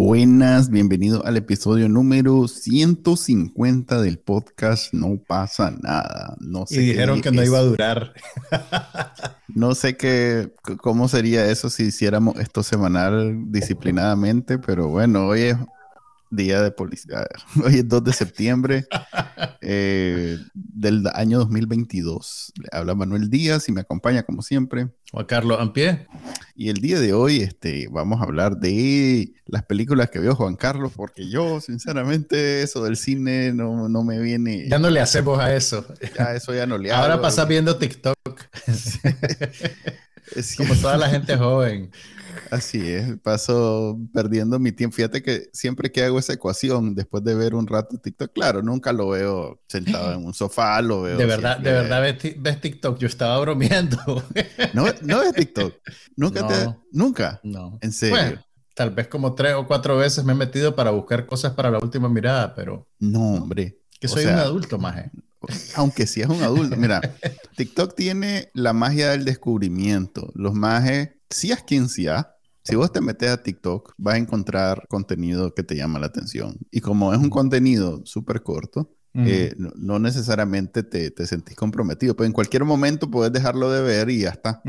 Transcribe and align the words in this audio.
Buenas, 0.00 0.70
bienvenido 0.70 1.26
al 1.26 1.36
episodio 1.38 1.88
número 1.88 2.46
150 2.46 4.00
del 4.00 4.20
podcast 4.20 4.94
No 4.94 5.20
pasa 5.26 5.72
nada. 5.72 6.36
No 6.38 6.66
sé 6.66 6.76
y 6.76 6.86
dijeron 6.90 7.20
que 7.20 7.32
no 7.32 7.42
iba 7.42 7.58
a 7.58 7.62
durar. 7.62 8.14
No 9.48 9.74
sé 9.74 9.96
qué, 9.96 10.52
cómo 10.80 11.08
sería 11.08 11.50
eso 11.50 11.68
si 11.68 11.86
hiciéramos 11.86 12.38
esto 12.38 12.62
semanal 12.62 13.50
disciplinadamente, 13.50 14.58
pero 14.58 14.86
bueno, 14.86 15.26
hoy 15.26 15.40
es 15.40 15.56
día 16.30 16.62
de 16.62 16.70
policía. 16.70 17.26
Hoy 17.64 17.76
es 17.76 17.88
2 17.88 18.04
de 18.04 18.12
septiembre 18.12 18.86
eh, 19.60 20.38
del 20.54 21.06
año 21.14 21.38
2022. 21.38 22.52
Le 22.56 22.68
habla 22.72 22.94
Manuel 22.94 23.30
Díaz 23.30 23.68
y 23.68 23.72
me 23.72 23.80
acompaña 23.80 24.22
como 24.22 24.42
siempre. 24.42 24.88
Juan 25.12 25.26
Carlos 25.26 25.58
Ampie. 25.60 26.06
Y 26.54 26.68
el 26.68 26.76
día 26.76 27.00
de 27.00 27.12
hoy 27.12 27.40
este, 27.40 27.88
vamos 27.90 28.20
a 28.20 28.24
hablar 28.24 28.58
de 28.58 29.32
las 29.46 29.64
películas 29.64 30.10
que 30.10 30.18
vio 30.18 30.34
Juan 30.34 30.56
Carlos, 30.56 30.92
porque 30.94 31.30
yo, 31.30 31.60
sinceramente, 31.60 32.62
eso 32.62 32.84
del 32.84 32.96
cine 32.96 33.52
no, 33.52 33.88
no 33.88 34.02
me 34.02 34.20
viene. 34.20 34.68
Ya 34.68 34.78
no 34.78 34.90
le 34.90 35.00
hacemos 35.00 35.38
a 35.38 35.54
eso. 35.54 35.86
Ya 36.16 36.34
eso 36.34 36.52
ya 36.52 36.66
no 36.66 36.76
le 36.76 36.92
hago. 36.92 37.02
Ahora 37.02 37.20
pasa 37.20 37.44
viendo 37.44 37.78
TikTok. 37.78 38.16
como 40.56 40.74
toda 40.74 40.96
la 40.96 41.08
gente 41.08 41.36
joven. 41.36 41.90
Así 42.50 42.90
es, 42.90 43.18
paso 43.18 43.98
perdiendo 44.12 44.58
mi 44.58 44.72
tiempo. 44.72 44.96
Fíjate 44.96 45.22
que 45.22 45.48
siempre 45.52 45.92
que 45.92 46.02
hago 46.02 46.18
esa 46.18 46.32
ecuación, 46.32 46.94
después 46.94 47.24
de 47.24 47.34
ver 47.34 47.54
un 47.54 47.66
rato 47.66 47.98
TikTok, 47.98 48.32
claro, 48.32 48.62
nunca 48.62 48.92
lo 48.92 49.08
veo 49.08 49.60
sentado 49.68 50.12
en 50.12 50.24
un 50.24 50.34
sofá, 50.34 50.80
lo 50.80 51.02
veo. 51.02 51.16
De 51.16 51.26
verdad, 51.26 51.58
de 51.58 51.72
verdad 51.72 52.02
ves, 52.02 52.60
TikTok, 52.60 52.98
yo 52.98 53.06
estaba 53.06 53.38
bromeando. 53.40 53.98
No, 54.74 54.84
no 55.02 55.20
ves 55.20 55.32
TikTok. 55.32 55.74
Nunca 56.16 56.46
te. 56.46 56.54
Nunca. 56.92 57.40
No. 57.42 57.78
En 57.80 57.92
serio. 57.92 58.44
tal 58.74 58.90
vez 58.90 59.08
como 59.08 59.34
tres 59.34 59.54
o 59.54 59.66
cuatro 59.66 59.96
veces 59.96 60.24
me 60.24 60.32
he 60.32 60.36
metido 60.36 60.74
para 60.74 60.90
buscar 60.90 61.26
cosas 61.26 61.52
para 61.52 61.70
la 61.70 61.78
última 61.78 62.08
mirada, 62.08 62.54
pero. 62.54 62.88
No, 62.98 63.34
hombre. 63.34 63.80
Que 64.00 64.08
soy 64.08 64.26
un 64.26 64.34
adulto, 64.34 64.78
maje. 64.78 65.10
Aunque 65.76 66.06
sí 66.06 66.20
es 66.20 66.28
un 66.28 66.42
adulto. 66.42 66.76
Mira, 66.76 67.00
TikTok 67.56 67.94
tiene 67.94 68.50
la 68.54 68.72
magia 68.72 69.10
del 69.10 69.24
descubrimiento. 69.24 70.30
Los 70.34 70.54
majes, 70.54 71.10
si 71.30 71.52
es 71.52 71.62
quien 71.62 71.88
sea, 71.88 72.34
si 72.62 72.76
vos 72.76 72.92
te 72.92 73.00
metes 73.00 73.30
a 73.30 73.42
TikTok, 73.42 73.94
vas 73.96 74.14
a 74.14 74.18
encontrar 74.18 74.86
contenido 74.88 75.54
que 75.54 75.62
te 75.62 75.74
llama 75.74 75.98
la 75.98 76.06
atención. 76.06 76.58
Y 76.70 76.80
como 76.80 77.14
es 77.14 77.18
un 77.18 77.30
contenido 77.30 78.02
súper 78.04 78.42
corto, 78.42 78.94
eh, 79.14 79.54
no, 79.56 79.98
necesariamente 79.98 80.84
te, 80.84 81.10
te, 81.10 81.26
sentís 81.26 81.56
comprometido, 81.56 82.14
pero 82.14 82.26
en 82.26 82.32
cualquier 82.32 82.64
momento 82.64 83.10
puedes 83.10 83.32
dejarlo 83.32 83.70
de 83.72 83.82
ver 83.82 84.10
y 84.10 84.20
ya 84.20 84.28
está. 84.28 84.62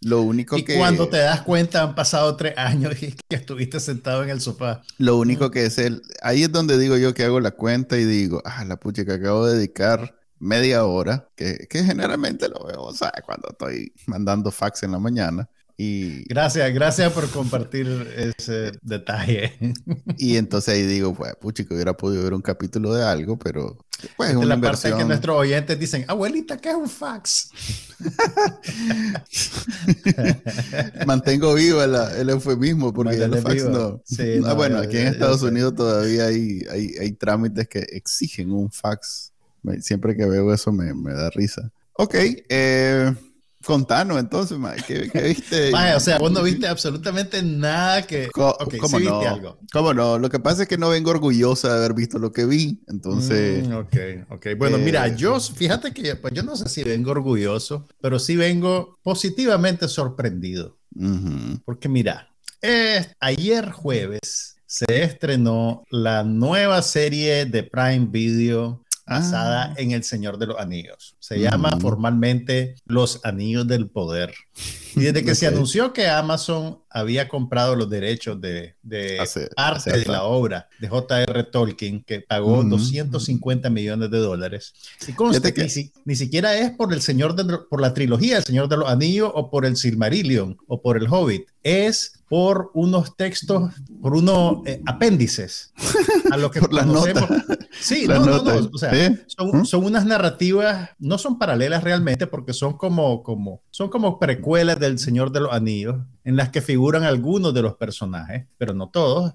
Lo 0.00 0.22
único 0.22 0.58
y 0.58 0.64
que... 0.64 0.76
cuando 0.76 1.08
te 1.08 1.18
das 1.18 1.42
cuenta 1.42 1.82
han 1.82 1.94
pasado 1.94 2.36
tres 2.36 2.58
años 2.58 3.00
y 3.02 3.14
que 3.28 3.36
estuviste 3.36 3.80
sentado 3.80 4.22
en 4.22 4.30
el 4.30 4.40
sofá. 4.40 4.82
Lo 4.98 5.16
único 5.16 5.50
que 5.50 5.66
es 5.66 5.78
el... 5.78 6.02
Ahí 6.20 6.42
es 6.42 6.52
donde 6.52 6.78
digo 6.78 6.96
yo 6.98 7.14
que 7.14 7.24
hago 7.24 7.40
la 7.40 7.52
cuenta 7.52 7.96
y 7.96 8.04
digo, 8.04 8.42
ah, 8.44 8.64
la 8.64 8.76
pucha 8.76 9.04
que 9.04 9.12
acabo 9.12 9.46
de 9.46 9.56
dedicar 9.56 10.14
media 10.38 10.84
hora, 10.84 11.30
que, 11.34 11.66
que 11.70 11.82
generalmente 11.82 12.48
lo 12.48 12.66
veo, 12.66 12.82
o 12.82 12.92
sea, 12.92 13.12
cuando 13.24 13.48
estoy 13.50 13.94
mandando 14.06 14.50
fax 14.50 14.82
en 14.82 14.92
la 14.92 14.98
mañana. 14.98 15.48
Y, 15.78 16.24
gracias, 16.26 16.72
gracias 16.72 17.12
por 17.12 17.28
compartir 17.30 17.86
ese 18.16 18.72
detalle. 18.82 19.52
Y 20.18 20.36
entonces 20.36 20.74
ahí 20.74 20.82
digo, 20.82 21.14
pues, 21.14 21.34
puchi, 21.36 21.66
que 21.66 21.74
hubiera 21.74 21.94
podido 21.94 22.22
ver 22.22 22.32
un 22.32 22.40
capítulo 22.40 22.94
de 22.94 23.04
algo, 23.04 23.38
pero 23.38 23.76
pues 24.16 24.30
es 24.30 24.36
una 24.36 24.56
la 24.56 24.60
parte 24.60 24.94
que 24.94 25.04
nuestros 25.04 25.36
oyentes 25.36 25.78
dicen, 25.78 26.04
abuelita, 26.08 26.56
¿qué 26.56 26.70
es 26.70 26.74
un 26.74 26.88
fax? 26.88 27.50
Mantengo 31.06 31.54
vivo 31.54 31.82
el, 31.82 32.30
eufemismo 32.30 32.92
porque 32.92 33.16
el 33.16 33.38
fax 33.38 33.64
no. 33.64 34.02
Ah, 34.46 34.54
bueno, 34.54 34.78
aquí 34.78 34.98
en 34.98 35.08
Estados 35.08 35.42
Unidos 35.42 35.74
todavía 35.74 36.26
hay, 36.26 36.64
hay, 36.70 36.94
hay, 37.00 37.12
trámites 37.12 37.68
que 37.68 37.80
exigen 37.80 38.52
un 38.52 38.70
fax. 38.70 39.32
Siempre 39.80 40.16
que 40.16 40.24
veo 40.24 40.52
eso 40.52 40.72
me, 40.72 40.94
me 40.94 41.12
da 41.12 41.30
risa. 41.30 41.70
Ok, 41.94 42.14
eh, 42.48 43.14
Contanos 43.66 44.20
entonces, 44.20 44.56
¿qué, 44.86 45.10
viste? 45.24 45.72
o 45.74 45.98
sea, 45.98 46.18
vos 46.18 46.30
no 46.30 46.44
viste 46.44 46.68
absolutamente 46.68 47.42
nada 47.42 48.06
que... 48.06 48.28
¿Cómo 48.30 49.00
no? 49.00 49.20
algo. 49.22 49.58
¿Cómo 49.72 49.92
no? 49.92 50.20
Lo 50.20 50.30
que 50.30 50.38
pasa 50.38 50.62
es 50.62 50.68
que 50.68 50.78
no 50.78 50.90
vengo 50.90 51.10
orgullosa 51.10 51.72
de 51.72 51.78
haber 51.78 51.94
visto 51.94 52.20
lo 52.20 52.32
que 52.32 52.46
vi, 52.46 52.80
entonces... 52.86 53.66
Mm, 53.66 53.72
ok, 53.72 53.96
ok. 54.30 54.46
Bueno, 54.56 54.78
mira, 54.78 55.04
eh, 55.08 55.14
yo, 55.16 55.40
fíjate 55.40 55.92
que 55.92 56.14
pues 56.14 56.32
yo 56.32 56.44
no 56.44 56.54
sé 56.56 56.68
si 56.68 56.84
vengo 56.84 57.10
orgulloso, 57.10 57.88
pero 58.00 58.20
sí 58.20 58.36
vengo 58.36 59.00
positivamente 59.02 59.88
sorprendido. 59.88 60.78
Porque 61.64 61.88
mira, 61.88 62.30
ayer 63.18 63.72
jueves 63.72 64.58
se 64.66 65.02
estrenó 65.02 65.82
la 65.90 66.22
nueva 66.22 66.82
serie 66.82 67.46
de 67.46 67.64
Prime 67.64 68.06
Video 68.10 68.85
basada 69.06 69.72
ah. 69.72 69.74
en 69.76 69.92
El 69.92 70.04
Señor 70.04 70.38
de 70.38 70.46
los 70.46 70.58
Anillos. 70.58 71.16
Se 71.20 71.38
llama 71.38 71.76
mm. 71.76 71.80
formalmente 71.80 72.74
Los 72.86 73.20
Anillos 73.24 73.66
del 73.66 73.88
Poder. 73.88 74.34
Y 74.96 75.00
desde 75.00 75.24
que 75.24 75.34
se 75.36 75.46
anunció 75.46 75.92
que 75.92 76.08
Amazon 76.08 76.80
había 76.90 77.28
comprado 77.28 77.76
los 77.76 77.88
derechos 77.88 78.40
de, 78.40 78.74
de 78.82 79.22
parte 79.54 79.98
de 79.98 80.04
la 80.06 80.24
obra 80.24 80.68
de 80.80 80.88
J.R. 80.88 81.44
Tolkien, 81.44 82.02
que 82.02 82.20
pagó 82.20 82.64
250 82.64 83.70
millones 83.70 84.10
de 84.10 84.18
dólares. 84.18 84.74
Y 85.06 85.12
conste 85.12 85.54
que 85.54 85.68
ni, 86.04 86.16
siquiera 86.16 86.58
es 86.58 86.70
por 86.70 86.92
el 86.92 87.02
Señor 87.02 87.36
de, 87.36 87.58
por 87.70 87.80
la 87.80 87.94
trilogía 87.94 88.38
El 88.38 88.44
Señor 88.44 88.68
de 88.68 88.78
los 88.78 88.88
Anillos 88.88 89.30
o 89.34 89.50
por 89.50 89.66
el 89.66 89.76
Silmarillion 89.76 90.56
o 90.66 90.82
por 90.82 90.96
el 90.96 91.06
Hobbit. 91.08 91.46
Es 91.62 92.15
por 92.28 92.70
unos 92.74 93.16
textos, 93.16 93.72
por 94.02 94.16
unos 94.16 94.66
eh, 94.66 94.82
apéndices 94.86 95.72
a 96.30 96.36
lo 96.36 96.50
que 96.50 96.60
por 96.60 96.70
conocemos. 96.70 97.28
Sí, 97.78 98.06
no, 98.08 98.24
no, 98.24 98.42
no, 98.42 98.70
o 98.72 98.78
sea, 98.78 98.92
son, 99.26 99.60
¿Mm? 99.60 99.64
son, 99.64 99.84
unas 99.84 100.04
narrativas, 100.06 100.90
no 100.98 101.18
son 101.18 101.38
paralelas 101.38 101.84
realmente 101.84 102.26
porque 102.26 102.52
son 102.52 102.76
como, 102.76 103.22
como, 103.22 103.62
son 103.70 103.88
como 103.90 104.18
precuelas 104.18 104.80
del 104.80 104.98
Señor 104.98 105.30
de 105.30 105.40
los 105.40 105.52
Anillos 105.52 105.96
en 106.24 106.36
las 106.36 106.48
que 106.48 106.62
figuran 106.62 107.04
algunos 107.04 107.54
de 107.54 107.62
los 107.62 107.74
personajes, 107.76 108.46
pero 108.58 108.74
no 108.74 108.88
todos, 108.88 109.34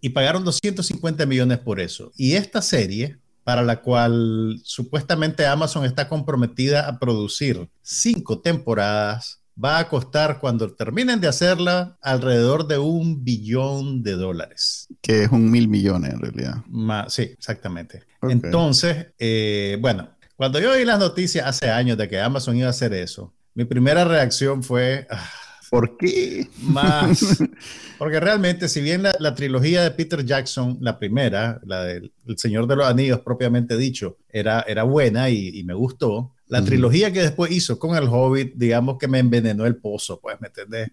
y 0.00 0.10
pagaron 0.10 0.44
250 0.44 1.26
millones 1.26 1.58
por 1.58 1.80
eso. 1.80 2.12
Y 2.16 2.34
esta 2.34 2.62
serie, 2.62 3.18
para 3.44 3.62
la 3.62 3.82
cual 3.82 4.60
supuestamente 4.64 5.46
Amazon 5.46 5.84
está 5.84 6.08
comprometida 6.08 6.88
a 6.88 6.98
producir 6.98 7.68
cinco 7.82 8.40
temporadas, 8.40 9.39
va 9.62 9.78
a 9.78 9.88
costar 9.88 10.38
cuando 10.40 10.72
terminen 10.72 11.20
de 11.20 11.28
hacerla 11.28 11.98
alrededor 12.00 12.66
de 12.66 12.78
un 12.78 13.24
billón 13.24 14.02
de 14.02 14.12
dólares. 14.12 14.88
Que 15.00 15.24
es 15.24 15.30
un 15.30 15.50
mil 15.50 15.68
millones 15.68 16.12
en 16.14 16.20
realidad. 16.20 16.64
sí, 17.08 17.22
exactamente. 17.22 18.04
Entonces, 18.22 19.08
eh, 19.18 19.78
bueno, 19.80 20.10
cuando 20.36 20.58
yo 20.58 20.72
oí 20.72 20.84
las 20.84 20.98
noticias 20.98 21.46
hace 21.46 21.70
años 21.70 21.98
de 21.98 22.08
que 22.08 22.20
Amazon 22.20 22.56
iba 22.56 22.66
a 22.66 22.70
hacer 22.70 22.92
eso, 22.92 23.34
mi 23.54 23.64
primera 23.64 24.04
reacción 24.04 24.62
fue... 24.62 25.06
Ah, 25.10 25.28
¿Por 25.70 25.96
qué? 25.96 26.48
Más. 26.62 27.38
Porque 27.98 28.18
realmente, 28.18 28.68
si 28.68 28.80
bien 28.80 29.04
la, 29.04 29.34
trilogía 29.34 29.82
de 29.82 29.92
Peter 29.92 30.24
Jackson, 30.24 30.78
la 30.80 30.98
primera, 30.98 31.60
la 31.64 31.84
del 31.84 32.12
Señor 32.36 32.66
de 32.66 32.74
los 32.74 32.86
Anillos 32.86 33.20
propiamente 33.20 33.76
dicho, 33.76 34.18
era, 34.28 34.62
era 34.62 34.82
buena 34.82 35.30
y, 35.30 35.62
me 35.64 35.74
gustó, 35.74 36.34
la 36.50 36.64
trilogía 36.64 37.12
que 37.12 37.22
después 37.22 37.50
hizo 37.50 37.78
con 37.78 37.96
el 37.96 38.04
Hobbit, 38.04 38.54
digamos 38.56 38.98
que 38.98 39.08
me 39.08 39.18
envenenó 39.18 39.66
el 39.66 39.76
pozo, 39.76 40.20
pues, 40.20 40.36
¿me 40.40 40.48
entendés? 40.48 40.90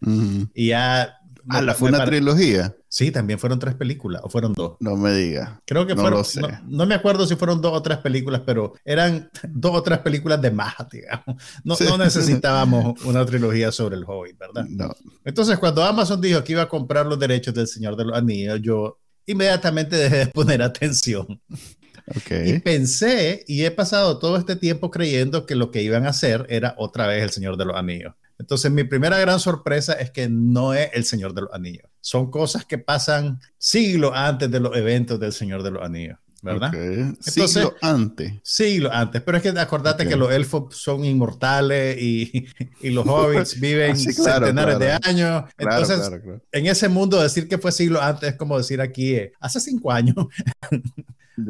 Y 0.53 0.67
ya 0.67 1.17
Ah, 1.49 1.61
¿la 1.61 1.73
fue 1.73 1.89
una 1.89 2.03
trilogía? 2.03 2.75
Sí, 2.89 3.11
también 3.11 3.39
fueron 3.39 3.59
tres 3.59 3.75
películas, 3.75 4.21
o 4.23 4.29
fueron 4.29 4.53
dos. 4.53 4.75
No 4.79 4.97
me 4.97 5.13
diga. 5.13 5.61
Creo 5.65 5.87
que 5.87 5.95
no 5.95 6.01
fueron. 6.01 6.23
No, 6.67 6.85
me 6.85 6.95
acuerdo 6.95 7.25
si 7.25 7.35
fueron 7.35 7.61
dos 7.61 7.73
o 7.73 7.81
tres 7.81 7.99
películas, 7.99 8.41
pero 8.45 8.73
eran 8.83 9.29
dos 9.49 9.75
o 9.75 9.83
tres 9.83 9.99
películas 9.99 10.41
de 10.41 10.51
más, 10.51 10.75
digamos. 10.91 11.41
No, 11.63 11.75
no 11.79 11.97
necesitábamos 11.97 13.03
una 13.05 13.25
trilogía 13.25 13.71
sobre 13.71 13.95
el 13.95 14.03
Hobbit, 14.05 14.37
¿verdad? 14.37 14.65
No. 14.69 14.93
Entonces, 15.23 15.57
cuando 15.57 15.83
Amazon 15.83 16.19
dijo 16.19 16.43
que 16.43 16.53
iba 16.53 16.63
a 16.63 16.69
comprar 16.69 17.05
los 17.05 17.19
derechos 17.19 17.53
del 17.53 17.67
Señor 17.67 17.95
de 17.95 18.05
los 18.05 18.17
Anillos, 18.17 18.59
yo 18.61 18.99
inmediatamente 19.25 19.95
dejé 19.95 20.17
de 20.17 20.27
poner 20.27 20.61
atención. 20.63 21.41
Okay. 22.15 22.49
Y 22.51 22.59
pensé, 22.59 23.43
y 23.47 23.65
he 23.65 23.71
pasado 23.71 24.17
todo 24.19 24.37
este 24.37 24.55
tiempo 24.55 24.91
creyendo 24.91 25.45
que 25.45 25.55
lo 25.55 25.71
que 25.71 25.81
iban 25.81 26.05
a 26.05 26.09
hacer 26.09 26.45
era 26.49 26.73
otra 26.77 27.05
vez 27.07 27.21
el 27.21 27.31
Señor 27.31 27.57
de 27.57 27.65
los 27.65 27.75
Anillos. 27.75 28.13
Entonces, 28.39 28.71
mi 28.71 28.83
primera 28.83 29.17
gran 29.17 29.39
sorpresa 29.39 29.93
es 29.93 30.11
que 30.11 30.29
no 30.29 30.73
es 30.73 30.89
el 30.93 31.05
Señor 31.05 31.33
de 31.33 31.41
los 31.41 31.53
Anillos. 31.53 31.89
Son 32.01 32.29
cosas 32.29 32.65
que 32.65 32.77
pasan 32.77 33.39
siglos 33.57 34.11
antes 34.13 34.49
de 34.49 34.59
los 34.59 34.75
eventos 34.75 35.19
del 35.19 35.33
Señor 35.33 35.63
de 35.63 35.71
los 35.71 35.83
Anillos. 35.83 36.17
¿verdad? 36.41 36.71
siglo 37.19 37.75
antes. 37.81 38.33
Siglo 38.43 38.91
antes, 38.91 39.21
pero 39.21 39.37
es 39.37 39.43
que 39.43 39.49
acordate 39.49 40.07
que 40.07 40.15
los 40.15 40.31
elfos 40.31 40.75
son 40.75 41.03
inmortales 41.03 41.97
y, 41.99 42.47
y 42.81 42.91
los 42.91 43.05
hobbits 43.07 43.59
viven 43.59 43.91
ah, 43.91 43.95
centenares 43.95 44.79
de 44.79 44.91
años. 45.03 45.43
Entonces, 45.57 46.11
en 46.51 46.67
ese 46.67 46.89
mundo 46.89 47.21
decir 47.21 47.47
que 47.47 47.57
fue 47.57 47.71
siglo 47.71 48.01
antes 48.01 48.29
es 48.29 48.35
como 48.35 48.57
decir 48.57 48.81
aquí, 48.81 49.15
eh, 49.15 49.33
hace 49.39 49.59
cinco 49.59 49.91
años. 49.91 50.15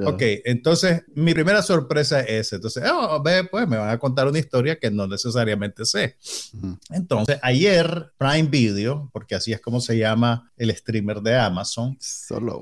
Ok, 0.05 0.21
entonces 0.43 1.03
mi 1.15 1.33
primera 1.33 1.61
sorpresa 1.61 2.19
es 2.21 2.51
Entonces, 2.51 2.83
oh, 2.91 3.23
pues 3.49 3.67
me 3.67 3.77
van 3.77 3.89
a 3.89 3.97
contar 3.97 4.27
una 4.27 4.39
historia 4.39 4.77
que 4.77 4.91
no 4.91 5.07
necesariamente 5.07 5.85
sé. 5.85 6.17
Entonces, 6.89 7.39
ayer 7.41 8.11
Prime 8.17 8.49
Video, 8.49 9.09
porque 9.13 9.35
así 9.35 9.53
es 9.53 9.61
como 9.61 9.79
se 9.79 9.97
llama 9.97 10.51
el 10.57 10.75
streamer 10.75 11.21
de 11.21 11.37
Amazon, 11.37 11.97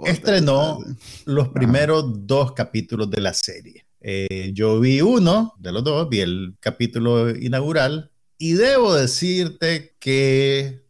estrenó 0.06 0.80
los 1.26 1.50
primeros 1.50 2.28
dos 2.28 2.52
capítulos 2.54 3.10
de 3.10 3.22
la 3.22 3.34
serie. 3.34 3.86
Eh, 4.02 4.52
yo 4.54 4.80
vi 4.80 5.02
uno 5.02 5.54
de 5.58 5.72
los 5.72 5.84
dos, 5.84 6.08
vi 6.08 6.20
el 6.20 6.56
capítulo 6.60 7.32
inaugural 7.32 8.12
y 8.38 8.54
debo 8.54 8.94
decirte 8.94 9.96
que 10.00 10.85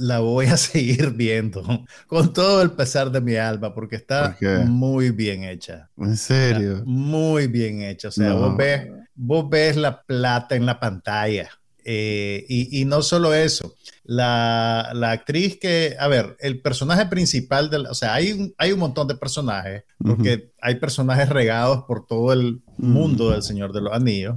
la 0.00 0.20
voy 0.20 0.46
a 0.46 0.56
seguir 0.56 1.10
viendo 1.10 1.62
con 2.06 2.32
todo 2.32 2.62
el 2.62 2.72
pesar 2.72 3.10
de 3.10 3.20
mi 3.20 3.36
alma 3.36 3.74
porque 3.74 3.96
está 3.96 4.36
muy 4.66 5.10
bien 5.10 5.44
hecha. 5.44 5.88
¿En 5.96 6.16
serio? 6.16 6.82
muy 6.84 7.46
bien 7.46 7.82
hecha. 7.82 8.08
O 8.08 8.12
sea, 8.12 8.32
vos, 8.32 8.56
ves, 8.56 8.88
vos 9.14 9.48
ves 9.48 9.76
la 9.76 10.02
plata 10.02 10.56
en 10.56 10.66
la 10.66 10.80
pantalla. 10.80 11.50
Eh, 11.84 12.44
y, 12.48 12.80
y, 12.80 12.84
no 12.84 13.00
solo 13.00 13.32
eso, 13.32 13.74
la, 14.04 14.90
la, 14.92 15.12
actriz 15.12 15.58
que, 15.58 15.96
a 15.98 16.08
ver, 16.08 16.36
el 16.40 16.60
personaje 16.60 17.06
principal, 17.06 17.70
o 17.88 17.94
sea, 17.94 18.12
hay 18.12 18.32
un, 18.32 18.54
hay 18.58 18.72
un 18.72 18.80
montón 18.80 19.08
de 19.08 19.14
personajes, 19.14 19.84
porque 19.98 20.52
hay 20.60 20.74
personajes 20.74 21.30
regados 21.30 21.84
por 21.88 22.06
todo 22.06 22.34
el 22.34 22.60
mundo 22.82 23.30
del 23.30 23.42
Señor 23.42 23.72
de 23.72 23.80
los 23.80 23.92
Anillos, 23.92 24.36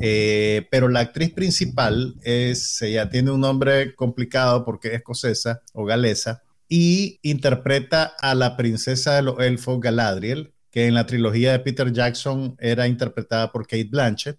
eh, 0.00 0.66
pero 0.70 0.88
la 0.88 1.00
actriz 1.00 1.32
principal 1.32 2.14
es, 2.22 2.80
ella 2.82 3.08
tiene 3.08 3.30
un 3.30 3.40
nombre 3.40 3.94
complicado 3.94 4.64
porque 4.64 4.88
es 4.88 4.94
escocesa 4.94 5.62
o 5.72 5.84
galesa, 5.84 6.42
y 6.68 7.20
interpreta 7.22 8.14
a 8.18 8.34
la 8.34 8.56
princesa 8.56 9.14
de 9.16 9.22
los 9.22 9.38
elfos 9.40 9.80
Galadriel, 9.80 10.52
que 10.70 10.86
en 10.86 10.94
la 10.94 11.06
trilogía 11.06 11.52
de 11.52 11.60
Peter 11.60 11.92
Jackson 11.92 12.56
era 12.58 12.88
interpretada 12.88 13.52
por 13.52 13.66
Kate 13.66 13.88
Blanchett. 13.90 14.38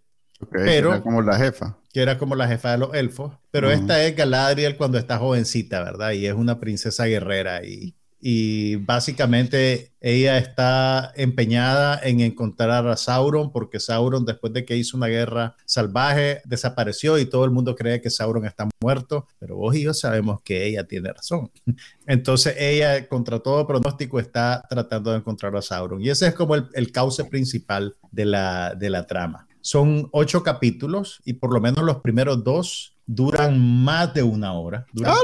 pero, 0.52 0.94
era 0.94 1.02
como 1.02 1.22
la 1.22 1.38
jefa. 1.38 1.78
Que 1.94 2.02
era 2.02 2.18
como 2.18 2.36
la 2.36 2.48
jefa 2.48 2.72
de 2.72 2.78
los 2.80 2.94
elfos. 2.94 3.32
Pero 3.52 3.72
esta 3.72 4.04
es 4.04 4.18
Galadriel 4.18 4.76
cuando 4.76 4.98
está 4.98 5.18
jovencita, 5.18 5.82
¿verdad? 5.82 6.12
Y 6.12 6.26
es 6.26 6.34
una 6.34 6.60
princesa 6.60 7.06
guerrera 7.06 7.64
y, 7.64 7.95
y 8.20 8.78
básicamente 8.78 9.94
ella 10.00 10.38
está 10.38 11.12
empeñada 11.16 12.00
en 12.04 12.22
encontrar 12.22 12.88
a 12.88 12.98
Sauron 12.98 13.52
porque 13.52 13.80
Sauron 13.80 14.26
después 14.26 14.54
de 14.54 14.66
que 14.66 14.78
hizo 14.78 14.98
una 14.98 15.08
guerra 15.08 15.56
salvaje 15.66 16.42
desapareció 16.46 17.18
y 17.18 17.26
todo 17.26 17.46
el 17.46 17.52
mundo 17.52 17.76
cree 17.76 18.02
que 18.02 18.10
Sauron 18.10 18.46
está 18.46 18.68
muerto, 18.82 19.28
pero 19.40 19.58
vos 19.58 19.76
y 19.76 19.84
yo 19.84 19.94
sabemos 19.94 20.42
que 20.42 20.66
ella 20.66 20.88
tiene 20.88 21.14
razón. 21.14 21.52
Entonces 22.08 22.56
ella 22.58 23.08
contra 23.08 23.40
todo 23.40 23.68
pronóstico 23.68 24.20
está 24.20 24.64
tratando 24.70 25.12
de 25.12 25.18
encontrar 25.18 25.56
a 25.56 25.62
Sauron 25.62 26.02
y 26.02 26.10
ese 26.10 26.28
es 26.28 26.34
como 26.34 26.56
el, 26.56 26.68
el 26.74 26.92
cauce 26.92 27.26
principal 27.26 27.96
de 28.12 28.26
la, 28.26 28.76
de 28.76 28.90
la 28.90 29.06
trama. 29.06 29.48
Son 29.62 30.10
ocho 30.12 30.44
capítulos 30.44 31.22
y 31.26 31.34
por 31.34 31.52
lo 31.54 31.60
menos 31.60 31.84
los 31.84 32.02
primeros 32.02 32.44
dos 32.44 32.95
duran 33.06 33.60
más 33.60 34.14
de 34.14 34.24
una 34.24 34.54
hora. 34.54 34.86
Duran 34.92 35.16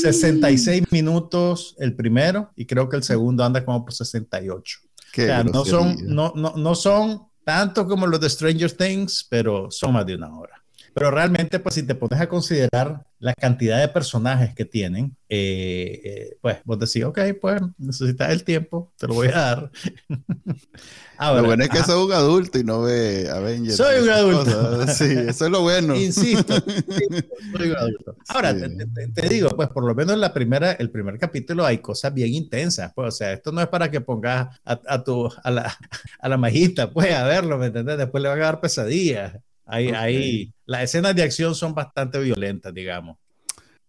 66 0.00 0.90
minutos 0.92 1.74
el 1.78 1.94
primero 1.94 2.50
y 2.56 2.66
creo 2.66 2.88
que 2.88 2.96
el 2.96 3.02
segundo 3.02 3.44
anda 3.44 3.64
como 3.64 3.84
por 3.84 3.92
68. 3.92 4.78
o 4.82 5.14
sea, 5.14 5.44
no 5.44 5.64
son, 5.64 5.96
no, 6.06 6.32
no, 6.36 6.54
no 6.56 6.74
son 6.74 7.28
tanto 7.44 7.86
como 7.86 8.06
los 8.06 8.20
de 8.20 8.30
Stranger 8.30 8.72
Things, 8.72 9.26
pero 9.28 9.70
son 9.70 9.92
más 9.94 10.06
de 10.06 10.14
una 10.14 10.38
hora. 10.38 10.59
Pero 10.92 11.10
realmente, 11.10 11.58
pues 11.60 11.74
si 11.74 11.82
te 11.84 11.94
pones 11.94 12.20
a 12.20 12.28
considerar 12.28 13.04
la 13.20 13.34
cantidad 13.34 13.78
de 13.78 13.88
personajes 13.88 14.54
que 14.54 14.64
tienen, 14.64 15.16
eh, 15.28 16.00
eh, 16.04 16.38
pues 16.40 16.58
vos 16.64 16.78
decís, 16.78 17.04
ok, 17.04 17.18
pues 17.40 17.60
necesitas 17.78 18.30
el 18.30 18.42
tiempo, 18.44 18.92
te 18.96 19.06
lo 19.06 19.14
voy 19.14 19.28
a 19.28 19.32
dar. 19.32 19.70
lo 21.34 21.44
bueno 21.44 21.62
es 21.62 21.70
que 21.70 21.82
soy 21.84 22.04
un 22.04 22.12
adulto 22.12 22.58
y 22.58 22.64
no 22.64 22.82
ve 22.82 23.28
Avengers. 23.30 23.76
Soy 23.76 24.02
un 24.02 24.08
adulto. 24.08 24.86
Sí, 24.88 25.04
eso 25.04 25.44
es 25.44 25.50
lo 25.50 25.60
bueno. 25.62 25.94
Insisto, 25.94 26.54
soy 27.56 27.70
un 27.70 27.76
adulto. 27.76 28.16
Ahora, 28.28 28.54
te, 28.56 29.28
digo, 29.28 29.50
pues 29.50 29.68
por 29.68 29.84
lo 29.84 29.94
menos 29.94 30.14
en 30.14 30.20
la 30.20 30.32
primera, 30.32 30.72
el 30.72 30.90
primer 30.90 31.18
capítulo 31.18 31.64
hay 31.64 31.78
cosas 31.78 32.12
bien 32.12 32.34
intensas. 32.34 32.92
Pues, 32.94 33.08
o 33.08 33.16
sea, 33.16 33.32
esto 33.32 33.52
no 33.52 33.60
es 33.60 33.68
para 33.68 33.90
que 33.90 34.00
pongas 34.00 34.60
a, 34.64 35.04
tu, 35.04 35.30
a 35.42 35.50
la, 35.50 35.76
a 36.20 36.28
la 36.28 36.36
majita, 36.36 36.90
pues, 36.90 37.12
a 37.12 37.24
verlo, 37.24 37.58
¿me 37.58 37.66
entiendes? 37.66 37.98
Después 37.98 38.22
le 38.22 38.28
van 38.28 38.40
a 38.40 38.44
dar 38.46 38.60
pesadillas. 38.60 39.34
Ahí, 39.70 40.52
las 40.66 40.82
escenas 40.82 41.14
de 41.14 41.22
acción 41.22 41.54
son 41.54 41.74
bastante 41.74 42.18
violentas, 42.18 42.74
digamos. 42.74 43.16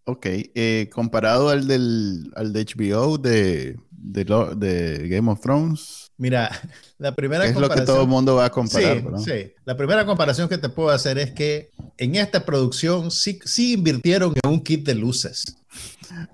Ok, 0.04 0.25
eh, 0.25 0.89
comparado 0.92 1.50
al, 1.50 1.68
del, 1.68 2.31
al 2.36 2.54
de 2.54 2.66
HBO 2.66 3.18
de, 3.18 3.78
de, 3.92 5.07
Game 5.07 5.31
of 5.31 5.39
Thrones. 5.42 6.12
Mira, 6.18 6.50
la 6.98 7.16
primera 7.16 7.45
es 7.45 7.56
lo 7.56 7.69
que 7.69 7.81
todo 7.81 8.01
el 8.01 8.07
mundo 8.07 8.36
va 8.36 8.45
a 8.45 8.50
comparar. 8.50 9.04
Sí, 9.18 9.24
sí, 9.25 9.54
la 9.63 9.78
primera 9.78 10.06
comparación 10.06 10.50
que 10.50 10.57
te 10.57 10.69
puedo 10.69 10.89
hacer 10.89 11.18
es 11.19 11.31
que 11.31 11.72
en 11.98 12.16
esta 12.16 12.45
producción 12.45 13.12
sí, 13.12 13.39
sí 13.45 13.74
invirtieron 13.74 14.34
en 14.44 14.50
un 14.50 14.63
kit 14.63 14.86
de 14.86 14.95
luces. 14.95 15.44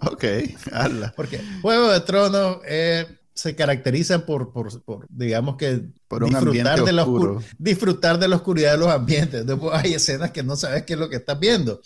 Ok, 0.01 0.23
hazla. 0.71 1.13
Porque 1.15 1.41
Juego 1.61 1.91
de 1.91 1.99
Tronos 2.01 2.59
es 2.65 3.05
se 3.37 3.55
caracterizan 3.55 4.25
por, 4.25 4.51
por, 4.51 4.83
por 4.83 5.05
digamos 5.09 5.57
que, 5.57 5.83
por 6.07 6.25
disfrutar, 6.25 6.83
de 6.83 6.91
la 6.91 7.07
disfrutar 7.59 8.19
de 8.19 8.27
la 8.27 8.35
oscuridad 8.35 8.71
de 8.71 8.77
los 8.79 8.87
ambientes. 8.87 9.45
Hay 9.73 9.93
escenas 9.93 10.31
que 10.31 10.41
no 10.41 10.55
sabes 10.55 10.83
qué 10.83 10.93
es 10.93 10.99
lo 10.99 11.07
que 11.07 11.17
estás 11.17 11.39
viendo. 11.39 11.79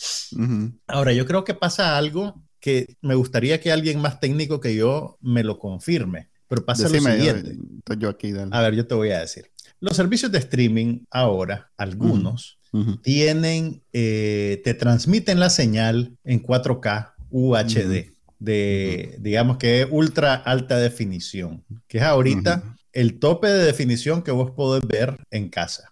Ahora, 0.88 1.12
yo 1.12 1.26
creo 1.26 1.44
que 1.44 1.54
pasa 1.54 1.98
algo 1.98 2.42
que 2.62 2.96
me 3.02 3.16
gustaría 3.16 3.60
que 3.60 3.72
alguien 3.72 4.00
más 4.00 4.22
técnico 4.22 4.62
que 4.62 4.76
yo 4.76 5.18
me 5.22 5.44
lo 5.44 5.60
confirme. 5.60 6.30
Pero 6.48 6.64
pasa 6.66 6.88
lo 6.88 7.00
siguiente. 7.00 7.58
Yo 7.98 8.10
aquí, 8.10 8.34
A 8.52 8.62
ver, 8.62 8.76
yo 8.76 8.88
te 8.88 8.96
voy 8.96 9.12
a 9.12 9.20
decir. 9.20 9.52
Los 9.82 9.98
servicios 9.98 10.32
de 10.32 10.38
streaming 10.38 11.04
ahora, 11.10 11.72
algunos, 11.76 12.60
tienen, 13.02 13.84
eh, 13.92 14.62
te 14.64 14.74
transmiten 14.74 15.40
la 15.40 15.50
señal 15.50 16.18
en 16.24 16.42
4K 16.42 17.14
UHD 17.30 18.11
de, 18.42 19.18
digamos 19.20 19.58
que 19.58 19.82
es 19.82 19.88
ultra 19.92 20.34
alta 20.34 20.80
definición, 20.80 21.64
que 21.88 22.00
es 22.00 22.04
ahorita 22.04 22.76
el 22.92 23.20
tope 23.20 23.48
de 23.48 23.64
definición 23.64 24.24
que 24.24 24.32
vos 24.32 24.52
podés 24.52 24.86
ver 24.86 25.16
en 25.30 25.48
casa. 25.50 25.92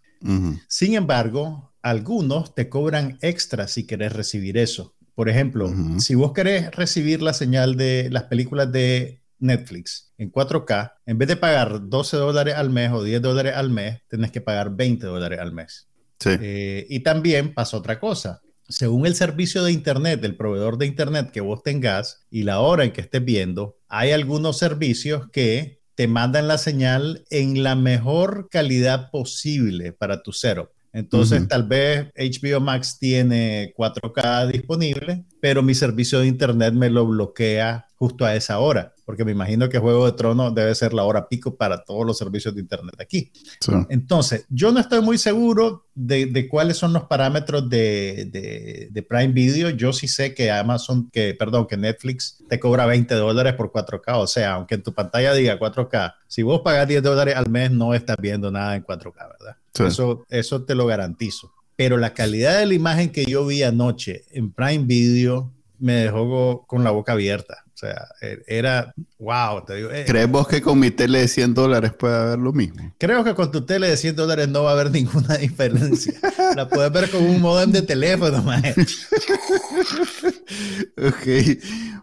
Sin 0.67 0.95
embargo, 0.95 1.71
algunos 1.81 2.55
te 2.55 2.67
cobran 2.67 3.19
extra 3.21 3.67
si 3.67 3.85
querés 3.85 4.13
recibir 4.13 4.57
eso. 4.57 4.95
Por 5.13 5.29
ejemplo, 5.29 5.71
si 5.99 6.15
vos 6.15 6.33
querés 6.33 6.71
recibir 6.71 7.21
la 7.21 7.33
señal 7.33 7.77
de 7.77 8.09
las 8.09 8.23
películas 8.23 8.71
de 8.71 9.21
Netflix 9.37 10.11
en 10.17 10.31
4K, 10.31 10.93
en 11.05 11.17
vez 11.19 11.27
de 11.27 11.37
pagar 11.37 11.87
12 11.87 12.17
dólares 12.17 12.55
al 12.55 12.71
mes 12.71 12.91
o 12.91 13.03
10 13.03 13.21
dólares 13.21 13.53
al 13.55 13.69
mes, 13.69 14.01
tenés 14.07 14.31
que 14.31 14.41
pagar 14.41 14.75
20 14.75 15.05
dólares 15.05 15.39
al 15.39 15.53
mes. 15.53 15.87
Eh, 16.25 16.85
y 16.89 16.99
también 17.01 17.53
pasa 17.53 17.77
otra 17.77 17.99
cosa 17.99 18.41
según 18.69 19.07
el 19.07 19.15
servicio 19.15 19.63
de 19.63 19.71
Internet, 19.71 20.21
del 20.21 20.35
proveedor 20.35 20.77
de 20.77 20.85
Internet 20.85 21.31
que 21.31 21.41
vos 21.41 21.63
tengas 21.63 22.25
y 22.29 22.43
la 22.43 22.59
hora 22.59 22.85
en 22.85 22.91
que 22.91 23.01
estés 23.01 23.25
viendo, 23.25 23.77
hay 23.87 24.11
algunos 24.11 24.59
servicios 24.59 25.27
que 25.31 25.81
te 25.95 26.07
mandan 26.07 26.47
la 26.47 26.57
señal 26.57 27.25
en 27.29 27.63
la 27.63 27.75
mejor 27.75 28.47
calidad 28.49 29.09
posible 29.11 29.91
para 29.91 30.23
tu 30.23 30.31
setup. 30.31 30.69
Entonces, 30.93 31.47
tal 31.47 31.67
vez 31.67 32.07
HBO 32.15 32.61
Max 32.61 32.97
tiene 32.99 33.73
4K 33.77 34.51
disponible, 34.51 35.25
pero 35.39 35.61
mi 35.61 35.75
servicio 35.75 36.19
de 36.19 36.27
Internet 36.27 36.73
me 36.73 36.89
lo 36.89 37.05
bloquea 37.05 37.88
justo 37.99 38.25
a 38.25 38.33
esa 38.33 38.57
hora 38.57 38.93
porque 39.09 39.25
me 39.25 39.31
imagino 39.31 39.69
que 39.69 39.79
Juego 39.79 40.05
de 40.05 40.11
Tronos 40.11 40.53
debe 40.53 40.75
ser 40.75 40.93
la 40.93 41.03
hora 41.03 41.27
pico 41.27 41.55
para 41.55 41.83
todos 41.83 42.05
los 42.05 42.15
servicios 42.15 42.53
de 42.53 42.61
Internet 42.61 42.93
aquí. 42.99 43.31
Entonces, 43.89 44.45
yo 44.49 44.71
no 44.71 44.79
estoy 44.79 45.01
muy 45.01 45.17
seguro 45.17 45.87
de, 45.95 46.47
cuáles 46.47 46.77
son 46.77 46.93
los 46.93 47.05
parámetros 47.05 47.67
de, 47.71 48.29
de, 48.91 49.01
Prime 49.01 49.29
Video. 49.29 49.71
Yo 49.71 49.93
sí 49.93 50.07
sé 50.07 50.35
que 50.35 50.51
Amazon, 50.51 51.09
que, 51.09 51.33
perdón, 51.33 51.65
que 51.65 51.75
Netflix 51.75 52.37
te 52.47 52.59
cobra 52.59 52.85
20 52.85 53.15
dólares 53.15 53.55
por 53.55 53.71
4K. 53.71 54.17
O 54.17 54.27
sea, 54.27 54.53
aunque 54.53 54.75
en 54.75 54.83
tu 54.83 54.93
pantalla 54.93 55.33
diga 55.33 55.57
4K, 55.57 56.13
si 56.27 56.43
vos 56.43 56.61
pagas 56.63 56.87
10 56.87 57.01
dólares 57.01 57.35
al 57.35 57.49
mes, 57.49 57.71
no 57.71 57.95
estás 57.95 58.17
viendo 58.21 58.51
nada 58.51 58.75
en 58.75 58.83
4K, 58.83 59.27
¿verdad? 59.39 59.57
Eso, 59.87 60.23
eso 60.29 60.65
te 60.65 60.75
lo 60.75 60.85
garantizo. 60.85 61.51
Pero 61.75 61.97
la 61.97 62.13
calidad 62.13 62.59
de 62.59 62.67
la 62.67 62.75
imagen 62.75 63.09
que 63.09 63.25
yo 63.25 63.43
vi 63.47 63.63
anoche 63.63 64.25
en 64.29 64.51
Prime 64.51 64.85
Video 64.85 65.51
me 65.79 65.93
dejó 65.93 66.65
con 66.67 66.83
la 66.83 66.91
boca 66.91 67.13
abierta. 67.13 67.65
O 67.79 67.87
sea, 67.87 68.09
e, 68.19 68.43
era, 68.45 68.93
wow, 69.19 69.63
te 69.63 69.75
digo. 69.75 69.89
Eh, 69.89 70.03
¿Crees 70.05 70.29
vos 70.29 70.49
que 70.49 70.61
con 70.61 70.77
mi 70.77 70.91
tele 70.91 71.19
de 71.19 71.29
100 71.29 71.53
dólares 71.53 71.93
puede 71.93 72.13
haber 72.13 72.39
lo 72.39 72.51
mismo? 72.51 72.93
Creo 72.97 73.23
que 73.23 73.33
con 73.33 73.51
tu 73.51 73.65
tele 73.65 73.87
de 73.87 73.95
100 73.95 74.17
dólares 74.17 74.49
no 74.49 74.63
va 74.63 74.71
a 74.71 74.73
haber 74.73 74.91
ninguna 74.99 75.37
diferencia. 75.37 76.13
la 76.57 76.67
puedes 76.67 76.91
ver 76.91 77.09
con 77.09 77.23
un 77.23 77.39
modem 77.39 77.71
de 77.71 77.81
teléfono, 77.81 78.43
man. 78.43 78.61
ok. 80.97 81.25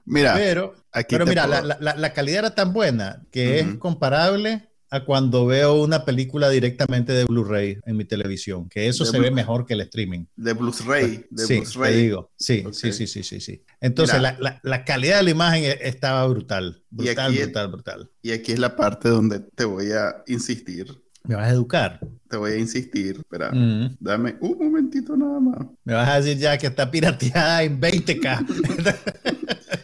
Mira. 0.07 0.33
Pero, 0.35 0.75
pero 1.11 1.27
mira, 1.27 1.47
la, 1.47 1.61
la, 1.61 1.95
la, 1.95 2.13
calidad 2.15 2.39
era 2.39 2.55
tan 2.55 2.73
buena 2.73 3.23
que 3.31 3.61
es 3.61 3.75
comparable 3.75 4.71
a 4.91 5.05
cuando 5.05 5.47
veo 5.47 5.83
una 5.83 6.05
película 6.05 6.49
directamente 6.49 7.13
de 7.13 7.25
Blu-ray 7.25 7.79
en 7.85 7.97
mi 7.97 8.05
televisión, 8.05 8.69
que 8.69 8.89
eso 8.89 9.05
se 9.05 9.19
ve 9.19 9.31
mejor 9.31 9.67
que 9.67 9.75
el 9.75 9.81
streaming. 9.83 10.27
De 10.37 10.53
Blu-ray. 10.53 11.27
De 11.31 11.47
sí, 11.47 11.63
Te 11.81 11.91
digo. 11.93 12.31
Sí, 12.37 12.65
sí, 12.73 12.93
sí, 12.93 13.07
sí, 13.07 13.23
sí, 13.23 13.41
sí. 13.41 13.63
Entonces, 13.81 14.21
la, 14.21 14.61
la, 14.63 14.85
calidad 14.85 15.19
de 15.19 15.23
la 15.25 15.31
imagen 15.31 15.65
e, 15.65 15.79
estaba 15.83 16.27
brutal. 16.27 16.83
Brutal, 16.91 17.35
brutal, 17.35 17.69
brutal. 17.69 18.11
Y 18.23 18.33
aquí 18.33 18.53
es 18.53 18.59
la 18.59 18.77
parte 18.77 19.09
donde 19.09 19.41
te 19.41 19.65
voy 19.65 19.91
a 19.93 20.23
insistir. 20.27 20.87
¿Me 21.27 21.35
vas 21.35 21.49
a 21.49 21.51
educar? 21.51 22.01
Te 22.29 22.37
voy 22.37 22.53
a 22.53 22.59
insistir. 22.59 23.17
Espera, 23.19 23.51
mm. 23.53 23.97
dame 24.01 24.37
un 24.41 24.59
momentito 24.59 25.17
nada 25.17 25.41
más. 25.41 25.67
Me 25.85 25.95
vas 25.95 26.09
a 26.09 26.21
decir 26.21 26.39
ya 26.39 26.57
que 26.59 26.69
está 26.69 26.91
pirateada 26.91 27.63
en 27.63 27.81
20K. 27.81 28.95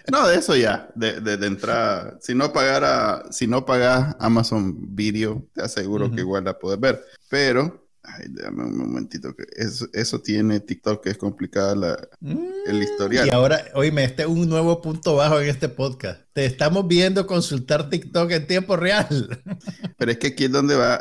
no, 0.12 0.28
de 0.28 0.37
eso 0.37 0.56
ya, 0.56 0.88
de, 0.94 1.20
de, 1.20 1.46
entrada. 1.46 2.18
Si 2.20 2.34
no 2.34 2.52
pagara, 2.52 3.25
si 3.30 3.46
no 3.46 3.64
pagas 3.64 4.16
Amazon 4.18 4.94
Video, 4.94 5.46
te 5.52 5.62
aseguro 5.62 6.11
que 6.11 6.20
igual 6.20 6.44
la 6.44 6.58
puedes 6.58 6.78
ver. 6.78 7.02
Pero 7.28 7.82
Ay, 8.04 8.26
déjame 8.30 8.64
un 8.64 8.76
momentito. 8.76 9.35
Que 9.35 9.44
eso, 9.56 9.87
eso 9.92 10.21
tiene 10.21 10.59
TikTok, 10.59 11.04
que 11.04 11.11
es 11.11 11.18
complicada 11.18 11.76
la, 11.76 12.09
el 12.21 12.78
mm, 12.78 12.82
historial. 12.82 13.28
Y 13.28 13.30
ahora, 13.30 13.64
oíme, 13.75 14.02
este 14.02 14.23
es 14.23 14.28
un 14.28 14.49
nuevo 14.49 14.82
punto 14.82 15.14
bajo 15.14 15.40
en 15.40 15.49
este 15.49 15.68
podcast. 15.68 16.21
Te 16.32 16.44
estamos 16.44 16.88
viendo 16.88 17.26
consultar 17.28 17.88
TikTok 17.88 18.30
en 18.32 18.47
tiempo 18.49 18.76
real. 18.76 19.40
Pero 19.99 20.11
es 20.11 20.18
que 20.18 20.28
aquí 20.28 20.44
es 20.44 20.52
donde 20.52 20.75
va, 20.75 21.00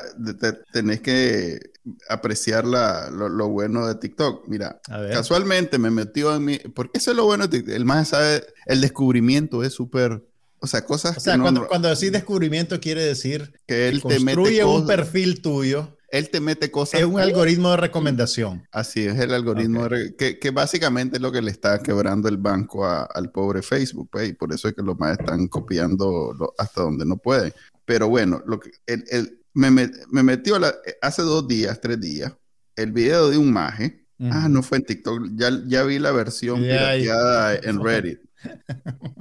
tenés 0.72 1.01
que 1.01 1.72
apreciar 2.08 2.65
la, 2.65 3.10
lo, 3.10 3.50
bueno 3.50 3.88
de 3.88 3.96
TikTok. 3.96 4.48
Mira, 4.48 4.79
casualmente 5.12 5.79
me 5.79 5.89
metió 5.89 6.36
en 6.36 6.46
mi... 6.46 6.60
Porque 6.60 7.00
eso 7.00 7.12
es 7.12 7.17
lo 7.17 7.25
bueno 7.25 7.48
de 7.48 7.58
TikTok. 7.58 7.75
El 7.75 7.86
más 7.86 8.10
sabe, 8.10 8.46
el 8.67 8.79
descubrimiento 8.79 9.63
es 9.63 9.74
súper... 9.74 10.24
O 10.60 10.67
sea, 10.67 10.86
cosas... 10.86 11.17
O 11.17 11.20
sea, 11.20 11.39
cuando, 11.39 11.67
cuando 11.67 11.89
decís 11.89 12.12
descubrimiento 12.12 12.79
quiere 12.79 13.03
decir 13.03 13.51
que 13.65 13.89
él 13.89 14.03
te 14.03 14.17
construye 14.17 14.63
un 14.63 14.86
perfil 14.86 15.41
tuyo 15.41 15.98
él 16.12 16.30
te 16.30 16.39
mete 16.39 16.70
cosas. 16.70 17.00
Es 17.00 17.06
un 17.06 17.20
algoritmo 17.20 17.72
de 17.72 17.77
recomendación. 17.77 18.68
Así 18.72 19.06
es, 19.06 19.18
el 19.20 19.34
algoritmo 19.34 19.88
que, 20.18 20.39
que, 20.39 20.51
básicamente 20.51 21.18
es 21.18 21.22
lo 21.22 21.32
que 21.32 21.41
le 21.41 21.51
está 21.51 21.82
quebrando 21.82 22.27
el 22.27 22.38
banco 22.38 22.86
al 22.86 23.32
pobre 23.32 23.62
Facebook, 23.62 24.10
pues, 24.12 24.30
y 24.30 24.34
por 24.34 24.53
eso 24.53 24.68
es 24.68 24.75
que 24.75 24.82
los 24.82 25.00
más 25.00 25.18
están 25.18 25.48
copiando 25.48 26.53
hasta 26.58 26.82
donde 26.82 27.06
no 27.06 27.18
pueden. 27.18 27.53
Pero 27.86 28.10
bueno, 28.10 28.44
lo 28.46 28.60
que, 28.60 28.72
el, 28.86 29.39
me, 29.53 29.72
me, 29.72 30.24
metió 30.24 30.60
hace 31.01 31.22
dos 31.22 31.48
días, 31.48 31.80
tres 31.82 32.00
días, 32.00 32.34
el 32.75 32.91
video 32.91 33.30
de 33.30 33.38
un 33.38 33.51
maje. 33.51 34.06
Ah, 34.30 34.48
no 34.48 34.62
fue 34.62 34.77
en 34.77 34.86
TikTok, 34.86 35.30
ya, 35.34 35.50
ya 35.65 35.82
vi 35.82 35.98
la 35.98 36.12
versión 36.12 36.62
pirateada 36.62 37.56
en 37.56 37.80
Reddit. 37.84 38.20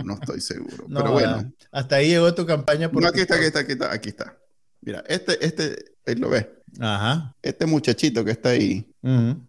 No 0.05 0.15
estoy 0.21 0.41
seguro, 0.41 0.87
pero 0.89 1.13
bueno. 1.13 1.53
Hasta 1.73 1.97
ahí 1.97 2.09
llegó 2.09 2.35
tu 2.35 2.45
campaña. 2.45 2.91
Por 2.91 3.03
no, 3.03 3.09
aquí 3.09 3.21
está, 3.21 3.37
aquí 3.37 3.45
está, 3.45 3.61
aquí 3.61 3.73
está, 3.73 3.93
aquí 3.93 4.09
está. 4.11 4.39
Mira, 4.83 5.05
este, 5.09 5.45
este, 5.45 5.77
ahí 6.07 6.15
lo 6.17 6.31
ves. 6.31 6.47
Ajá. 6.79 7.35
Este 7.43 7.67
muchachito 7.67 8.25
que 8.25 8.31
está 8.31 8.51
ahí 8.51 8.87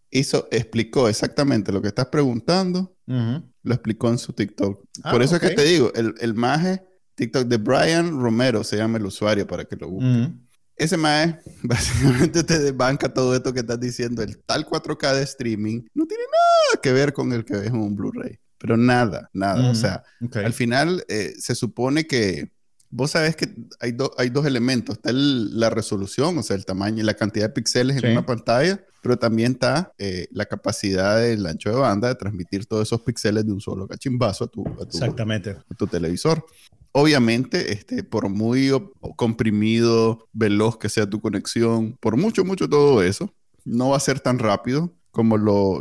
hizo, 0.09 0.47
explicó 0.51 1.07
exactamente 1.07 1.71
lo 1.71 1.81
que 1.81 1.89
estás 1.89 2.07
preguntando, 2.07 2.95
lo 3.05 3.73
explicó 3.73 4.09
en 4.09 4.17
su 4.17 4.33
TikTok. 4.33 4.83
Ah, 5.03 5.11
Por 5.11 5.21
eso 5.21 5.35
es 5.35 5.41
que 5.41 5.49
te 5.51 5.63
digo, 5.63 5.91
el, 5.93 6.15
el 6.19 6.33
maje 6.33 6.81
TikTok 7.15 7.47
de 7.47 7.57
Brian 7.57 8.19
Romero 8.19 8.63
se 8.63 8.77
llama 8.77 8.97
el 8.97 9.05
usuario 9.05 9.45
para 9.45 9.65
que 9.65 9.75
lo 9.75 9.89
busquen. 9.89 10.47
Ese 10.75 10.97
maje 10.97 11.39
básicamente 11.63 12.43
te 12.43 12.57
desbanca 12.57 13.13
todo 13.13 13.35
esto 13.35 13.53
que 13.53 13.59
estás 13.59 13.79
diciendo. 13.79 14.23
El 14.23 14.39
tal 14.43 14.65
4K 14.65 15.15
de 15.15 15.23
streaming 15.23 15.81
no 15.93 16.05
tiene 16.07 16.23
nada 16.23 16.81
que 16.81 16.91
ver 16.91 17.13
con 17.13 17.31
el 17.33 17.45
que 17.45 17.53
ves 17.55 17.67
en 17.67 17.75
un 17.75 17.95
Blu-ray. 17.95 18.39
Pero 18.57 18.77
nada, 18.77 19.29
nada. 19.33 19.69
O 19.69 19.75
sea, 19.75 20.03
al 20.45 20.53
final 20.53 21.03
eh, 21.07 21.33
se 21.37 21.55
supone 21.55 22.05
que 22.05 22.51
Vos 22.91 23.11
sabés 23.11 23.35
que 23.35 23.49
hay, 23.79 23.95
hay 24.17 24.29
dos 24.29 24.45
elementos. 24.45 24.97
Está 24.97 25.11
la 25.13 25.69
resolución, 25.69 26.37
o 26.37 26.43
sea, 26.43 26.55
el 26.55 26.65
tamaño 26.65 27.01
y 27.01 27.05
la 27.05 27.13
cantidad 27.13 27.47
de 27.47 27.53
píxeles 27.53 28.03
en 28.03 28.11
una 28.11 28.25
pantalla, 28.25 28.83
pero 29.01 29.17
también 29.17 29.53
está 29.53 29.93
eh, 29.97 30.27
la 30.31 30.45
capacidad 30.45 31.19
del 31.19 31.45
ancho 31.45 31.69
de 31.69 31.77
banda 31.77 32.09
de 32.09 32.15
transmitir 32.15 32.65
todos 32.65 32.87
esos 32.87 33.01
píxeles 33.01 33.45
de 33.45 33.53
un 33.53 33.61
solo 33.61 33.87
cachimbazo 33.87 34.43
a 34.43 34.47
tu, 34.47 34.65
Exactamente. 34.81 35.51
A 35.51 35.75
tu 35.75 35.87
televisor. 35.87 36.45
Obviamente, 36.91 37.71
este, 37.71 38.03
por 38.03 38.27
muy 38.27 38.69
comprimido, 39.15 40.27
veloz 40.33 40.77
que 40.77 40.89
sea 40.89 41.09
tu 41.09 41.21
conexión, 41.21 41.97
por 42.01 42.17
mucho, 42.17 42.43
mucho 42.43 42.67
todo 42.67 43.01
eso, 43.01 43.33
no 43.63 43.89
va 43.89 43.97
a 43.97 44.01
ser 44.01 44.19
tan 44.19 44.39
rápido 44.39 44.93
como 45.11 45.37
lo, 45.37 45.79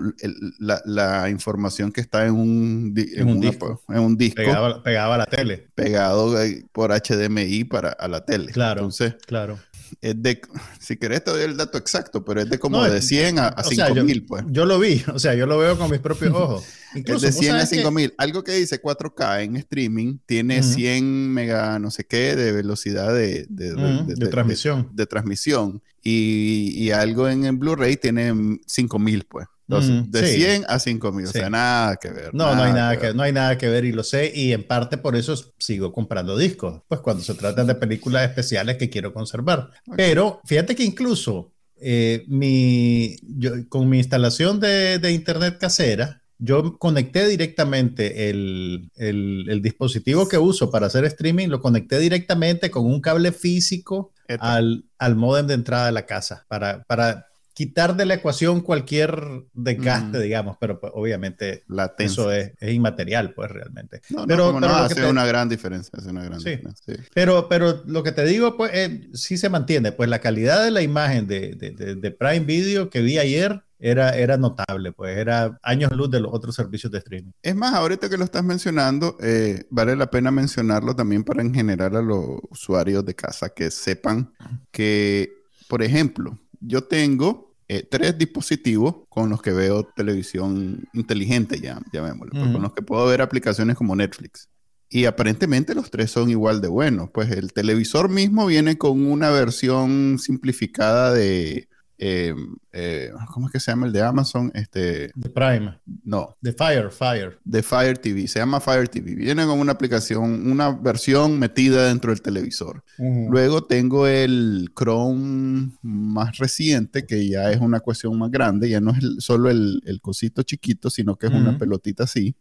la, 0.58 1.30
información 1.30 1.92
que 1.92 2.00
está 2.00 2.26
en 2.26 2.34
un, 2.34 2.94
en, 2.96 3.28
un 3.28 3.40
disco. 3.40 3.80
En 3.88 4.00
un 4.00 4.16
disco 4.16 4.42
pegado, 4.82 5.12
a 5.12 5.18
la 5.18 5.26
tele. 5.26 5.68
Pegado 5.74 6.34
por 6.72 6.90
HDMI 6.90 7.64
para 7.64 7.90
a 7.90 8.08
la 8.08 8.24
tele. 8.24 8.52
Claro. 8.52 8.80
Entonces, 8.80 9.14
claro. 9.26 9.58
Es 10.00 10.22
de, 10.22 10.40
si 10.78 10.96
querés 10.96 11.24
te 11.24 11.30
doy 11.30 11.42
el 11.42 11.56
dato 11.56 11.78
exacto, 11.78 12.24
pero 12.24 12.40
es 12.40 12.50
de 12.50 12.58
como 12.58 12.84
de 12.84 13.02
100 13.02 13.38
a, 13.38 13.48
a 13.48 13.64
5000, 13.64 14.26
pues. 14.26 14.44
Yo 14.48 14.64
lo 14.64 14.78
vi, 14.78 15.02
o 15.12 15.18
sea, 15.18 15.34
yo 15.34 15.46
lo 15.46 15.58
veo 15.58 15.78
con 15.78 15.90
mis 15.90 16.00
propios 16.00 16.32
ojos. 16.34 16.64
es 16.94 17.20
de 17.20 17.32
100 17.32 17.56
a 17.56 17.66
5000. 17.66 18.14
Algo 18.18 18.44
que 18.44 18.52
dice 18.52 18.80
4K 18.80 19.44
en 19.44 19.56
streaming 19.56 20.18
tiene 20.26 20.62
100 20.62 21.32
mega 21.32 21.78
no 21.78 21.90
sé 21.90 22.04
qué 22.04 22.36
de 22.36 22.52
velocidad 22.52 23.12
de, 23.12 23.46
de, 23.48 23.74
de, 23.74 24.28
transmisión. 24.28 24.88
De, 24.92 25.06
transmisión. 25.06 25.82
Y, 26.02 26.72
y, 26.74 26.92
algo 26.92 27.28
en, 27.28 27.44
en 27.44 27.58
Blu-ray 27.58 27.96
tiene 27.96 28.58
5000, 28.66 29.24
pues. 29.24 29.46
Entonces, 29.78 30.10
de 30.10 30.26
100 30.26 30.64
a 30.68 30.78
5000, 30.78 31.26
o 31.26 31.30
sea, 31.30 31.50
nada 31.50 31.96
que 31.96 32.10
ver. 32.10 32.34
No, 32.34 32.54
no 32.54 32.62
hay 32.62 32.72
nada 32.72 32.98
que, 32.98 33.14
no 33.14 33.22
hay 33.22 33.32
nada 33.32 33.56
que 33.56 33.68
ver 33.68 33.84
y 33.84 33.92
lo 33.92 34.02
sé 34.02 34.32
y 34.34 34.52
en 34.52 34.66
parte 34.66 34.98
por 34.98 35.16
eso 35.16 35.34
sigo 35.58 35.92
comprando 35.92 36.36
discos, 36.36 36.82
pues 36.88 37.00
cuando 37.00 37.22
se 37.22 37.34
trata 37.34 37.64
de 37.64 37.74
películas 37.74 38.28
especiales 38.28 38.76
que 38.76 38.90
quiero 38.90 39.12
conservar. 39.12 39.70
Pero 39.96 40.40
fíjate 40.44 40.74
que 40.74 40.84
incluso 40.84 41.52
eh, 41.80 42.24
mi, 42.28 43.16
yo, 43.22 43.52
con 43.68 43.88
mi 43.88 43.98
instalación 43.98 44.60
de, 44.60 44.98
de 44.98 45.12
internet 45.12 45.58
casera, 45.58 46.20
yo 46.40 46.78
conecté 46.78 47.28
directamente 47.28 48.30
el, 48.30 48.90
el, 48.96 49.60
dispositivo 49.62 50.26
que 50.26 50.38
uso 50.38 50.70
para 50.70 50.86
hacer 50.86 51.04
streaming, 51.04 51.48
lo 51.48 51.60
conecté 51.60 51.98
directamente 51.98 52.70
con 52.70 52.86
un 52.86 53.00
cable 53.00 53.30
físico 53.32 54.12
al, 54.38 54.84
al 54.98 55.16
modem 55.16 55.46
de 55.46 55.54
entrada 55.54 55.86
de 55.86 55.92
la 55.92 56.06
casa 56.06 56.46
para, 56.48 56.82
para 56.84 57.26
quitar 57.60 57.94
de 57.94 58.06
la 58.06 58.14
ecuación 58.14 58.62
cualquier 58.62 59.44
desgaste, 59.52 60.16
mm. 60.16 60.22
digamos, 60.22 60.56
pero 60.58 60.80
pues, 60.80 60.94
obviamente 60.96 61.62
eso 61.98 62.32
es, 62.32 62.54
inmaterial, 62.62 63.34
pues 63.34 63.50
realmente. 63.50 64.00
pero, 64.26 64.58
no, 64.58 64.66
hace 64.66 65.04
una 65.04 65.26
gran 65.26 65.50
diferencia, 65.50 65.90
hace 65.98 66.08
una 66.08 66.24
gran 66.24 66.38
diferencia. 66.38 66.96
Pero, 67.12 67.50
pero 67.50 67.82
lo 67.84 68.02
que 68.02 68.12
te 68.12 68.24
digo, 68.24 68.56
pues 68.56 68.70
eh, 68.72 69.10
sí 69.12 69.36
se 69.36 69.50
mantiene, 69.50 69.92
pues 69.92 70.08
la 70.08 70.20
calidad 70.20 70.64
de 70.64 70.70
la 70.70 70.80
imagen 70.80 71.26
de, 71.26 71.54
de, 71.54 71.96
de 71.96 72.10
Prime 72.12 72.46
Video 72.46 72.88
que 72.88 73.02
vi 73.02 73.18
ayer 73.18 73.62
era, 73.78 74.16
era 74.16 74.38
notable, 74.38 74.92
pues 74.92 75.18
era 75.18 75.60
años 75.62 75.92
luz 75.92 76.10
de 76.10 76.20
los 76.20 76.32
otros 76.32 76.54
servicios 76.54 76.90
de 76.90 76.96
streaming. 76.96 77.32
Es 77.42 77.54
más, 77.54 77.74
ahorita 77.74 78.08
que 78.08 78.16
lo 78.16 78.24
estás 78.24 78.42
mencionando, 78.42 79.18
eh, 79.20 79.64
vale 79.68 79.96
la 79.96 80.10
pena 80.10 80.30
mencionarlo 80.30 80.96
también 80.96 81.24
para 81.24 81.42
en 81.42 81.52
general 81.52 81.94
a 81.94 82.00
los 82.00 82.38
usuarios 82.48 83.04
de 83.04 83.14
casa 83.14 83.50
que 83.50 83.70
sepan 83.70 84.32
que, 84.70 85.44
por 85.68 85.82
ejemplo, 85.82 86.38
yo 86.60 86.84
tengo 86.84 87.49
eh, 87.72 87.86
tres 87.88 88.18
dispositivos 88.18 88.96
con 89.08 89.30
los 89.30 89.40
que 89.40 89.52
veo 89.52 89.84
televisión 89.84 90.88
inteligente, 90.92 91.60
ya, 91.60 91.80
llamémoslo, 91.92 92.32
pues, 92.32 92.50
con 92.50 92.62
los 92.62 92.72
que 92.72 92.82
puedo 92.82 93.06
ver 93.06 93.22
aplicaciones 93.22 93.76
como 93.76 93.94
Netflix. 93.94 94.48
Y 94.88 95.04
aparentemente 95.04 95.72
los 95.76 95.88
tres 95.88 96.10
son 96.10 96.30
igual 96.30 96.60
de 96.60 96.66
buenos. 96.66 97.10
Pues 97.14 97.30
el 97.30 97.52
televisor 97.52 98.08
mismo 98.08 98.44
viene 98.46 98.76
con 98.76 99.06
una 99.06 99.30
versión 99.30 100.18
simplificada 100.18 101.14
de 101.14 101.68
eh, 102.02 102.34
eh, 102.72 103.10
¿cómo 103.30 103.46
es 103.46 103.52
que 103.52 103.60
se 103.60 103.70
llama 103.70 103.86
el 103.86 103.92
de 103.92 104.00
Amazon? 104.00 104.50
Este, 104.54 105.10
de 105.14 105.28
Prime. 105.28 105.78
No. 106.02 106.34
De 106.40 106.54
Fire, 106.54 106.90
Fire. 106.90 107.38
De 107.44 107.62
Fire 107.62 107.98
TV. 107.98 108.26
Se 108.26 108.38
llama 108.38 108.58
Fire 108.58 108.88
TV. 108.88 109.14
Viene 109.14 109.44
con 109.44 109.60
una 109.60 109.72
aplicación, 109.72 110.50
una 110.50 110.70
versión 110.70 111.38
metida 111.38 111.88
dentro 111.88 112.10
del 112.10 112.22
televisor. 112.22 112.82
Luego 112.98 113.64
tengo 113.64 114.06
el 114.06 114.72
Chrome 114.74 115.72
más 115.82 116.38
reciente, 116.38 117.04
que 117.04 117.28
ya 117.28 117.50
es 117.50 117.60
una 117.60 117.80
cuestión 117.80 118.18
más 118.18 118.30
grande. 118.30 118.70
Ya 118.70 118.80
no 118.80 118.92
es 118.92 119.04
solo 119.18 119.50
el, 119.50 119.82
el, 119.84 120.00
cosito 120.00 120.42
chiquito, 120.42 120.88
sino 120.88 121.16
que 121.16 121.26
es 121.26 121.34
una 121.34 121.58
pelotita 121.58 122.04
así. 122.04 122.34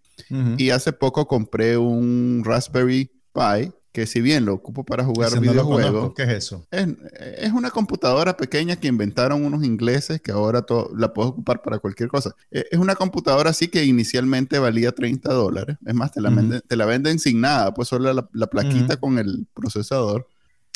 Y 0.57 0.69
hace 0.69 0.93
poco 0.93 1.27
compré 1.27 1.75
un 1.75 2.43
Raspberry 2.45 3.11
Pi 3.33 3.73
que 3.91 4.05
si 4.05 4.21
bien 4.21 4.45
lo 4.45 4.53
ocupo 4.53 4.83
para 4.83 5.03
jugar 5.03 5.39
videojuegos, 5.39 6.13
¿qué 6.15 6.23
es 6.23 6.29
eso? 6.29 6.67
Es, 6.71 7.51
una 7.51 7.71
computadora 7.71 8.37
pequeña 8.37 8.75
que 8.75 8.87
inventaron 8.87 9.43
unos 9.43 9.63
ingleses 9.63 10.21
que 10.21 10.31
ahora 10.31 10.65
la 10.95 11.13
puedes 11.13 11.31
ocupar 11.31 11.61
para 11.61 11.79
cualquier 11.79 12.09
cosa. 12.09 12.35
E, 12.51 12.65
es 12.71 12.79
una 12.79 12.95
computadora 12.95 13.49
así 13.49 13.67
que 13.67 13.83
inicialmente 13.85 14.59
valía 14.59 14.91
30 14.91 15.33
dólares. 15.33 15.77
Es 15.85 15.93
más, 15.93 16.11
te 16.11 16.21
la, 16.21 16.29
venden, 16.29 16.61
te 16.67 16.75
la 16.75 16.85
venden 16.85 17.19
sin 17.19 17.41
nada, 17.41 17.73
pues 17.73 17.87
solo 17.87 18.13
la, 18.13 18.47
plaquita 18.47 18.97
con 18.97 19.17
el 19.17 19.47
procesador 19.53 20.27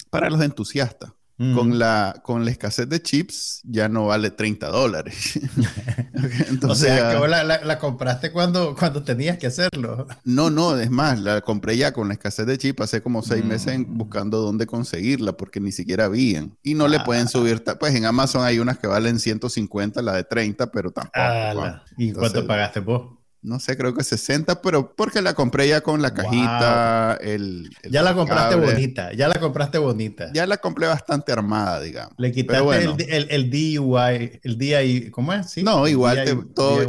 para 0.10 0.29
los 0.29 0.41
entusiastas. 0.41 1.12
Con, 1.55 1.69
mm. 1.69 1.73
la, 1.73 2.21
con 2.23 2.45
la 2.45 2.51
escasez 2.51 2.88
de 2.88 3.01
chips 3.01 3.62
ya 3.63 3.89
no 3.89 4.07
vale 4.07 4.31
30 4.31 4.67
dólares. 4.69 5.35
Entonces, 6.50 6.91
o 6.91 6.95
sea, 6.95 7.19
que 7.19 7.27
la, 7.27 7.43
la, 7.43 7.79
compraste 7.79 8.31
cuando, 8.31 8.75
cuando 8.75 9.03
tenías 9.03 9.38
que 9.38 9.47
hacerlo. 9.47 10.07
No, 10.23 10.50
no, 10.50 10.77
es 10.77 10.89
más, 10.89 11.19
la 11.19 11.41
compré 11.41 11.77
ya 11.77 11.91
con 11.91 12.07
la 12.07 12.13
escasez 12.13 12.45
de 12.45 12.57
chips 12.57 12.81
hace 12.81 13.01
como 13.01 13.21
seis 13.21 13.43
meses 13.43 13.79
mm. 13.79 13.97
buscando 13.97 14.39
dónde 14.39 14.65
conseguirla 14.65 15.33
porque 15.33 15.59
ni 15.59 15.71
siquiera 15.71 16.05
habían. 16.05 16.57
Y 16.63 16.75
no 16.75 16.88
le 16.88 17.00
pueden 17.01 17.25
ah. 17.25 17.29
subir, 17.29 17.63
pues 17.79 17.95
en 17.95 18.05
Amazon 18.05 18.43
hay 18.43 18.59
unas 18.59 18.77
que 18.77 18.88
valen 18.88 19.19
150, 19.19 20.01
la 20.01 20.13
de 20.13 20.23
30, 20.23 20.71
pero 20.71 20.91
tampoco. 20.91 21.81
¿Y 21.97 22.13
cuánto 22.13 22.45
pagaste 22.45 22.79
vos? 22.79 23.22
No 23.43 23.59
sé, 23.59 23.77
creo 23.77 23.93
que 23.93 24.03
60, 24.03 24.62
pero 24.62 24.95
porque 24.95 25.21
la 25.21 25.33
compré 25.33 25.67
ya 25.67 25.81
con 25.81 26.01
la 26.01 26.13
cajita, 26.13 27.17
el, 27.21 27.69
Ya 27.89 28.01
la 28.01 28.13
compraste 28.13 28.55
bonita, 28.55 29.13
ya 29.13 29.27
la 29.27 29.39
compraste 29.39 29.77
bonita. 29.77 30.31
Ya 30.33 30.47
la 30.47 30.57
compré 30.57 30.88
bastante 30.88 31.31
armada, 31.31 31.81
digamos. 31.81 32.13
Le 32.17 32.31
quitaste 32.31 32.83
el, 33.17 33.27
el, 33.29 33.50
DIY, 33.50 34.39
el 34.43 34.57
DIY, 34.57 35.12
¿cómo 35.12 35.33
es? 35.33 35.51
¿Sí? 35.51 35.63
No, 35.63 35.88
igual 35.88 36.23
todo, 36.55 36.88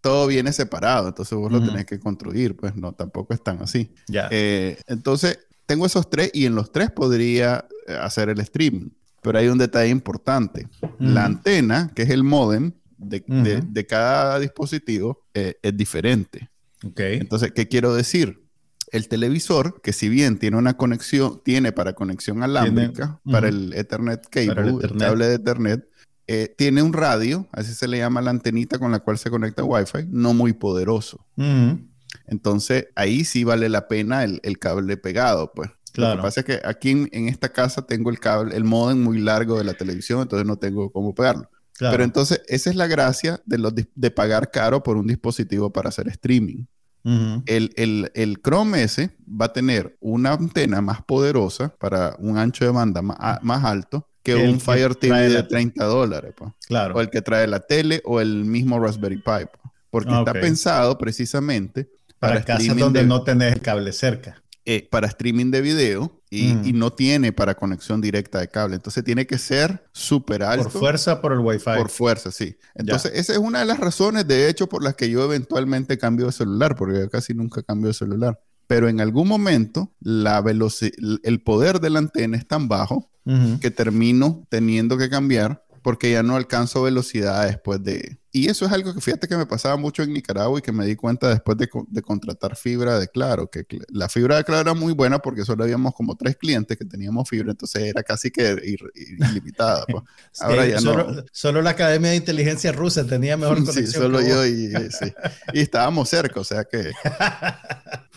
todo 0.00 0.26
viene 0.26 0.52
separado, 0.52 1.08
entonces 1.08 1.36
vos 1.36 1.50
lo 1.50 1.64
tenés 1.64 1.86
que 1.86 1.98
construir, 1.98 2.54
pues 2.54 2.76
no, 2.76 2.92
tampoco 2.92 3.32
es 3.32 3.42
tan 3.42 3.62
así. 3.62 3.92
Ya. 4.06 4.28
Eh, 4.30 4.78
entonces, 4.86 5.38
tengo 5.66 5.86
esos 5.86 6.08
tres 6.10 6.30
y 6.34 6.46
en 6.46 6.54
los 6.54 6.70
tres 6.70 6.90
podría 6.90 7.66
eh, 7.86 7.96
hacer 8.00 8.28
el 8.28 8.40
streaming. 8.40 8.90
Pero 9.20 9.38
hay 9.38 9.48
un 9.48 9.58
detalle 9.58 9.90
importante. 9.90 10.68
La 10.98 11.24
antena, 11.24 11.90
que 11.94 12.02
es 12.02 12.10
el 12.10 12.22
modem, 12.22 12.72
de, 12.98 13.86
cada 13.86 14.38
dispositivo 14.38 15.24
eh, 15.34 15.54
es 15.62 15.76
diferente. 15.76 16.50
Okay. 16.84 17.16
Entonces, 17.16 17.52
¿qué 17.52 17.68
quiero 17.68 17.94
decir? 17.94 18.44
El 18.90 19.08
televisor, 19.08 19.80
que 19.82 19.92
si 19.92 20.08
bien 20.08 20.38
tiene 20.38 20.56
una 20.56 20.76
conexión, 20.76 21.42
tiene 21.44 21.72
para 21.72 21.94
conexión 21.94 22.42
alámbrica, 22.42 23.20
para 23.30 23.48
el 23.48 23.74
Ethernet 23.74 24.26
cable, 24.28 24.78
el, 24.82 24.96
cable 24.96 25.26
de 25.26 25.34
Ethernet, 25.34 25.88
eh, 26.26 26.54
tiene 26.56 26.82
un 26.82 26.92
radio, 26.92 27.46
así 27.52 27.74
se 27.74 27.86
le 27.86 27.98
llama 27.98 28.22
la 28.22 28.30
antenita 28.30 28.78
con 28.78 28.90
la 28.90 29.00
cual 29.00 29.18
se 29.18 29.30
conecta 29.30 29.62
Wi-Fi, 29.62 30.06
no 30.08 30.32
muy 30.32 30.54
poderoso. 30.54 31.26
Entonces, 32.26 32.88
ahí 32.94 33.24
sí 33.24 33.44
vale 33.44 33.68
la 33.68 33.88
pena 33.88 34.24
el, 34.24 34.58
cable 34.58 34.96
pegado, 34.96 35.52
pues. 35.54 35.70
Claro. 35.92 36.16
Lo 36.16 36.20
que 36.20 36.26
pasa 36.26 36.40
es 36.40 36.46
que 36.46 36.60
aquí 36.64 36.90
en, 36.90 37.08
en, 37.12 37.28
esta 37.28 37.48
casa 37.48 37.82
tengo 37.82 38.10
el 38.10 38.20
cable, 38.20 38.54
el 38.54 38.64
modem 38.64 39.02
muy 39.02 39.18
largo 39.18 39.58
de 39.58 39.64
la 39.64 39.74
televisión, 39.74 40.20
entonces 40.22 40.46
no 40.46 40.56
tengo 40.56 40.92
cómo 40.92 41.14
pegarlo. 41.14 41.50
Pero 41.78 42.04
entonces, 42.04 42.42
esa 42.48 42.70
es 42.70 42.76
la 42.76 42.86
gracia 42.86 43.40
de, 43.46 43.58
los, 43.58 43.72
de 43.74 44.10
pagar 44.10 44.50
caro 44.50 44.82
por 44.82 44.96
un 44.96 45.06
dispositivo 45.06 45.72
para 45.72 45.90
hacer 45.90 46.08
streaming. 46.08 46.64
el, 47.46 48.10
el, 48.14 48.40
Chrome 48.42 48.82
S 48.82 49.10
va 49.28 49.46
a 49.46 49.52
tener 49.52 49.96
una 50.00 50.32
antena 50.32 50.80
más 50.80 51.02
poderosa 51.02 51.74
para 51.78 52.16
un 52.18 52.36
ancho 52.36 52.64
de 52.64 52.70
banda 52.70 53.00
más, 53.00 53.64
alto 53.64 54.08
que 54.22 54.34
un 54.34 54.60
Fire 54.60 54.94
TV 54.94 55.28
de 55.28 55.42
30 55.42 55.84
dólares. 55.84 56.34
Claro. 56.66 56.96
O 56.96 57.00
el 57.00 57.08
que 57.08 57.22
trae 57.22 57.46
la 57.46 57.60
tele 57.60 58.02
o 58.04 58.20
el 58.20 58.44
mismo 58.44 58.78
Raspberry 58.78 59.18
Pi. 59.18 59.46
Porque 59.90 60.12
está 60.12 60.32
pensado 60.32 60.98
precisamente 60.98 61.88
para, 62.18 62.34
para 62.34 62.44
casas 62.44 62.76
donde 62.76 63.04
no 63.04 63.22
tenés 63.22 63.54
el 63.54 63.60
cable 63.60 63.92
cerca. 63.92 64.42
Eh, 64.70 64.86
para 64.90 65.06
streaming 65.06 65.50
de 65.50 65.62
video 65.62 66.20
y, 66.28 66.52
mm. 66.52 66.66
y, 66.66 66.72
no 66.74 66.92
tiene 66.92 67.32
para 67.32 67.54
conexión 67.54 68.02
directa 68.02 68.38
de 68.38 68.48
cable. 68.48 68.76
Entonces 68.76 69.02
tiene 69.02 69.26
que 69.26 69.38
ser 69.38 69.82
súper 69.92 70.42
alto. 70.42 70.64
Por 70.64 70.80
fuerza, 70.80 71.22
por 71.22 71.32
el 71.32 71.38
Wi-Fi. 71.38 71.78
Por 71.78 71.88
fuerza, 71.88 72.30
sí. 72.30 72.54
Entonces 72.74 73.12
esa 73.14 73.32
es 73.32 73.38
una 73.38 73.60
de 73.60 73.64
las 73.64 73.80
razones, 73.80 74.28
de 74.28 74.46
hecho, 74.46 74.68
por 74.68 74.84
las 74.84 74.94
que 74.94 75.08
yo 75.08 75.24
eventualmente 75.24 75.96
cambio 75.96 76.26
de 76.26 76.32
celular, 76.32 76.76
porque 76.76 76.98
yo 76.98 77.08
casi 77.08 77.32
nunca 77.32 77.62
cambio 77.62 77.88
de 77.88 77.94
celular. 77.94 78.42
Pero 78.66 78.90
en 78.90 79.00
algún 79.00 79.26
momento 79.26 79.90
la 80.00 80.44
el 80.46 81.40
poder 81.40 81.80
de 81.80 81.88
la 81.88 82.00
antena 82.00 82.36
es 82.36 82.46
tan 82.46 82.68
bajo 82.68 83.10
que 83.62 83.70
termino 83.70 84.46
teniendo 84.50 84.98
que 84.98 85.08
cambiar 85.08 85.64
porque 85.82 86.10
ya 86.10 86.22
no 86.22 86.36
alcanzo 86.36 86.82
velocidad 86.82 87.46
después 87.46 87.82
de... 87.82 88.18
Y 88.30 88.48
eso 88.48 88.66
es 88.66 88.72
algo 88.72 88.94
que 88.94 89.00
fíjate 89.00 89.26
que 89.26 89.36
me 89.36 89.46
pasaba 89.46 89.76
mucho 89.76 90.02
en 90.02 90.12
Nicaragua 90.12 90.58
y 90.58 90.62
que 90.62 90.70
me 90.70 90.84
di 90.84 90.96
cuenta 90.96 91.30
después 91.30 91.56
de, 91.56 91.68
contratar 92.02 92.56
fibra 92.56 92.98
de 92.98 93.08
Claro, 93.08 93.50
que 93.50 93.64
la 93.88 94.08
fibra 94.08 94.36
de 94.36 94.44
Claro 94.44 94.60
era 94.60 94.74
muy 94.74 94.92
buena 94.92 95.18
porque 95.18 95.44
solo 95.44 95.64
habíamos 95.64 95.94
como 95.94 96.14
tres 96.14 96.36
clientes 96.36 96.76
que 96.76 96.84
teníamos 96.84 97.28
fibra, 97.28 97.52
entonces 97.52 97.84
era 97.84 98.02
casi 98.02 98.30
que 98.30 98.56
ilimitada. 99.18 99.84
Pues. 99.86 100.04
Ahora 100.40 100.66
ya 100.66 100.78
solo, 100.78 101.10
no. 101.10 101.24
Solo 101.32 101.62
la 101.62 101.70
Academia 101.70 102.10
de 102.10 102.16
Inteligencia 102.16 102.70
Rusa 102.70 103.06
tenía 103.06 103.36
mejor 103.36 103.58
conexión. 103.58 103.86
Sí, 103.86 103.92
solo 103.92 104.20
yo 104.20 104.46
y, 104.46 104.72
sí. 104.90 105.12
y 105.54 105.60
estábamos 105.60 106.08
cerca, 106.08 106.40
o 106.40 106.44
sea 106.44 106.64
que... 106.64 106.92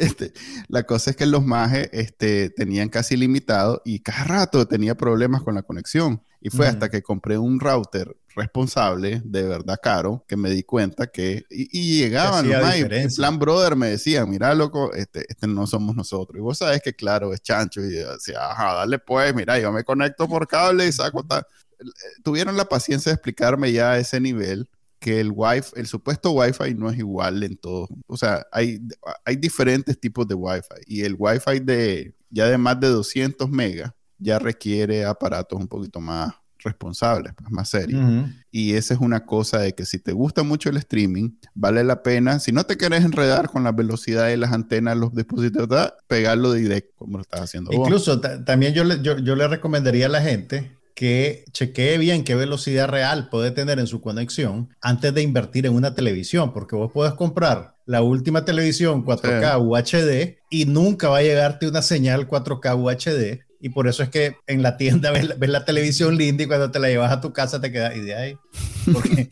Este, 0.00 0.32
la 0.68 0.82
cosa 0.84 1.10
es 1.10 1.16
que 1.16 1.26
los 1.26 1.44
mages 1.44 1.88
este, 1.92 2.50
tenían 2.50 2.88
casi 2.88 3.16
limitado 3.16 3.82
y 3.84 4.00
cada 4.00 4.24
rato 4.24 4.66
tenía 4.66 4.96
problemas 4.96 5.42
con 5.42 5.54
la 5.54 5.62
conexión. 5.62 6.22
Y 6.40 6.48
fue 6.48 6.66
hasta 6.66 6.88
que 6.88 7.02
compré 7.02 7.36
un 7.36 7.60
router 7.60 8.16
responsable, 8.34 9.20
de 9.24 9.42
verdad 9.42 9.78
caro, 9.82 10.24
que 10.26 10.36
me 10.36 10.50
di 10.50 10.62
cuenta 10.62 11.08
que... 11.08 11.44
Y, 11.50 11.98
llegaban 11.98 12.48
los 12.48 12.62
mages, 12.62 12.90
en 12.90 13.14
plan 13.14 13.38
brother 13.38 13.76
me 13.76 13.88
decían, 13.88 14.30
mira 14.30 14.54
loco, 14.54 14.94
este, 14.94 15.26
este 15.28 15.46
no 15.46 15.66
somos 15.66 15.94
nosotros. 15.94 16.38
Y 16.38 16.40
vos 16.40 16.56
sabes 16.56 16.80
que 16.80 16.94
claro, 16.94 17.34
es 17.34 17.42
chancho. 17.42 17.82
Y 17.82 17.90
decía, 17.90 18.50
ajá, 18.50 18.74
dale 18.74 18.98
pues, 18.98 19.34
mira, 19.34 19.58
yo 19.58 19.70
me 19.70 19.84
conecto 19.84 20.26
por 20.28 20.48
cable 20.48 20.86
y 20.86 20.92
saco 20.92 21.24
tal. 21.24 21.44
Eh, 21.78 21.84
tuvieron 22.22 22.56
la 22.56 22.64
paciencia 22.64 23.10
de 23.10 23.14
explicarme 23.14 23.70
ya 23.72 23.92
a 23.92 23.98
ese 23.98 24.18
nivel 24.18 24.68
que 24.98 25.20
el 25.20 25.32
Wi-Fi, 25.34 25.80
el 25.80 25.86
supuesto 25.86 26.32
Wi-Fi 26.32 26.74
no 26.74 26.90
es 26.90 26.98
igual 26.98 27.42
en 27.42 27.56
todo. 27.56 27.88
O 28.06 28.16
sea, 28.16 28.46
hay, 28.50 28.80
hay 29.24 29.36
diferentes 29.36 29.98
tipos 29.98 30.26
de 30.26 30.34
Wi-Fi 30.34 30.82
y 30.86 31.02
el 31.02 31.16
Wi-Fi 31.18 31.60
de 31.60 32.14
ya 32.30 32.46
de 32.46 32.58
más 32.58 32.78
de 32.78 32.88
200 32.88 33.50
megas 33.50 33.92
ya 34.20 34.38
requiere 34.38 35.04
aparatos 35.04 35.58
un 35.58 35.66
poquito 35.66 36.00
más 36.00 36.34
responsables, 36.62 37.32
pues, 37.34 37.50
más 37.50 37.68
serios. 37.68 38.00
Y 38.50 38.74
esa 38.74 38.94
es 38.94 39.00
una 39.00 39.24
cosa 39.24 39.60
de 39.60 39.74
que 39.74 39.86
si 39.86 39.98
te 39.98 40.12
gusta 40.12 40.42
mucho 40.42 40.68
el 40.68 40.76
streaming, 40.76 41.30
vale 41.54 41.82
la 41.84 42.02
pena, 42.02 42.38
si 42.38 42.52
no 42.52 42.64
te 42.64 42.76
quieres 42.76 43.04
enredar 43.04 43.48
con 43.48 43.64
la 43.64 43.72
velocidad 43.72 44.26
de 44.26 44.36
las 44.36 44.52
antenas, 44.52 44.96
los 44.96 45.14
dispositivos, 45.14 45.68
pegarlo 46.06 46.52
directo, 46.52 46.92
como 46.96 47.18
lo 47.18 47.22
estás 47.22 47.40
haciendo. 47.40 47.72
Incluso 47.72 48.20
también 48.20 48.74
yo 48.74 48.84
yo, 48.96 49.18
yo 49.18 49.36
le 49.36 49.48
recomendaría 49.48 50.06
a 50.06 50.10
la 50.10 50.20
gente 50.20 50.76
que 50.94 51.46
chequee 51.52 51.96
bien 51.96 52.24
qué 52.24 52.34
velocidad 52.34 52.86
real 52.86 53.30
puede 53.30 53.52
tener 53.52 53.78
en 53.78 53.86
su 53.86 54.02
conexión 54.02 54.68
antes 54.82 55.14
de 55.14 55.22
invertir 55.22 55.64
en 55.64 55.72
una 55.72 55.94
televisión, 55.94 56.52
porque 56.52 56.76
vos 56.76 56.92
puedes 56.92 57.14
comprar 57.14 57.74
la 57.86 58.02
última 58.02 58.44
televisión 58.44 59.04
4K 59.04 59.58
UHD 59.60 60.36
y 60.50 60.66
nunca 60.66 61.08
va 61.08 61.18
a 61.18 61.22
llegarte 61.22 61.66
una 61.66 61.80
señal 61.80 62.28
4K 62.28 62.76
UHD. 62.76 63.40
Y 63.62 63.68
por 63.68 63.86
eso 63.86 64.02
es 64.02 64.08
que 64.08 64.36
en 64.46 64.62
la 64.62 64.78
tienda 64.78 65.10
ves, 65.10 65.28
la 65.38 65.64
televisión 65.66 66.16
linda 66.16 66.44
y 66.44 66.46
cuando 66.46 66.70
te 66.70 66.78
la 66.78 66.88
llevas 66.88 67.12
a 67.12 67.20
tu 67.20 67.32
casa 67.32 67.60
te 67.60 67.70
quedas 67.70 67.94
y 67.94 68.00
de 68.00 68.14
ahí. 68.14 68.38
Porque, 68.90 69.28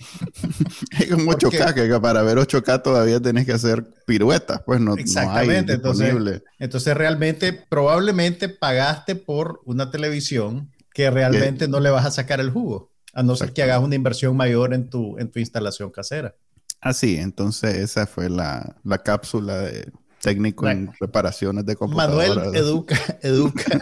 es 1.00 1.10
como 1.10 1.32
8K, 1.32 1.74
que 1.74 2.00
para 2.00 2.22
ver 2.22 2.36
8K 2.36 2.82
todavía 2.82 3.20
tenés 3.20 3.46
que 3.46 3.52
hacer 3.52 3.84
piruetas, 4.06 4.60
pues 4.66 4.80
no, 4.80 4.94
exactamente, 4.94 5.72
entonces, 5.72 6.42
entonces 6.58 6.94
realmente 6.94 7.52
probablemente 7.52 8.50
pagaste 8.50 9.16
por 9.16 9.62
una 9.64 9.90
televisión 9.90 10.70
que 10.92 11.10
realmente 11.10 11.66
no 11.66 11.80
le 11.80 11.88
vas 11.88 12.04
a 12.04 12.10
sacar 12.10 12.40
el 12.40 12.50
jugo, 12.50 12.92
a 13.14 13.22
no 13.22 13.34
ser 13.34 13.54
que 13.54 13.62
hagas 13.62 13.80
una 13.80 13.94
inversión 13.94 14.36
mayor 14.36 14.74
en 14.74 14.90
tu, 14.90 15.16
en 15.18 15.30
tu 15.30 15.38
instalación 15.38 15.90
casera. 15.90 16.34
Así, 16.82 17.16
entonces 17.16 17.76
esa 17.76 18.06
fue 18.06 18.28
la, 18.28 18.76
la 18.84 18.98
cápsula 18.98 19.58
de 19.58 19.90
técnico 20.20 20.68
en 20.68 20.90
reparaciones 20.98 21.64
de 21.66 21.76
computadoras. 21.76 22.36
Manuel 22.36 22.56
educa, 22.56 22.96
educa 23.22 23.80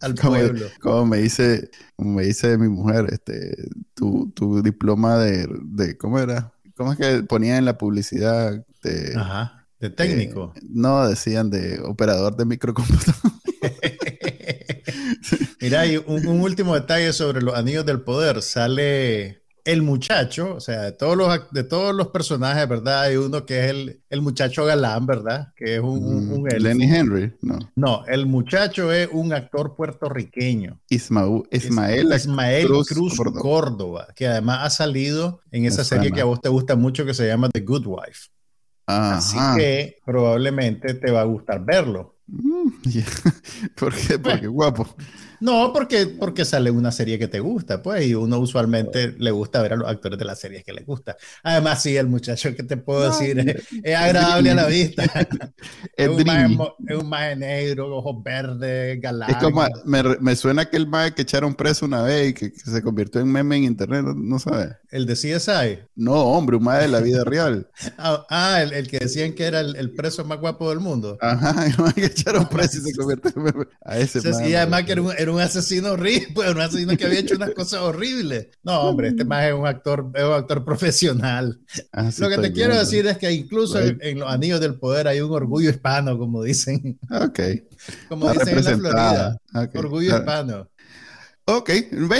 al 0.00 0.14
pueblo. 0.14 0.66
Como 0.80 1.06
me 1.06 1.18
dice, 1.18 1.70
como 1.96 2.14
me 2.14 2.24
dice 2.24 2.58
mi 2.58 2.68
mujer, 2.68 3.06
este, 3.10 3.56
tu, 3.94 4.30
tu 4.34 4.62
diploma 4.62 5.18
de, 5.18 5.48
de, 5.62 5.96
¿cómo 5.96 6.18
era? 6.18 6.52
¿Cómo 6.76 6.92
es 6.92 6.98
que 6.98 7.22
ponía 7.22 7.56
en 7.56 7.64
la 7.64 7.78
publicidad? 7.78 8.64
De, 8.82 9.14
Ajá, 9.16 9.66
de 9.80 9.90
técnico. 9.90 10.52
no, 10.68 11.08
decían 11.08 11.50
de 11.50 11.80
operador 11.80 12.36
de 12.36 12.44
microcomputador. 12.44 13.32
Mira, 15.60 15.86
y 15.86 15.96
un, 15.96 16.26
último 16.26 16.74
detalle 16.74 17.12
sobre 17.12 17.42
los 17.42 17.54
anillos 17.54 17.84
del 17.86 18.02
poder. 18.02 18.42
Sale 18.42 19.42
el 19.66 19.82
muchacho, 19.82 20.54
o 20.54 20.60
sea, 20.60 20.82
de 20.82 20.92
todos 20.92 21.16
los, 21.16 21.50
de 21.50 21.64
todos 21.64 21.92
los 21.92 22.08
personajes, 22.08 22.68
¿verdad? 22.68 23.02
Hay 23.02 23.16
uno 23.16 23.44
que 23.44 23.64
es 23.64 23.70
el, 23.70 24.00
el 24.08 24.22
muchacho 24.22 24.64
galán, 24.64 25.06
¿verdad? 25.06 25.52
Que 25.56 25.74
es 25.74 25.80
un, 25.80 26.40
mm, 26.40 26.46
Lenny 26.58 26.84
Henry, 26.84 27.34
no. 27.42 27.58
No, 27.74 28.06
el 28.06 28.26
muchacho 28.26 28.92
es 28.92 29.08
un 29.10 29.32
actor 29.32 29.74
puertorriqueño. 29.74 30.80
Ismael, 30.88 31.42
Ismael, 31.50 32.12
Ismael 32.14 32.68
Cruz, 32.86 33.16
Córdoba. 33.40 34.06
que 34.14 34.28
además 34.28 34.60
ha 34.62 34.70
salido 34.70 35.40
en 35.50 35.64
esa 35.64 35.82
serie 35.82 36.12
que 36.12 36.20
a 36.20 36.24
vos 36.26 36.40
te 36.40 36.48
gusta 36.48 36.76
mucho 36.76 37.04
que 37.04 37.12
se 37.12 37.26
llama 37.26 37.48
The 37.50 37.60
Good 37.60 37.86
Wife. 37.86 38.28
Así 38.86 39.36
que 39.56 39.98
probablemente 40.06 40.94
te 40.94 41.10
va 41.10 41.22
a 41.22 41.24
gustar 41.24 41.64
verlo. 41.64 42.14
Mm, 42.28 42.68
¿Por 43.74 43.92
qué? 43.96 44.16
Porque 44.16 44.46
guapo. 44.46 44.86
No, 45.40 45.72
porque, 45.72 46.06
porque 46.06 46.44
sale 46.44 46.70
una 46.70 46.92
serie 46.92 47.18
que 47.18 47.28
te 47.28 47.40
gusta, 47.40 47.82
pues, 47.82 48.06
y 48.06 48.14
uno 48.14 48.38
usualmente 48.38 49.14
le 49.18 49.30
gusta 49.30 49.62
ver 49.62 49.74
a 49.74 49.76
los 49.76 49.88
actores 49.88 50.18
de 50.18 50.24
las 50.24 50.38
series 50.38 50.64
que 50.64 50.72
le 50.72 50.82
gusta. 50.82 51.16
Además, 51.42 51.82
sí, 51.82 51.96
el 51.96 52.06
muchacho 52.06 52.54
que 52.54 52.62
te 52.62 52.76
puedo 52.76 53.10
decir 53.10 53.38
es, 53.82 53.96
agradable 53.96 54.50
a 54.50 54.54
la 54.54 54.66
vista. 54.66 55.04
es, 55.96 56.08
un 56.08 57.08
maje, 57.08 57.36
negro, 57.36 57.96
ojos 57.96 58.22
verdes, 58.22 59.00
galán. 59.00 59.30
Es 59.30 59.36
como, 59.36 59.64
me, 59.84 60.02
me 60.20 60.36
suena 60.36 60.62
aquel 60.62 60.86
maje 60.86 61.14
que 61.14 61.22
echaron 61.22 61.54
preso 61.54 61.86
una 61.86 62.02
vez 62.02 62.30
y 62.30 62.34
que, 62.34 62.50
se 62.50 62.82
convirtió 62.82 63.20
en 63.20 63.30
meme 63.30 63.56
en 63.56 63.64
internet, 63.64 64.02
no, 64.02 64.14
no 64.14 64.38
sabes. 64.38 64.70
¿El 64.90 65.06
de 65.06 65.14
CSI? 65.14 65.78
No, 65.94 66.14
hombre, 66.14 66.56
un 66.56 66.64
maje 66.64 66.82
de 66.82 66.88
la 66.88 67.00
vida 67.00 67.24
real. 67.24 67.68
ah, 67.98 68.26
ah 68.30 68.62
el, 68.62 68.88
que 68.88 68.98
decían 68.98 69.32
que 69.32 69.44
era 69.44 69.60
el, 69.60 69.92
preso 69.92 70.24
más 70.24 70.40
guapo 70.40 70.70
del 70.70 70.80
mundo. 70.80 71.18
Ajá, 71.20 71.66
el 71.66 71.76
maje 71.78 72.00
que 72.00 72.06
echaron 72.06 72.48
preso 72.48 72.78
y 72.78 72.80
se 72.80 72.94
convirtió 72.94 73.32
en 73.36 73.42
meme. 73.42 73.64
A 73.84 73.98
ese 73.98 74.20
sí, 74.20 74.54
además 74.54 74.84
que 74.84 74.92
era 74.92 75.02
un, 75.02 75.12
era 75.26 75.34
un 75.34 75.40
asesino 75.40 75.92
horrible, 75.92 76.28
pues, 76.34 76.50
un 76.50 76.60
asesino 76.60 76.96
que 76.96 77.04
había 77.04 77.20
hecho 77.20 77.34
unas 77.34 77.50
cosas 77.50 77.80
horribles. 77.80 78.48
No, 78.62 78.80
hombre, 78.82 79.08
este 79.08 79.24
más 79.24 79.44
es 79.44 79.54
un 79.54 79.66
actor, 79.66 80.10
es 80.14 80.22
un 80.22 80.32
actor 80.32 80.64
profesional. 80.64 81.58
Ah, 81.92 82.10
Lo 82.18 82.28
que 82.28 82.38
te 82.38 82.52
quiero 82.52 82.78
decir 82.78 83.06
es 83.06 83.18
que 83.18 83.30
incluso 83.32 83.80
en, 83.80 84.18
los 84.18 84.30
anillos 84.30 84.60
del 84.60 84.78
poder 84.78 85.08
hay 85.08 85.20
un 85.20 85.32
orgullo 85.32 85.70
hispano, 85.70 86.16
como 86.16 86.42
dicen. 86.42 86.98
Ok. 87.10 87.40
Como 88.08 88.30
dicen 88.32 88.58
en 88.58 88.64
la 88.64 88.76
Florida. 88.76 89.38
Orgullo 89.74 90.14
ah. 90.14 90.18
hispano. 90.18 90.68
Ok, 91.48 91.70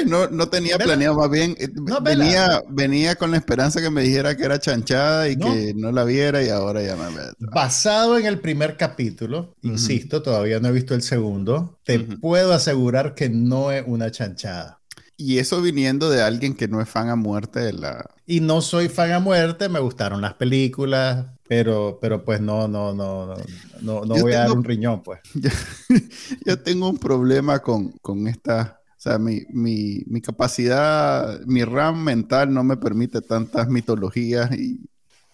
no, 0.07 0.29
no 0.29 0.49
tenía 0.49 0.79
planeado, 0.79 1.17
más 1.17 1.29
bien 1.29 1.57
eh, 1.59 1.69
venía, 2.01 2.63
venía 2.69 3.17
con 3.17 3.33
la 3.33 3.39
esperanza 3.39 3.81
que 3.81 3.91
me 3.91 4.03
dijera 4.03 4.37
que 4.37 4.45
era 4.45 4.61
chanchada 4.61 5.29
y 5.29 5.37
que 5.37 5.75
no 5.75 5.91
la 5.91 6.05
viera 6.05 6.45
y 6.45 6.49
ahora 6.49 6.81
ya 6.81 6.95
me... 6.95 7.11
Basado 7.41 8.19
en 8.19 8.27
el 8.27 8.39
primer 8.39 8.77
capítulo, 8.77 9.57
insisto, 9.63 10.23
todavía 10.23 10.61
no 10.61 10.69
he 10.69 10.73
visto 10.73 10.95
el 10.95 11.03
segundo, 11.03 11.77
te 11.83 11.99
puedo 11.99 12.53
asegurar 12.53 13.17
que 13.17 13.29
no 13.29 13.73
es 13.73 13.83
una 13.85 14.13
chanchada. 14.13 14.79
Y 15.17 15.39
eso 15.39 15.61
viniendo 15.61 16.09
de 16.09 16.23
alguien 16.23 16.55
que 16.55 16.69
no 16.69 16.81
es 16.81 16.89
fan 16.89 17.09
a 17.09 17.17
muerte 17.17 17.59
de 17.59 17.73
la... 17.73 18.09
Y 18.27 18.39
no 18.39 18.61
soy 18.61 18.89
fan 18.89 19.11
a 19.11 19.19
muerte, 19.19 19.69
me 19.69 19.81
gustaron 19.81 20.21
las 20.21 20.35
películas, 20.35 21.27
pero, 21.49 21.99
pero 22.01 22.25
pues 22.25 22.41
no, 22.41 22.69
no, 22.69 22.95
no, 22.95 23.35
no, 23.81 24.05
no, 24.05 24.15
voy 24.21 24.35
a 24.35 24.41
dar 24.41 24.53
un 24.53 24.63
riñón, 24.63 25.03
pues. 25.03 25.21
Yo, 26.45 26.59
tengo 26.61 26.89
un 26.89 26.99
problema 26.99 27.59
con, 27.61 27.91
con 28.03 28.29
esta 28.29 28.76
o 28.97 29.01
sea, 29.01 29.19
mi, 29.19 29.43
mi, 29.51 30.03
mi, 30.07 30.21
capacidad, 30.21 31.41
mi 31.43 31.65
RAM 31.65 32.03
mental 32.03 32.53
no 32.53 32.65
me 32.65 32.77
permite 32.77 33.21
tantas 33.21 33.69
mitologías 33.69 34.51
y, 34.53 34.81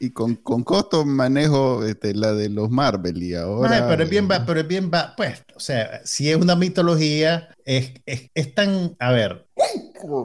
y 0.01 0.11
con, 0.11 0.35
con 0.35 0.65
costo 0.65 1.05
manejo 1.05 1.85
este, 1.85 2.13
la 2.13 2.33
de 2.33 2.49
los 2.49 2.71
Marvel 2.71 3.23
y 3.23 3.35
ahora... 3.37 3.87
pero 3.87 4.03
es 4.03 4.11
bien, 4.11 4.29
va, 4.29 4.45
pero 4.45 4.59
es 4.59 4.67
bien, 4.67 4.91
va, 4.93 5.15
pues, 5.17 5.45
o 5.55 5.61
sea, 5.61 6.01
si 6.05 6.29
es 6.29 6.37
una 6.37 6.57
mitología, 6.57 7.51
es, 7.65 7.93
es, 8.05 8.31
es 8.35 8.53
tan, 8.53 8.97
a 8.99 9.13
ver, 9.13 9.47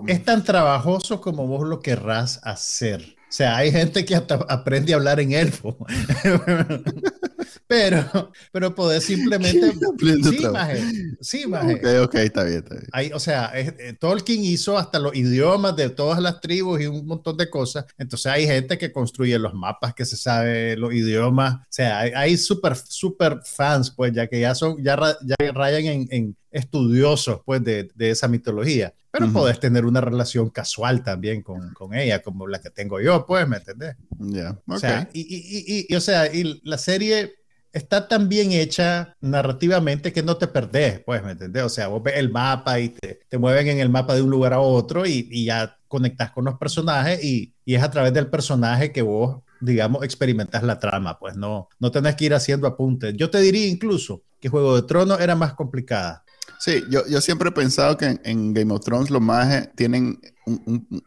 es 0.07 0.25
tan 0.25 0.43
trabajoso 0.43 1.21
como 1.21 1.45
vos 1.45 1.67
lo 1.67 1.79
querrás 1.79 2.39
hacer. 2.43 3.17
O 3.29 3.31
sea, 3.31 3.57
hay 3.57 3.71
gente 3.71 4.03
que 4.03 4.15
hasta 4.15 4.35
aprende 4.49 4.93
a 4.93 4.95
hablar 4.95 5.19
en 5.19 5.33
elfo. 5.33 5.77
pero, 7.67 8.31
pero 8.51 8.75
poder 8.75 9.01
simplemente. 9.01 9.71
sí, 9.99 10.47
maje. 10.51 10.81
Sí, 11.21 11.47
maje. 11.47 11.75
Ok, 11.75 12.07
ok, 12.07 12.15
está 12.15 12.43
bien, 12.43 12.57
está 12.59 12.75
bien. 12.75 13.13
o 13.13 13.19
sea, 13.19 13.51
eh, 13.55 13.93
Tolkien 13.99 14.43
hizo 14.43 14.77
hasta 14.77 14.99
los 14.99 15.15
idiomas 15.15 15.75
de 15.75 15.89
todas 15.89 16.21
las 16.21 16.41
tribus 16.41 16.81
y 16.81 16.87
un 16.87 17.05
montón 17.05 17.37
de 17.37 17.49
cosas. 17.49 17.85
Entonces 17.97 18.31
hay 18.31 18.45
gente 18.45 18.77
que 18.77 18.91
construye 18.91 19.37
los 19.39 19.53
mapas, 19.53 19.93
que 19.93 20.05
se 20.05 20.17
sabe 20.17 20.77
los 20.77 20.93
idiomas. 20.93 21.55
O 21.55 21.65
sea, 21.69 21.99
hay, 21.99 22.11
hay 22.15 22.37
súper, 22.37 22.75
súper 22.75 23.39
fans, 23.43 23.91
pues, 23.91 24.13
ya 24.13 24.27
que 24.27 24.39
ya 24.39 24.55
son, 24.55 24.81
ya, 24.83 24.97
ya 25.21 25.51
rayan 25.51 25.85
en, 25.85 26.07
en 26.11 26.37
estudiosos, 26.51 27.41
pues, 27.45 27.63
de, 27.63 27.89
de 27.95 28.11
esa 28.11 28.27
mitología 28.27 28.93
pero 29.17 29.33
podés 29.33 29.59
tener 29.59 29.85
una 29.85 30.01
relación 30.01 30.49
casual 30.49 31.03
también 31.03 31.41
con, 31.41 31.73
con, 31.73 31.93
ella, 31.93 32.21
como 32.21 32.47
la 32.47 32.59
que 32.59 32.69
tengo 32.69 32.99
yo, 32.99 33.25
pues, 33.25 33.47
¿me 33.47 33.57
entendés? 33.57 33.95
Ya, 34.19 34.57
o 34.67 34.77
sea, 34.77 35.09
y, 35.13 35.21
y, 35.21 35.85
y, 35.89 35.95
o 35.95 36.01
sea, 36.01 36.31
y 36.33 36.61
la 36.63 36.77
serie 36.77 37.35
está 37.71 38.07
tan 38.07 38.29
bien 38.29 38.51
hecha 38.51 39.15
narrativamente 39.21 40.11
que 40.13 40.23
no 40.23 40.37
te 40.37 40.47
perdés, 40.47 41.01
pues, 41.05 41.23
¿me 41.23 41.31
entendés? 41.31 41.63
O 41.63 41.69
sea, 41.69 41.87
vos 41.87 42.03
ves 42.03 42.15
el 42.17 42.31
mapa 42.31 42.79
y 42.79 42.89
te, 42.89 43.19
te 43.27 43.37
mueven 43.37 43.67
en 43.67 43.79
el 43.79 43.89
mapa 43.89 44.15
de 44.15 44.21
un 44.21 44.29
lugar 44.29 44.53
a 44.53 44.59
otro 44.59 45.05
y, 45.05 45.27
y 45.31 45.45
ya 45.45 45.77
conectas 45.87 46.31
con 46.31 46.45
los 46.45 46.57
personajes 46.57 47.23
y, 47.23 47.53
y, 47.65 47.75
es 47.75 47.83
a 47.83 47.91
través 47.91 48.13
del 48.13 48.27
personaje 48.27 48.91
que 48.91 49.01
vos, 49.01 49.41
digamos, 49.61 50.03
experimentas 50.03 50.63
la 50.63 50.79
trama, 50.79 51.17
pues 51.17 51.35
no, 51.35 51.69
no 51.79 51.91
tenés 51.91 52.15
que 52.15 52.25
ir 52.25 52.33
haciendo 52.33 52.67
apuntes. 52.67 53.15
Yo 53.15 53.29
te 53.29 53.39
diría 53.39 53.67
incluso 53.67 54.23
que 54.39 54.49
Juego 54.49 54.75
de 54.75 54.87
Tronos 54.87 55.19
era 55.19 55.35
más 55.35 55.53
complicada 55.53 56.23
Sí, 56.59 56.83
yo, 56.89 57.05
yo 57.07 57.21
siempre 57.21 57.49
he 57.49 57.51
pensado 57.51 57.97
que 57.97 58.19
en, 58.23 58.53
Game 58.53 58.73
of 58.73 58.83
Thrones 58.83 59.09
los 59.09 59.21
mages 59.21 59.69
tienen 59.75 60.19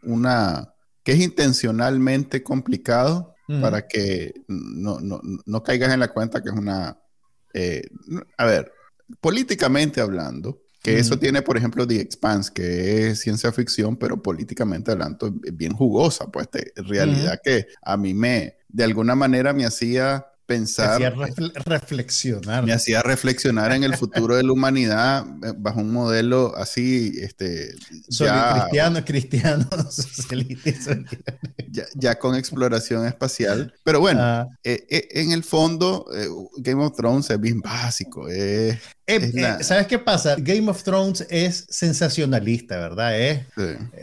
una... 0.03 0.73
que 1.03 1.13
es 1.13 1.19
intencionalmente 1.19 2.43
complicado 2.43 3.35
para 3.61 3.85
que 3.85 4.33
no, 4.47 5.01
no, 5.01 5.19
no, 5.45 5.61
caigas 5.61 5.93
en 5.93 5.99
la 5.99 6.13
cuenta 6.13 6.41
que 6.41 6.49
es 6.49 6.55
una... 6.55 6.97
Eh, 7.53 7.81
a 8.37 8.45
ver, 8.45 8.71
políticamente 9.19 9.99
hablando, 9.99 10.61
que 10.81 10.97
eso 10.97 11.19
tiene, 11.19 11.41
por 11.41 11.57
ejemplo, 11.57 11.85
The 11.85 11.99
Expanse, 11.99 12.51
que 12.53 13.09
es 13.09 13.19
ciencia 13.19 13.51
ficción, 13.51 13.97
pero 13.97 14.21
políticamente 14.21 14.91
hablando 14.91 15.27
es 15.43 15.55
bien 15.55 15.73
jugosa, 15.73 16.31
pues 16.31 16.47
en 16.53 16.85
realidad 16.85 17.39
que 17.43 17.67
a 17.83 17.97
mí 17.97 18.13
me, 18.13 18.55
de 18.67 18.83
alguna 18.85 19.15
manera 19.15 19.53
me 19.53 19.65
hacía 19.65 20.25
pensar. 20.51 20.99
Me 20.99 21.05
hacía 21.05 21.51
reflexionar. 21.65 22.63
Me 22.65 22.73
hacía 22.73 23.01
reflexionar 23.01 23.71
en 23.71 23.83
el 23.83 23.95
futuro 23.95 24.35
de 24.35 24.43
la 24.43 24.51
humanidad 24.51 25.25
eh, 25.43 25.53
bajo 25.57 25.79
un 25.79 25.91
modelo 25.91 26.53
así, 26.57 27.13
este. 27.21 27.73
Ya, 28.09 28.53
cristiano, 28.53 29.05
cristiano, 29.05 29.69
ya, 31.69 31.85
ya, 31.95 32.19
con 32.19 32.35
exploración 32.35 33.05
espacial. 33.05 33.73
Pero 33.83 33.99
bueno, 33.99 34.21
ah. 34.21 34.47
eh, 34.63 34.85
eh, 34.89 35.07
en 35.11 35.31
el 35.31 35.43
fondo, 35.43 36.05
Game 36.57 36.83
of 36.83 36.95
Thrones 36.95 37.29
es 37.29 37.39
bien 37.39 37.61
básico. 37.61 38.27
¿Sabes 39.61 39.87
qué 39.87 39.99
pasa? 39.99 40.35
Game 40.37 40.69
of 40.69 40.83
Thrones 40.83 41.25
es 41.29 41.65
sensacionalista, 41.69 42.77
¿verdad? 42.77 43.19
Es 43.19 43.45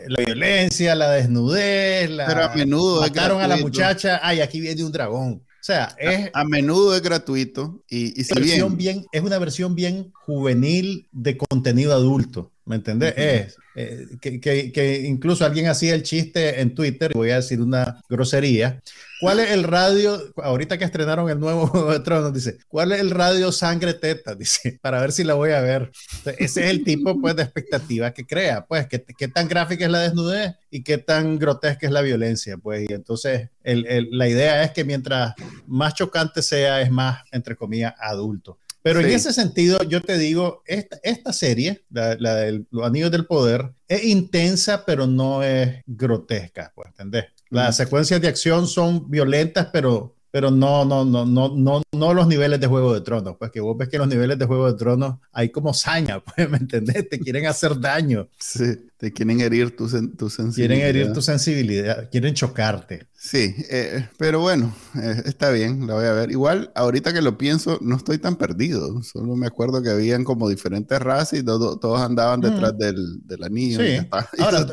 la 0.07 0.23
violencia, 0.25 0.95
la 0.95 1.11
desnudez, 1.11 2.09
la... 2.09 2.25
Pero 2.25 2.43
a 2.43 2.55
menudo 2.55 3.01
mataron 3.01 3.41
a 3.41 3.47
la 3.47 3.57
muchacha, 3.57 4.19
ay, 4.23 4.41
aquí 4.41 4.59
viene 4.59 4.83
un 4.83 4.91
dragón. 4.91 5.43
O 5.69 5.71
sea, 5.71 5.95
es... 5.99 6.31
A, 6.33 6.43
menudo 6.45 6.95
es 6.95 7.01
gratuito 7.03 7.83
y, 7.87 8.23
si 8.23 8.39
bien... 8.71 9.05
Es 9.11 9.21
una 9.21 9.37
versión 9.37 9.75
bien 9.75 10.11
juvenil 10.13 11.07
de 11.11 11.37
contenido 11.37 11.93
adulto, 11.93 12.51
¿me 12.65 12.77
entendés? 12.77 13.13
Es 13.15 13.57
eh, 13.75 14.07
que, 14.19 14.39
que, 14.71 15.01
incluso 15.05 15.45
alguien 15.45 15.67
hacía 15.67 15.93
el 15.93 16.01
chiste 16.01 16.59
en 16.59 16.73
Twitter, 16.73 17.11
voy 17.13 17.29
a 17.29 17.35
decir 17.35 17.61
una 17.61 18.01
grosería, 18.09 18.81
¿Cuál 19.19 19.41
es 19.41 19.51
el 19.51 19.63
radio? 19.63 20.17
Ahorita 20.37 20.77
que 20.77 20.85
estrenaron 20.85 21.29
el 21.29 21.39
nuevo 21.39 21.67
Juego 21.67 21.91
de 21.91 21.99
Tronos, 21.99 22.33
dice, 22.33 22.57
¿cuál 22.67 22.93
es 22.93 23.01
el 23.01 23.09
radio 23.09 23.51
sangre 23.51 23.93
teta? 23.93 24.35
Dice, 24.39 24.79
para 24.81 25.01
ver 25.01 25.11
si 25.11 25.23
la 25.23 25.33
voy 25.33 25.51
a 25.51 25.61
ver. 25.61 25.91
ese 26.37 26.63
es 26.63 26.69
el 26.69 26.83
tipo 26.83 27.19
pues, 27.19 27.35
de 27.35 27.43
expectativa 27.43 28.11
que 28.11 28.25
crea, 28.25 28.65
pues, 28.65 28.87
qué, 28.87 29.03
qué 29.17 29.27
tan 29.27 29.47
gráfica 29.47 29.85
es 29.85 29.91
la 29.91 29.99
desnudez 29.99 30.55
y 30.69 30.83
qué 30.83 30.97
tan 30.97 31.37
grotesca 31.37 31.87
es 31.87 31.91
la 31.91 32.01
violencia, 32.01 32.57
pues. 32.57 32.89
Y 32.89 32.93
entonces, 32.93 33.49
el, 33.63 33.85
el, 33.87 34.07
la 34.11 34.29
idea 34.29 34.63
es 34.63 34.71
que 34.71 34.85
mientras 34.85 35.33
más 35.67 35.93
chocante 35.95 36.41
sea, 36.41 36.81
es 36.81 36.89
más, 36.89 37.21
entre 37.31 37.55
comillas, 37.55 37.93
adulto. 37.99 38.57
Pero 38.81 39.01
en 39.01 39.07
ese 39.07 39.33
sentido, 39.33 39.83
yo 39.83 40.01
te 40.01 40.17
digo, 40.17 40.63
esta, 40.65 40.97
esta 41.03 41.33
serie, 41.33 41.83
la, 41.89 42.15
la 42.17 42.35
de 42.35 42.63
Los 42.71 42.87
Anillos 42.87 43.11
del 43.11 43.25
Poder, 43.25 43.73
es 43.89 44.05
intensa, 44.05 44.85
pero 44.85 45.05
no 45.05 45.43
es 45.43 45.81
grotesca, 45.85 46.71
pues, 46.73 46.87
¿entendés? 46.87 47.25
Las 47.49 47.77
secuencias 47.77 48.21
de 48.21 48.27
acción 48.27 48.67
son 48.67 49.09
violentas, 49.09 49.69
pero, 49.73 50.15
pero 50.31 50.51
no, 50.51 50.85
no, 50.85 51.05
no, 51.05 51.25
no, 51.25 51.49
no, 51.55 51.81
no 51.91 52.13
los 52.13 52.27
niveles 52.27 52.59
de 52.59 52.67
Juego 52.67 52.93
de 52.93 53.01
Tronos. 53.01 53.35
Pues 53.37 53.51
que 53.51 53.59
vos 53.59 53.77
ves 53.77 53.89
que 53.89 53.97
los 53.97 54.07
niveles 54.07 54.37
de 54.37 54.45
Juego 54.45 54.71
de 54.71 54.77
Tronos 54.77 55.15
hay 55.31 55.49
como 55.49 55.73
saña, 55.73 56.19
pues, 56.35 56.49
¿me 56.49 56.57
entendés? 56.57 57.09
Te 57.09 57.19
quieren 57.19 57.47
hacer 57.47 57.79
daño. 57.79 58.29
Sí, 58.39 58.89
te 58.97 59.11
quieren 59.11 59.41
herir 59.41 59.75
tu, 59.75 59.87
tu 60.15 60.29
sensibilidad. 60.29 60.75
Quieren 60.75 60.81
herir 60.81 61.13
tu 61.13 61.21
sensibilidad, 61.21 62.09
quieren 62.09 62.33
chocarte. 62.33 63.07
Sí, 63.21 63.53
eh, 63.69 64.07
pero 64.17 64.39
bueno, 64.39 64.73
eh, 64.95 65.23
está 65.25 65.51
bien, 65.51 65.87
la 65.87 65.95
voy 65.95 66.05
a 66.05 66.13
ver. 66.13 66.31
Igual, 66.31 66.71
ahorita 66.73 67.11
que 67.11 67.21
lo 67.21 67.37
pienso, 67.37 67.77
no 67.81 67.97
estoy 67.97 68.17
tan 68.17 68.37
perdido. 68.37 69.03
Solo 69.03 69.35
me 69.35 69.45
acuerdo 69.45 69.81
que 69.81 69.89
habían 69.89 70.23
como 70.23 70.47
diferentes 70.47 70.97
razas 70.99 71.39
y 71.39 71.43
todos 71.43 72.01
andaban 72.01 72.39
detrás 72.39 72.77
del, 72.77 73.19
del, 73.25 73.43
anillo. 73.43 73.79
Sí. 73.83 74.07
Ahora, 74.39 74.65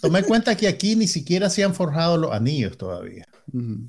tomé 0.00 0.22
cuenta 0.22 0.56
que 0.56 0.68
aquí 0.68 0.96
ni 0.96 1.06
siquiera 1.06 1.50
se 1.50 1.62
han 1.62 1.74
forjado 1.74 2.16
los 2.16 2.32
anillos 2.32 2.78
todavía. 2.78 3.26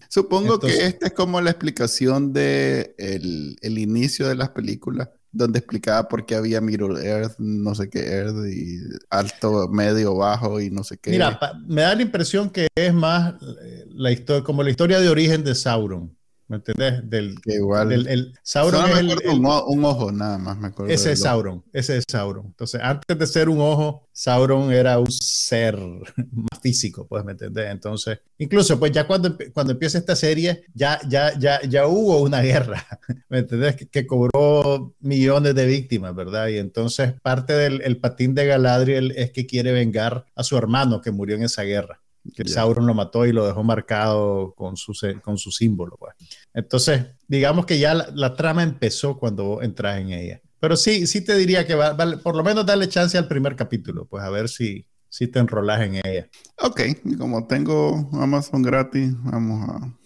Supongo 0.10 0.60
que 0.60 0.86
esta 0.86 1.08
es 1.08 1.14
como 1.14 1.42
la 1.42 1.52
explicación 1.52 2.34
de 2.34 2.96
el, 2.98 3.58
el 3.62 3.78
inicio 3.78 4.28
de 4.28 4.36
las 4.36 4.50
películas 4.50 5.10
donde 5.32 5.60
explicaba 5.60 6.08
por 6.08 6.26
qué 6.26 6.36
había 6.36 6.60
Middle 6.62 7.02
Earth, 7.08 7.38
no 7.40 7.74
sé 7.74 7.90
qué 7.90 8.00
Earth, 8.00 8.46
y 8.48 8.80
alto, 9.10 9.70
medio, 9.70 10.16
bajo 10.16 10.60
y 10.60 10.70
no 10.70 10.84
sé 10.84 10.98
qué. 10.98 11.12
Mira, 11.12 11.40
me 11.66 11.82
da 11.82 11.96
la 11.96 12.02
impresión 12.02 12.50
que 12.50 12.68
es 12.76 12.94
más 12.94 13.36
eh, 13.64 13.86
la 13.92 14.12
historia, 14.12 14.44
como 14.44 14.64
la 14.64 14.70
historia 14.70 15.00
de 15.00 15.10
origen 15.10 15.44
de 15.44 15.56
Sauron. 15.56 16.16
¿Me 16.52 16.58
entendés? 16.58 17.10
Del, 17.10 17.40
que 17.42 17.54
igual. 17.54 17.94
el, 17.94 18.34
Sauron 18.44 18.90
es 18.92 18.98
el, 18.98 19.40
un, 19.40 19.46
ojo 19.86 20.12
nada 20.12 20.38
más, 20.38 20.58
me 20.58 20.68
acuerdo. 20.68 20.92
Ese 20.92 21.14
es 21.14 21.22
Sauron, 21.22 21.64
ese 21.72 21.96
es 21.96 22.04
Sauron. 22.12 22.48
Entonces, 22.48 22.82
antes 22.84 23.18
de 23.18 23.26
ser 23.26 23.48
un 23.48 23.62
ojo, 23.62 24.10
Sauron 24.12 24.74
era 24.74 25.00
un 25.00 25.10
ser 25.10 25.78
más 26.18 26.60
físico, 26.62 27.08
pues, 27.08 27.24
¿me 27.24 27.32
entendés? 27.32 27.72
Entonces, 27.72 28.20
incluso, 28.38 28.78
pues 28.78 28.92
ya 28.92 29.08
cuando, 29.08 29.34
cuando 29.54 29.72
empieza 29.72 29.98
esta 29.98 30.14
serie, 30.14 30.66
ya, 30.74 31.00
ya, 31.08 31.40
ya, 31.40 31.62
ya 31.62 31.88
hubo 31.88 32.22
una 32.22 32.42
guerra, 32.42 32.86
¿me 33.30 33.40
entendés? 33.40 33.78
Que, 33.90 34.06
cobró 34.06 34.94
millones 35.00 35.56
de 35.56 35.66
víctimas, 35.66 36.14
¿verdad? 36.14 36.50
Y 36.50 36.58
entonces 36.58 37.14
parte 37.22 37.54
del 37.54 37.98
patín 38.02 38.36
de 38.36 38.46
Galadriel 38.46 39.12
es 39.16 39.32
que 39.32 39.46
quiere 39.46 39.72
vengar 39.72 40.26
a 40.36 40.44
su 40.44 40.58
hermano 40.58 41.00
que 41.00 41.12
murió 41.12 41.38
en 41.38 41.44
esa 41.44 41.64
guerra 41.64 42.02
que 42.34 42.48
Sauron 42.48 42.86
lo 42.86 42.94
mató 42.94 43.26
y 43.26 43.32
lo 43.32 43.46
dejó 43.46 43.64
marcado 43.64 44.54
con 44.56 44.78
su, 44.78 44.94
con 45.22 45.38
su 45.38 45.52
símbolo. 45.52 45.98
Pues. 45.98 46.14
Entonces, 46.54 47.08
digamos 47.28 47.66
que 47.66 47.80
ya 47.80 47.94
la, 47.94 48.36
trama 48.36 48.64
empezó 48.64 49.18
cuando 49.18 49.62
entras 49.62 50.00
en 50.00 50.12
ella. 50.12 50.42
Pero 50.60 50.78
sí, 50.78 51.08
sí 51.08 51.22
te 51.22 51.36
diría 51.36 51.66
que 51.66 51.76
va, 51.76 51.98
por 52.22 52.36
lo 52.36 52.44
menos 52.44 52.66
darle 52.66 52.88
chance 52.88 53.18
al 53.18 53.28
primer 53.28 53.56
capítulo, 53.56 54.06
pues 54.06 54.24
a 54.24 54.30
ver 54.30 54.48
si, 54.48 54.86
si 55.10 55.28
te 55.28 55.40
enrolas 55.40 55.82
en 55.82 55.96
ella. 56.04 56.30
Ok, 56.60 56.82
y 57.04 57.16
como 57.16 57.48
tengo 57.48 58.10
Amazon 58.14 58.62
gratis, 58.62 59.12
vamos 59.24 59.70
a... 59.70 59.98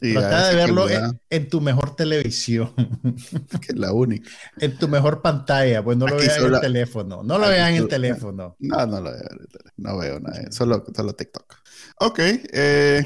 Trata 0.00 0.48
de 0.48 0.56
verlo 0.56 0.86
en, 1.30 1.48
tu 1.48 1.60
mejor 1.60 1.94
televisión. 1.94 2.72
que 3.60 3.72
es 3.72 3.78
la 3.78 3.92
única. 3.92 4.28
En 4.58 4.76
tu 4.76 4.88
mejor 4.88 5.22
pantalla, 5.22 5.82
pues 5.84 5.96
no 5.96 6.08
lo 6.08 6.16
veas 6.16 6.38
en 6.38 6.54
el 6.54 6.60
teléfono. 6.60 7.22
No 7.22 7.38
lo 7.38 7.48
veas 7.48 7.70
en 7.70 7.76
el 7.76 7.88
teléfono. 7.88 8.56
No, 8.58 8.86
no 8.86 9.00
lo 9.00 9.12
veo. 9.12 9.28
No 9.76 9.98
veo 9.98 10.18
nada. 10.18 10.50
Solo, 10.50 10.84
solo 10.92 11.12
TikTok. 11.14 11.61
Ok, 11.98 12.18
eh, 12.20 13.04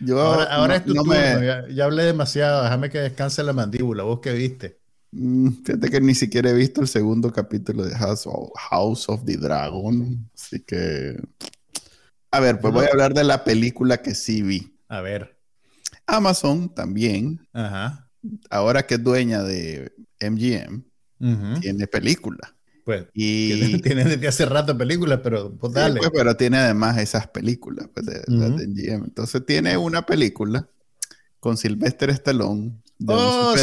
yo... 0.00 0.20
Ahora, 0.20 0.76
es 0.76 0.84
tu 0.84 0.94
turno, 0.94 1.14
ya, 1.68 1.84
hablé 1.84 2.04
demasiado, 2.04 2.62
déjame 2.62 2.90
que 2.90 2.98
descanse 2.98 3.42
la 3.42 3.52
mandíbula, 3.52 4.04
vos 4.04 4.20
qué 4.20 4.32
viste. 4.32 4.78
Mm, 5.10 5.64
fíjate 5.64 5.90
que 5.90 6.00
ni 6.00 6.14
siquiera 6.14 6.50
he 6.50 6.54
visto 6.54 6.80
el 6.80 6.88
segundo 6.88 7.32
capítulo 7.32 7.84
de 7.84 7.94
House 7.96 8.26
of, 8.26 8.50
House 8.70 9.08
of 9.08 9.24
the 9.24 9.36
Dragon, 9.36 10.28
así 10.34 10.60
que... 10.60 11.20
A 12.30 12.40
ver, 12.40 12.60
pues 12.60 12.74
voy 12.74 12.84
a 12.84 12.90
hablar 12.90 13.14
de 13.14 13.24
la 13.24 13.42
película 13.42 14.02
que 14.02 14.14
sí 14.14 14.42
vi. 14.42 14.76
A 14.88 15.00
ver. 15.00 15.38
Amazon 16.06 16.74
también, 16.74 17.46
Ajá. 17.52 18.10
ahora 18.50 18.86
que 18.86 18.94
es 18.94 19.02
dueña 19.02 19.42
de 19.42 19.92
MGM, 20.20 20.82
tiene 21.60 21.86
película. 21.86 22.54
Pues, 22.88 23.04
y 23.12 23.78
tiene 23.82 24.02
desde 24.02 24.28
hace 24.28 24.46
rato 24.46 24.78
películas, 24.78 25.20
pero 25.22 25.54
pues 25.54 25.74
dale. 25.74 25.98
Pues, 25.98 26.10
pero 26.10 26.34
tiene 26.38 26.56
además 26.56 26.96
esas 26.96 27.26
películas 27.26 27.86
pues, 27.92 28.06
de, 28.06 28.24
MGM. 28.26 29.04
Entonces 29.04 29.44
tiene 29.44 29.76
una 29.76 30.06
película 30.06 30.66
con 31.38 31.58
Sylvester 31.58 32.08
Stallone. 32.08 32.80
De 32.98 33.12
oh, 33.14 33.54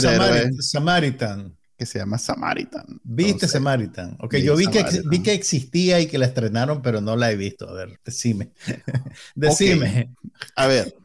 Samaritan. 0.59 1.57
Que 1.75 1.87
se 1.87 1.97
llama 1.97 2.19
Samaritan. 2.19 3.01
¿Viste 3.03 3.47
Samaritan? 3.47 4.15
Ok, 4.19 4.35
yo 4.35 4.55
vi 4.55 4.67
que, 4.67 4.85
vi 5.09 5.23
que 5.23 5.33
existía 5.33 5.99
y 5.99 6.05
que 6.05 6.19
la 6.19 6.27
estrenaron, 6.27 6.83
pero 6.83 7.01
no 7.01 7.15
la 7.15 7.31
he 7.31 7.35
visto. 7.35 7.67
A 7.67 7.73
ver, 7.73 7.99
decime. 8.05 8.51
decime. 9.33 10.13
A 10.55 10.67
ver. 10.67 10.95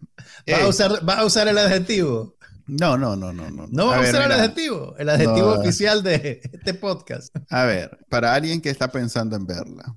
¿Va, 0.47 0.65
a 0.65 0.69
usar, 0.69 1.09
¿Va 1.09 1.21
a 1.21 1.25
usar 1.25 1.49
el 1.49 1.57
adjetivo? 1.57 2.37
No, 2.71 2.97
no, 2.97 3.17
no, 3.17 3.33
no, 3.33 3.51
no. 3.51 3.67
No 3.69 3.87
vamos 3.87 4.07
a 4.07 4.11
usar 4.11 4.27
el 4.27 4.33
adjetivo, 4.33 4.95
el 4.97 5.09
adjetivo 5.09 5.55
oficial 5.55 6.03
de 6.05 6.41
este 6.53 6.73
podcast. 6.75 7.35
A 7.51 7.65
ver, 7.65 7.99
para 8.09 8.33
alguien 8.33 8.61
que 8.61 8.71
está 8.71 8.93
pensando 8.93 9.35
en 9.35 9.45
verla, 9.45 9.97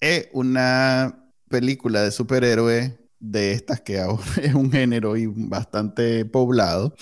es 0.00 0.28
una 0.32 1.30
película 1.48 2.02
de 2.02 2.10
superhéroe 2.10 2.98
de 3.20 3.52
estas 3.52 3.80
que 3.80 4.00
ahora 4.00 4.22
es 4.42 4.54
un 4.54 4.72
género 4.72 5.16
y 5.16 5.26
bastante 5.26 6.24
poblado. 6.24 6.94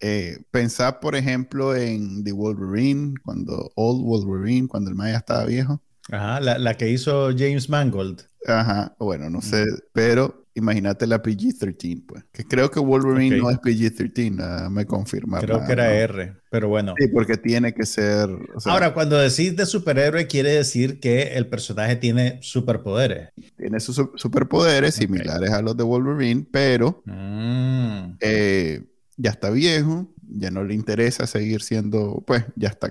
Eh, 0.00 0.38
pensar, 0.50 1.00
por 1.00 1.14
ejemplo, 1.14 1.76
en 1.76 2.24
The 2.24 2.32
Wolverine, 2.32 3.14
cuando 3.22 3.70
Old 3.74 4.02
Wolverine, 4.02 4.66
cuando 4.66 4.90
el 4.90 4.96
Maya 4.96 5.18
estaba 5.18 5.44
viejo. 5.44 5.82
Ajá, 6.10 6.40
la, 6.40 6.58
la 6.58 6.74
que 6.74 6.90
hizo 6.90 7.30
James 7.36 7.68
Mangold. 7.68 8.22
Ajá, 8.46 8.94
bueno, 8.98 9.28
no 9.28 9.42
sé, 9.42 9.64
pero 9.92 10.40
imagínate 10.54 11.06
la 11.06 11.22
PG-13, 11.22 12.04
pues. 12.06 12.24
Que 12.32 12.44
creo 12.44 12.70
que 12.70 12.80
Wolverine 12.80 13.36
no 13.36 13.50
es 13.50 13.58
PG-13, 13.58 14.70
me 14.70 14.86
confirma. 14.86 15.40
Creo 15.40 15.64
que 15.64 15.72
era 15.72 15.92
R, 15.92 16.36
pero 16.50 16.68
bueno. 16.68 16.94
Sí, 16.98 17.08
porque 17.08 17.36
tiene 17.36 17.74
que 17.74 17.84
ser. 17.84 18.28
Ahora, 18.64 18.94
cuando 18.94 19.18
decís 19.18 19.56
de 19.56 19.66
superhéroe, 19.66 20.26
quiere 20.26 20.52
decir 20.52 21.00
que 21.00 21.34
el 21.34 21.46
personaje 21.48 21.96
tiene 21.96 22.38
superpoderes. 22.42 23.30
Tiene 23.56 23.80
sus 23.80 23.96
superpoderes 24.16 24.94
similares 24.94 25.50
a 25.50 25.62
los 25.62 25.76
de 25.76 25.84
Wolverine, 25.84 26.46
pero 26.50 27.02
mm. 27.04 28.16
eh, 28.20 28.84
ya 29.16 29.30
está 29.30 29.50
viejo, 29.50 30.12
ya 30.32 30.50
no 30.50 30.64
le 30.64 30.74
interesa 30.74 31.26
seguir 31.26 31.62
siendo, 31.62 32.22
pues, 32.26 32.44
ya 32.56 32.68
está 32.68 32.90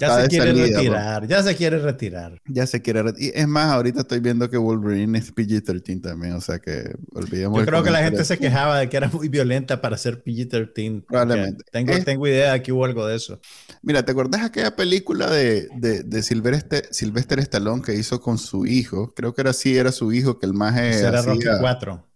ya 0.00 0.22
se 0.22 0.28
quiere 0.28 0.52
retirar, 0.52 1.26
ya 1.26 1.42
se 1.42 1.56
quiere 1.56 1.78
retirar. 1.78 2.42
Ya 2.46 2.66
se 2.66 2.82
quiere 2.82 3.02
retirar. 3.02 3.36
Es 3.36 3.48
más, 3.48 3.72
ahorita 3.72 4.00
estoy 4.00 4.20
viendo 4.20 4.48
que 4.50 4.56
Wolverine 4.56 5.18
es 5.18 5.34
PG-13 5.34 6.02
también, 6.02 6.34
o 6.34 6.40
sea 6.40 6.58
que 6.58 6.94
olvidemos. 7.12 7.60
Yo 7.60 7.66
creo 7.66 7.82
que 7.82 7.90
la 7.90 8.02
gente 8.02 8.24
se 8.24 8.38
quejaba 8.38 8.78
de 8.80 8.88
que 8.88 8.96
era 8.96 9.08
muy 9.08 9.28
violenta 9.28 9.80
para 9.80 9.96
ser 9.96 10.22
PG-13. 10.22 11.04
Probablemente. 11.06 11.64
Tengo, 11.70 11.92
tengo 12.04 12.26
idea 12.26 12.52
de 12.52 12.62
que 12.62 12.72
hubo 12.72 12.84
algo 12.84 13.06
de 13.06 13.16
eso. 13.16 13.40
Mira, 13.82 14.04
¿te 14.04 14.12
acordás 14.12 14.42
aquella 14.42 14.76
película 14.76 15.30
de, 15.30 15.68
de, 15.76 16.02
de 16.02 16.22
Sylvester, 16.22 16.88
Sylvester 16.90 17.38
Stallone 17.40 17.82
que 17.82 17.94
hizo 17.94 18.20
con 18.20 18.38
su 18.38 18.66
hijo? 18.66 19.14
Creo 19.14 19.34
que 19.34 19.42
era 19.42 19.50
así, 19.50 19.76
era 19.76 19.92
su 19.92 20.12
hijo 20.12 20.38
que 20.38 20.46
el 20.46 20.54
más 20.54 20.76
Era 20.76 21.22
Rocky 21.22 21.46
4. 21.60 22.06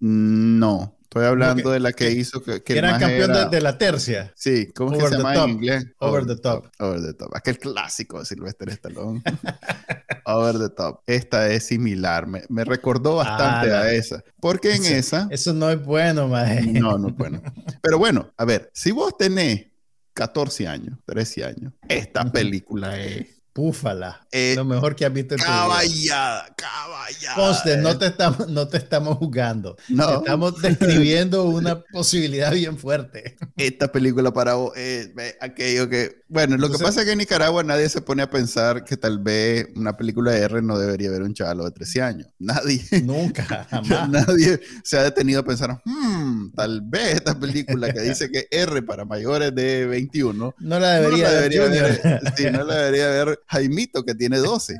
No, 0.00 0.98
Estoy 1.14 1.26
hablando 1.26 1.70
de 1.70 1.78
la 1.78 1.92
que, 1.92 2.10
hizo 2.10 2.42
que, 2.42 2.64
que 2.64 2.76
era 2.76 2.98
campeón 2.98 3.48
de, 3.48 3.60
la 3.60 3.78
tercia. 3.78 4.32
Sí, 4.34 4.72
¿cómo 4.74 4.96
se 4.96 5.16
llama 5.16 5.44
en 5.44 5.50
inglés? 5.50 5.86
Over, 6.00 6.26
the 6.26 6.34
top. 6.34 6.66
Over 6.80 7.00
the 7.00 7.14
top. 7.14 7.36
Aquel 7.36 7.56
clásico 7.56 8.18
de 8.18 8.24
Sylvester 8.24 8.68
Stallone. 8.70 9.22
Over 10.26 10.58
the 10.58 10.70
top. 10.70 11.02
Esta 11.06 11.48
es 11.50 11.66
similar. 11.68 12.26
Me, 12.26 12.42
me 12.48 12.64
recordó 12.64 13.14
bastante 13.14 13.72
a 13.72 13.92
esa. 13.92 14.24
Porque 14.40 14.74
en 14.74 14.84
esa. 14.86 15.28
Eso 15.30 15.54
no 15.54 15.70
es 15.70 15.80
bueno, 15.80 16.26
maje. 16.26 16.62
No, 16.62 16.98
no 16.98 17.10
es 17.10 17.16
bueno. 17.16 17.40
Pero 17.80 17.96
bueno, 17.96 18.32
a 18.36 18.44
ver, 18.44 18.72
si 18.74 18.90
vos 18.90 19.16
tenés 19.16 19.68
14 20.14 20.66
años, 20.66 20.98
13 21.06 21.44
años, 21.44 21.72
esta 21.88 22.24
película 22.32 22.98
es 22.98 23.40
Púfala. 23.54 24.26
Eh, 24.32 24.54
lo 24.56 24.64
mejor 24.64 24.96
que 24.96 25.06
has 25.06 25.12
visto 25.12 25.36
en 25.36 25.40
caballada, 25.40 26.52
caballada. 26.56 27.34
Conste, 27.36 27.76
no 27.76 27.96
te 27.96 28.06
estamos, 28.06 28.48
no 28.48 28.66
te 28.66 28.78
estamos 28.78 29.16
jugando. 29.16 29.76
No. 29.88 30.18
estamos 30.18 30.60
describiendo 30.60 31.44
una 31.44 31.80
posibilidad 31.80 32.50
bien 32.52 32.76
fuerte. 32.76 33.36
Esta 33.56 33.92
película 33.92 34.32
para 34.32 34.54
vos 34.54 34.76
es 34.76 35.10
aquello 35.40 35.88
que. 35.88 36.23
Bueno, 36.34 36.56
lo 36.56 36.68
que 36.68 36.78
pasa 36.78 37.00
es 37.00 37.06
que 37.06 37.12
en 37.12 37.18
Nicaragua 37.18 37.62
nadie 37.62 37.88
se 37.88 38.00
pone 38.00 38.20
a 38.20 38.28
pensar 38.28 38.82
que 38.82 38.96
tal 38.96 39.20
vez 39.20 39.68
una 39.76 39.96
película 39.96 40.32
de 40.32 40.40
R 40.40 40.62
no 40.62 40.76
debería 40.76 41.08
ver 41.08 41.22
un 41.22 41.32
chaval 41.32 41.58
de 41.58 41.70
13 41.70 42.02
años. 42.02 42.28
Nadie. 42.40 42.82
Nunca, 43.04 43.44
jamás. 43.70 44.08
Nadie 44.08 44.60
se 44.82 44.98
ha 44.98 45.04
detenido 45.04 45.42
a 45.42 45.44
pensar, 45.44 45.80
hmm, 45.84 46.50
tal 46.56 46.80
vez 46.82 47.14
esta 47.14 47.38
película 47.38 47.92
que 47.92 48.00
dice 48.00 48.32
que 48.32 48.48
R 48.50 48.82
para 48.82 49.04
mayores 49.04 49.54
de 49.54 49.86
21. 49.86 50.54
No 50.64 50.80
la 50.80 50.94
debería, 50.94 51.30
ver. 51.30 52.10
Sí, 52.36 52.46
no 52.50 52.64
la 52.64 52.76
debería 52.78 53.06
ver 53.06 53.40
Jaimito, 53.46 54.04
que 54.04 54.16
tiene 54.16 54.38
12. 54.38 54.76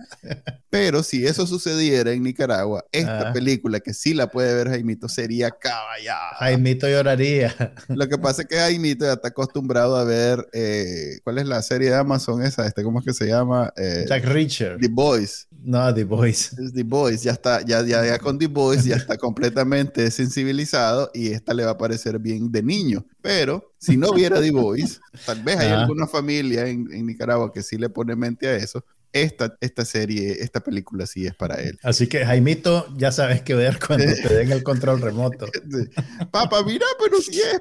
Pero 0.71 1.05
si 1.05 1.25
eso 1.25 1.47
sucediera 1.47 2.11
en 2.11 2.25
Nicaragua, 2.25 2.85
esta 2.91 3.31
ah. 3.31 3.33
película 3.33 3.79
que 3.79 3.95
sí 3.95 4.13
la 4.13 4.29
puede 4.29 4.55
ver 4.55 4.71
Jaimito 4.71 5.09
sería 5.09 5.53
caballada. 5.53 6.35
Jaimito 6.39 6.89
lloraría. 6.89 7.55
Lo 7.89 8.09
que 8.09 8.19
pasa 8.19 8.43
es 8.43 8.49
que 8.49 8.57
Jaimito 8.57 9.05
ya 9.05 9.13
está 9.13 9.29
acostumbrado 9.29 9.97
a 9.97 10.03
ver, 10.05 10.49
eh, 10.53 11.21
¿cuál 11.23 11.39
es 11.39 11.44
la 11.49 11.63
serie 11.63 11.91
de 11.91 11.97
Amazon 11.97 12.43
esa? 12.43 12.67
Este, 12.67 12.83
¿Cómo 12.83 12.99
es 12.99 13.05
que 13.05 13.13
se 13.13 13.27
llama? 13.27 13.73
Eh, 13.77 14.05
Jack 14.09 14.25
Reacher. 14.25 14.79
The 14.81 14.89
Boys. 14.89 15.49
No, 15.65 15.93
The 15.95 16.05
Boys. 16.05 16.53
Es 16.59 16.73
The 16.73 16.83
Boys, 16.83 17.23
ya 17.23 17.33
está, 17.33 17.63
ya, 17.65 17.83
ya, 17.83 18.05
ya 18.05 18.19
con 18.19 18.39
The 18.39 18.49
Boys 18.49 18.85
ya 18.85 18.97
está 18.97 19.17
completamente 19.17 20.11
sensibilizado 20.11 21.11
y 21.15 21.29
esta 21.29 21.55
le 21.55 21.65
va 21.65 21.73
a 21.73 21.79
parecer 21.79 22.19
bien 22.19 22.53
de 22.53 22.63
niño. 22.63 23.07
Pero 23.23 23.73
si 23.79 23.97
no 23.97 24.13
viera 24.13 24.41
The 24.41 24.51
Voice, 24.51 24.99
tal 25.25 25.43
vez 25.43 25.59
hay 25.59 25.69
alguna 25.71 26.07
familia 26.07 26.67
en, 26.67 26.93
en, 26.93 27.07
Nicaragua 27.07 27.53
que 27.53 27.63
sí 27.63 27.79
le 27.79 27.89
pone 27.89 28.15
mente 28.15 28.47
a 28.47 28.57
eso, 28.57 28.85
esta, 29.15 29.57
esta 29.61 29.85
serie, 29.85 30.43
esta 30.43 30.61
película 30.61 31.07
sí 31.07 31.25
es 31.25 31.35
para 31.35 31.55
él. 31.63 31.79
Así 31.85 32.09
que 32.09 32.27
Jaimito, 32.27 32.87
ya 32.97 33.13
sabes 33.13 33.43
qué 33.43 33.55
ver 33.55 33.79
cuando 33.79 34.07
te 34.07 34.35
den 34.35 34.51
el 34.51 34.65
control 34.65 35.01
remoto. 35.01 35.47
Papá, 36.33 36.65
mira, 36.65 36.85
pero 36.99 37.21
si 37.21 37.41
es, 37.41 37.61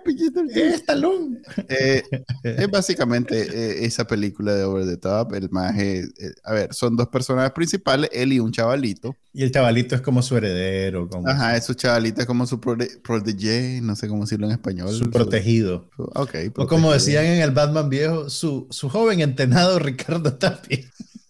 Es 0.55 0.85
talón. 0.85 1.41
Eh, 1.69 2.01
es 2.43 2.71
básicamente 2.71 3.39
eh, 3.41 3.85
esa 3.85 4.05
película 4.05 4.55
de 4.55 4.63
Over 4.63 4.87
the 4.87 4.97
Top. 4.97 5.33
El 5.35 5.51
maje, 5.51 5.99
eh, 5.99 6.33
a 6.43 6.53
ver, 6.53 6.73
son 6.73 6.95
dos 6.95 7.07
personajes 7.09 7.51
principales, 7.51 8.09
él 8.13 8.33
y 8.33 8.39
un 8.39 8.51
chavalito. 8.51 9.15
Y 9.31 9.43
el 9.43 9.51
chavalito 9.51 9.93
es 9.93 10.01
como 10.01 10.23
su 10.23 10.35
heredero. 10.35 11.07
Como 11.07 11.27
Ajá, 11.27 11.61
su 11.61 11.75
chavalito 11.75 12.21
es 12.21 12.27
como 12.27 12.47
su 12.47 12.59
protege, 12.59 13.79
no 13.81 13.95
sé 13.95 14.07
cómo 14.07 14.23
decirlo 14.23 14.47
en 14.47 14.53
español. 14.53 14.91
Su 14.91 15.11
protegido. 15.11 15.87
ok. 15.97 16.35
O 16.55 16.67
como 16.67 16.91
decían 16.91 17.25
en 17.25 17.41
el 17.41 17.51
Batman 17.51 17.89
viejo, 17.89 18.29
su, 18.31 18.65
su 18.71 18.89
joven 18.89 19.21
entrenado 19.21 19.77
Ricardo 19.77 20.33
Tapia. 20.37 20.79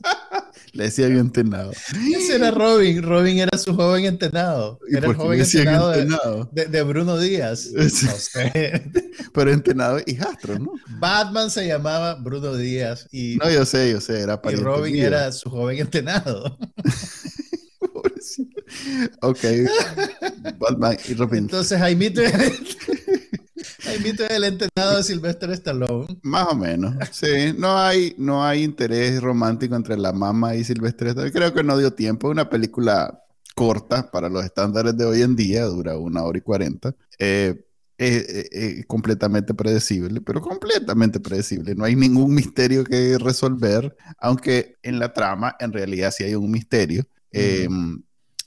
Le 0.74 0.86
decía 0.86 1.08
bien 1.08 1.20
entrenado. 1.20 1.72
Ese 1.72 2.36
era 2.36 2.50
Robin. 2.50 3.04
Robin 3.04 3.38
era 3.38 3.58
su 3.58 3.76
joven 3.76 4.06
entrenado. 4.06 4.80
Era 4.90 5.08
el 5.08 5.16
joven 5.16 5.40
entrenado, 5.40 6.50
de, 6.52 6.84
Bruno 6.84 7.20
Díaz. 7.20 7.70
No 7.74 7.88
sé. 7.88 8.92
Pero 9.34 9.52
entrenado 9.52 10.00
hijastro, 10.08 10.58
¿no? 10.58 10.74
Batman 11.00 11.52
se 11.52 11.68
llamaba 11.68 12.16
Bruno 12.16 12.56
Díaz. 12.56 13.08
Y, 13.12 13.38
no, 13.38 13.52
yo 13.52 13.66
sé, 13.66 13.92
yo 13.92 14.02
sé. 14.02 14.22
Era 14.22 14.42
y 14.52 14.56
Robin 14.56 14.96
era 14.96 15.32
su 15.32 15.50
joven 15.50 15.78
entrenado. 15.78 16.58
ok. 19.22 19.40
Batman 20.58 20.98
y 21.08 21.14
Robin. 21.14 21.40
Entonces, 21.44 21.78
Jaimito. 21.78 22.22
Jaimito 23.94 24.24
es 24.24 24.32
el 24.32 24.44
entrenado 24.44 24.98
de 24.98 25.04
Sylvester 25.04 25.52
Stallone. 25.52 26.08
Más 26.24 26.48
o 26.48 26.56
menos. 26.56 26.96
Sí, 27.12 27.54
no 27.58 27.78
hay, 27.78 28.16
no 28.18 28.44
hay 28.44 28.64
interés 28.64 29.22
romántico 29.22 29.76
entre 29.76 29.98
la 29.98 30.12
mamá 30.12 30.56
y 30.56 30.64
Sylvester 30.64 31.10
Stallone. 31.10 31.32
Creo 31.32 31.54
que 31.54 31.64
no 31.64 31.78
dio 31.78 31.94
tiempo. 31.94 32.28
Es 32.28 32.32
una 32.32 32.50
película 32.50 33.24
corta 33.54 34.10
para 34.10 34.30
los 34.30 34.44
estándares 34.44 34.98
de 34.98 35.06
hoy 35.06 35.22
en 35.22 35.36
día, 35.36 35.66
dura 35.66 35.96
una 35.98 36.24
hora 36.24 36.40
y 36.40 36.42
cuarenta. 36.42 36.96
Eh, 37.20 37.66
es, 38.00 38.84
completamente 38.88 39.54
predecible, 39.54 40.22
pero 40.22 40.42
completamente 40.42 41.20
predecible. 41.20 41.76
No 41.76 41.86
hay 41.86 41.96
ningún 41.96 42.34
misterio 42.34 42.84
que 42.84 43.20
resolver, 43.20 43.96
aunque 44.18 44.76
en 44.82 44.98
la 44.98 45.14
trama 45.14 45.56
en 45.60 45.72
realidad 45.72 46.12
sí 46.12 46.24
hay 46.24 46.34
un 46.34 46.50
misterio. 46.50 47.06
Em, 47.32 48.02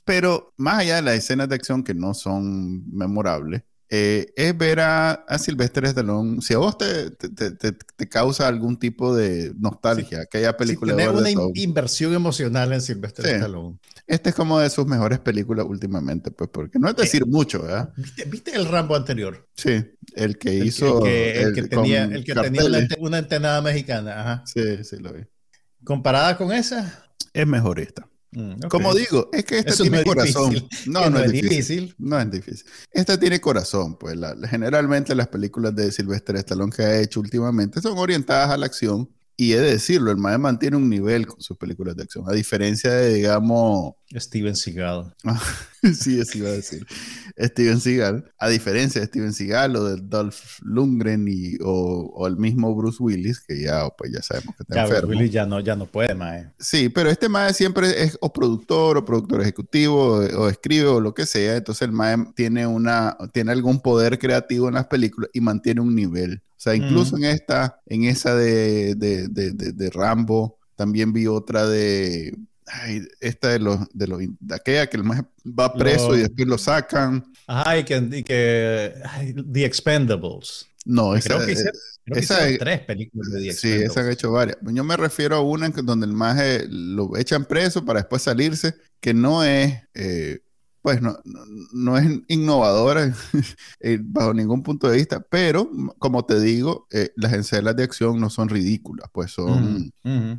pero 0.04 0.52
más 0.56 0.80
allá 0.80 0.96
de 0.96 1.02
las 1.02 1.14
escenas 1.14 1.48
de 1.48 1.54
acción 1.54 1.84
que 1.84 1.94
no 1.94 2.14
son 2.14 2.84
memorables, 2.92 3.62
eh, 3.88 4.32
es 4.34 4.56
ver 4.58 4.80
a, 4.80 5.12
a 5.12 5.38
Sylvester 5.38 5.84
Stallone. 5.84 6.40
Si 6.42 6.54
a 6.54 6.58
vos 6.58 6.76
te, 6.76 7.10
te, 7.10 7.50
te, 7.52 8.08
causa 8.08 8.48
algún 8.48 8.78
tipo 8.78 9.14
de 9.14 9.52
nostalgia, 9.56 10.26
que 10.26 10.38
haya 10.38 10.56
películas. 10.56 10.96
tener 10.96 11.14
una 11.14 11.30
inversión 11.54 12.12
emocional 12.12 12.72
en 12.72 12.80
Sylvester 12.80 13.26
Stallone. 13.26 13.78
Este 14.06 14.30
es 14.30 14.34
como 14.34 14.58
de 14.58 14.70
sus 14.70 14.86
mejores 14.86 15.18
películas 15.20 15.66
últimamente, 15.68 16.30
pues, 16.30 16.50
porque 16.52 16.78
no 16.78 16.88
es 16.88 16.96
decir 16.96 17.22
eh, 17.22 17.26
mucho, 17.26 17.62
¿verdad? 17.62 17.92
¿Viste, 18.26 18.54
el 18.54 18.66
Rambo 18.66 18.96
anterior? 18.96 19.48
Sí, 19.54 19.84
el 20.14 20.38
que 20.38 20.54
hizo. 20.54 21.04
El 21.06 21.54
que, 21.54 21.62
tenía, 21.62 22.04
el 22.04 22.24
que 22.24 22.34
tenía 22.34 22.64
una, 22.64 22.88
una, 22.98 23.18
antenada 23.18 23.62
mexicana. 23.62 24.20
Ajá. 24.20 24.42
Sí, 24.46 24.84
sí, 24.84 24.96
lo 24.98 25.12
vi. 25.12 25.22
¿Comparada 25.84 26.36
con 26.36 26.52
esa? 26.52 27.04
Es 27.32 27.46
mejor 27.46 27.78
esta. 27.78 28.08
Mm, 28.36 28.68
Como 28.68 28.94
digo, 28.94 29.30
es 29.32 29.46
que 29.46 29.60
esta 29.60 29.74
tiene 29.74 30.04
corazón. 30.04 30.54
No, 30.84 31.08
no, 31.08 31.20
es 31.20 31.32
difícil. 31.32 31.94
No 31.96 32.20
es 32.20 32.30
difícil. 32.30 32.66
Esta 32.92 33.18
tiene 33.18 33.40
corazón, 33.40 33.96
pues 33.96 34.14
generalmente 34.50 35.14
las 35.14 35.28
películas 35.28 35.74
de 35.74 35.90
Sylvester 35.90 36.36
Stallone 36.36 36.70
que 36.70 36.82
ha 36.82 37.00
hecho 37.00 37.20
últimamente 37.20 37.80
son 37.80 37.96
orientadas 37.96 38.50
a 38.50 38.58
la 38.58 38.66
acción 38.66 39.08
y 39.38 39.52
he 39.52 39.60
de 39.60 39.72
decirlo, 39.72 40.10
el 40.10 40.16
MAE 40.16 40.38
mantiene 40.38 40.78
un 40.78 40.88
nivel 40.88 41.26
con 41.26 41.40
sus 41.42 41.58
películas 41.58 41.94
de 41.94 42.04
acción, 42.04 42.24
a 42.26 42.32
diferencia 42.32 42.90
de, 42.90 43.14
digamos... 43.14 43.92
Steven 44.14 44.56
Seagal. 44.56 45.14
sí, 45.82 46.18
eso 46.18 46.38
iba 46.38 46.48
a 46.48 46.52
decir. 46.52 46.86
Steven 47.38 47.80
Seagal. 47.80 48.32
A 48.38 48.48
diferencia 48.48 49.00
de 49.00 49.08
Steven 49.08 49.34
Seagal 49.34 49.76
o 49.76 49.84
de 49.84 50.00
Dolph 50.00 50.60
Lundgren 50.62 51.26
y, 51.28 51.56
o, 51.62 52.26
el 52.26 52.36
mismo 52.38 52.74
Bruce 52.74 53.02
Willis, 53.02 53.40
que 53.40 53.60
ya, 53.60 53.88
pues 53.90 54.12
ya 54.12 54.22
sabemos 54.22 54.56
que 54.56 54.62
está 54.62 54.74
ya, 54.74 54.82
enfermo. 54.84 55.08
Bruce 55.08 55.18
Willis 55.18 55.32
ya 55.32 55.44
no, 55.44 55.60
ya 55.60 55.76
no 55.76 55.86
puede, 55.86 56.14
MAE. 56.14 56.52
Sí, 56.58 56.88
pero 56.88 57.10
este 57.10 57.28
MAE 57.28 57.52
siempre 57.52 58.04
es 58.04 58.16
o 58.22 58.32
productor 58.32 58.96
o 58.96 59.04
productor 59.04 59.42
ejecutivo 59.42 60.18
o, 60.18 60.48
escribe 60.48 60.86
o 60.86 61.00
lo 61.00 61.12
que 61.12 61.26
sea. 61.26 61.56
Entonces 61.56 61.82
el 61.82 61.92
MAE 61.92 62.32
tiene, 62.34 62.66
una, 62.66 63.18
tiene 63.34 63.52
algún 63.52 63.80
poder 63.80 64.18
creativo 64.18 64.68
en 64.68 64.74
las 64.74 64.86
películas 64.86 65.28
y 65.34 65.40
mantiene 65.40 65.82
un 65.82 65.94
nivel. 65.94 66.42
O 66.56 66.58
sea, 66.58 66.74
incluso 66.74 67.18
en 67.18 67.24
esta, 67.24 67.80
en 67.84 68.04
esa 68.04 68.34
de, 68.34 68.94
de, 68.94 69.28
de, 69.28 69.52
de, 69.52 69.90
Rambo, 69.90 70.58
también 70.74 71.12
vi 71.12 71.26
otra 71.26 71.66
de, 71.66 72.34
esta 73.20 73.48
de 73.48 73.58
los, 73.58 73.80
de 73.92 74.06
los, 74.06 74.20
de 74.40 74.54
aquella 74.54 74.86
que 74.86 74.96
el 74.96 75.04
más 75.04 75.22
va 75.46 75.74
preso 75.74 76.16
y 76.16 76.20
después 76.20 76.48
lo 76.48 76.56
sacan. 76.56 77.30
Ajá, 77.46 77.78
y 77.78 77.84
que, 77.84 77.96
y 78.10 78.22
que 78.22 78.94
The 79.52 79.64
Expendables. 79.66 80.66
No, 80.86 81.14
esa, 81.14 81.34
creo 81.34 81.46
que, 81.46 81.52
hice, 81.52 81.70
creo 82.04 82.58
tres 82.58 82.80
películas 82.80 83.32
de 83.32 83.40
The 83.40 83.50
Expendables. 83.50 83.60
Sí, 83.60 83.90
esa 83.92 84.00
han 84.00 84.10
hecho 84.10 84.32
varias. 84.32 84.56
Yo 84.62 84.82
me 84.82 84.96
refiero 84.96 85.36
a 85.36 85.42
una 85.42 85.66
en 85.66 85.72
donde 85.84 86.06
el 86.06 86.14
más 86.14 86.42
lo 86.70 87.18
echan 87.18 87.44
preso 87.44 87.84
para 87.84 88.00
después 88.00 88.22
salirse, 88.22 88.74
que 88.98 89.12
no 89.12 89.44
es 89.44 89.74
eh, 89.92 90.40
pues 90.86 91.02
no, 91.02 91.18
no, 91.72 91.98
es 91.98 92.06
innovadora 92.28 93.12
eh, 93.80 93.98
bajo 94.00 94.32
ningún 94.32 94.62
punto 94.62 94.88
de 94.88 94.98
vista, 94.98 95.18
pero 95.28 95.68
como 95.98 96.24
te 96.24 96.38
digo, 96.38 96.86
eh, 96.92 97.10
las 97.16 97.32
escenas 97.32 97.74
de 97.74 97.82
acción 97.82 98.20
no 98.20 98.30
son 98.30 98.48
ridículas, 98.48 99.10
pues 99.12 99.32
son... 99.32 99.92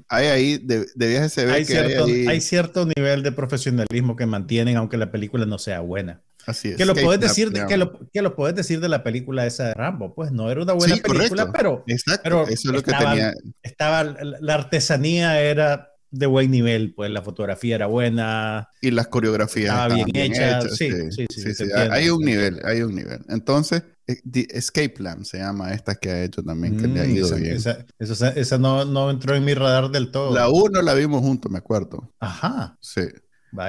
Hay 0.08 0.28
ahí, 0.28 0.58
de, 0.58 0.86
de 0.96 1.28
se 1.28 1.46
ve 1.46 1.52
hay 1.52 1.66
que 1.66 1.74
cierto, 1.74 2.06
hay, 2.06 2.40
cierto 2.40 2.88
nivel 2.96 3.24
de 3.24 3.34
profesionalismo 3.34 4.16
que 4.16 4.26
mantienen 4.26 4.78
aunque 4.78 4.96
la 4.96 5.12
película 5.12 5.46
no 5.46 5.58
sea 5.58 5.82
buena. 5.82 6.22
Así 6.46 6.70
es. 6.70 6.78
Que 6.78 6.86
lo, 6.86 6.96
puedes 6.96 7.20
decir 7.20 7.52
de, 7.52 7.66
que, 7.66 7.76
lo, 7.76 8.00
que 8.14 8.22
lo 8.22 8.34
puedes 8.34 8.56
decir 8.56 8.80
de 8.80 8.88
la 8.88 9.04
película 9.04 9.46
esa 9.46 9.66
de 9.66 9.74
Rambo. 9.74 10.16
Pues 10.16 10.32
no 10.32 10.50
era 10.50 10.62
una 10.62 10.72
buena 10.72 10.96
película, 10.96 11.52
pero, 11.52 11.84
Exacto. 11.88 12.44
Eso 12.44 12.70
es 12.70 12.74
lo 12.74 12.84
que 12.84 12.94
tenía. 12.94 13.34
estaba, 13.64 14.06
la 14.06 14.54
artesanía 14.54 15.42
era 15.42 15.97
de 16.12 16.26
buen 16.26 16.52
nivel, 16.52 16.94
pues 16.94 17.12
la 17.12 17.22
fotografía 17.22 17.76
era 17.76 17.88
buena. 17.88 18.70
Y 18.82 18.92
las 18.92 19.08
coreografías 19.08 19.74
estaba 19.74 19.96
bien, 20.06 20.32
hechas. 20.32 20.76
Sí, 20.76 20.90
sí, 21.12 21.28
sí. 21.30 21.64
hay 21.74 22.10
un 22.10 22.24
nivel, 22.24 22.60
hay 22.64 22.82
un 22.82 22.96
nivel. 22.96 23.20
Entonces, 23.30 23.84
eh, 24.08 24.22
Escape 24.50 24.90
Plan 24.90 25.26
se 25.26 25.40
llama 25.40 25.74
esta 25.74 25.96
que 25.96 26.10
ha 26.10 26.24
hecho 26.24 26.44
también, 26.44 26.78
que 26.78 26.88
le 26.88 27.02
ha 27.02 27.04
mm, 27.04 27.16
ido 27.16 27.36
bien. 27.36 27.56
Esa, 27.56 28.30
esa, 28.30 28.58
no, 28.58 28.86
no, 28.86 29.10
entró 29.12 29.36
en 29.36 29.44
mi 29.44 29.54
radar 29.54 29.92
del 29.92 30.12
todo. 30.12 30.34
La 30.34 30.50
1 30.50 30.82
la 30.82 30.94
vimos 30.94 31.22
juntos, 31.22 31.52
me 31.52 31.58
acuerdo. 31.58 32.14
Ajá. 32.20 32.78
Sí. 32.82 33.02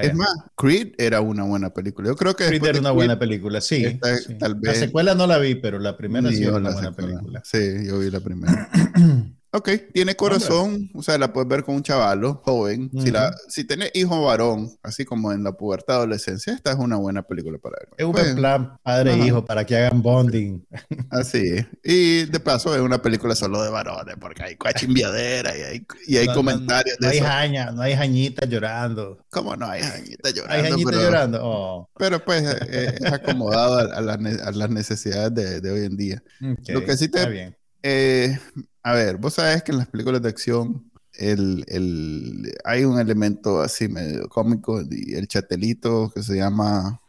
Es 0.02 0.14
más, 0.14 0.34
Creed 0.56 0.92
era 0.98 1.20
una 1.20 1.44
buena 1.44 1.70
película. 1.70 2.08
Yo 2.08 2.16
creo 2.16 2.34
que 2.34 2.46
Creed 2.46 2.64
era 2.64 2.80
una 2.80 2.90
buena 2.90 3.18
película, 3.18 3.60
sí, 3.60 3.98
Tal 4.38 4.56
vez... 4.56 4.74
La 4.74 4.74
secuela 4.74 5.14
no 5.14 5.26
la 5.26 5.38
vi, 5.38 5.54
pero 5.54 5.78
la 5.78 5.96
primera 5.96 6.30
sí 6.30 6.42
era 6.42 6.56
una 6.56 6.72
buena 6.72 6.92
película. 6.92 7.42
Sí, 7.44 7.86
yo 7.86 7.98
vi 7.98 8.10
la 8.10 8.20
primera. 8.20 8.68
Ok, 9.50 9.70
tiene 9.94 10.14
corazón, 10.14 10.90
o 10.94 11.02
sea, 11.02 11.16
la 11.16 11.32
puedes 11.32 11.48
ver 11.48 11.64
con 11.64 11.76
un 11.76 11.82
chavalo 11.82 12.42
joven. 12.44 12.90
Si 13.02 13.10
la, 13.10 13.34
si 13.48 13.64
tenés 13.64 13.90
hijo 13.94 14.22
varón, 14.22 14.70
así 14.82 15.06
como 15.06 15.32
en 15.32 15.42
la 15.42 15.52
pubertad 15.52 15.96
adolescencia, 15.96 16.52
esta 16.52 16.72
es 16.72 16.76
una 16.76 16.96
buena 16.96 17.22
película 17.22 17.56
para 17.56 17.76
ver. 17.80 17.88
Es 17.96 18.04
un 18.04 18.12
pues, 18.12 18.34
plan 18.34 18.76
padre 18.82 19.14
e 19.14 19.26
hijo 19.26 19.42
para 19.42 19.64
que 19.64 19.74
hagan 19.74 20.02
bonding. 20.02 20.66
Así 21.10 21.38
es. 21.38 21.66
Y 21.82 22.26
de 22.26 22.40
paso 22.40 22.74
es 22.74 22.82
una 22.82 23.00
película 23.00 23.34
solo 23.34 23.62
de 23.62 23.70
varones, 23.70 24.16
porque 24.20 24.42
hay 24.42 24.56
cuachimbiadera 24.56 25.56
y 25.56 25.62
hay, 25.62 25.86
y 26.06 26.16
hay 26.18 26.26
comentarios 26.26 26.98
no, 27.00 27.08
hay 27.08 27.18
jaña, 27.18 27.70
no 27.70 27.80
hay 27.80 27.96
jañitas 27.96 28.46
llorando. 28.50 29.24
¿Cómo 29.30 29.56
no 29.56 29.66
hay 29.66 29.80
jañitas 29.80 30.34
llorando? 30.34 30.54
Hay 30.54 30.70
jañitas 30.70 30.94
llorando. 30.94 31.40
Oh. 31.42 31.90
Pero 31.96 32.22
pues 32.22 32.42
eh, 32.68 32.98
es 33.00 33.12
acomodado 33.12 33.78
a, 33.78 34.00
las, 34.02 34.70
necesidades 34.70 35.62
de, 35.62 35.70
hoy 35.70 35.86
en 35.86 35.96
día. 35.96 36.22
Lo 36.68 36.84
que 36.84 36.98
sí 36.98 37.08
te... 37.08 37.56
Eh, 37.90 38.38
a 38.82 38.92
ver, 38.92 39.16
vos 39.16 39.32
sabés 39.32 39.62
que 39.62 39.72
en 39.72 39.78
las 39.78 39.88
películas 39.88 40.20
de 40.20 40.28
acción 40.28 40.90
el, 41.14 41.64
el, 41.68 42.52
hay 42.62 42.84
un 42.84 43.00
elemento 43.00 43.62
así 43.62 43.88
medio 43.88 44.28
cómico 44.28 44.78
el 44.78 45.26
chatelito 45.26 46.10
que 46.14 46.22
se 46.22 46.36
llama 46.36 47.00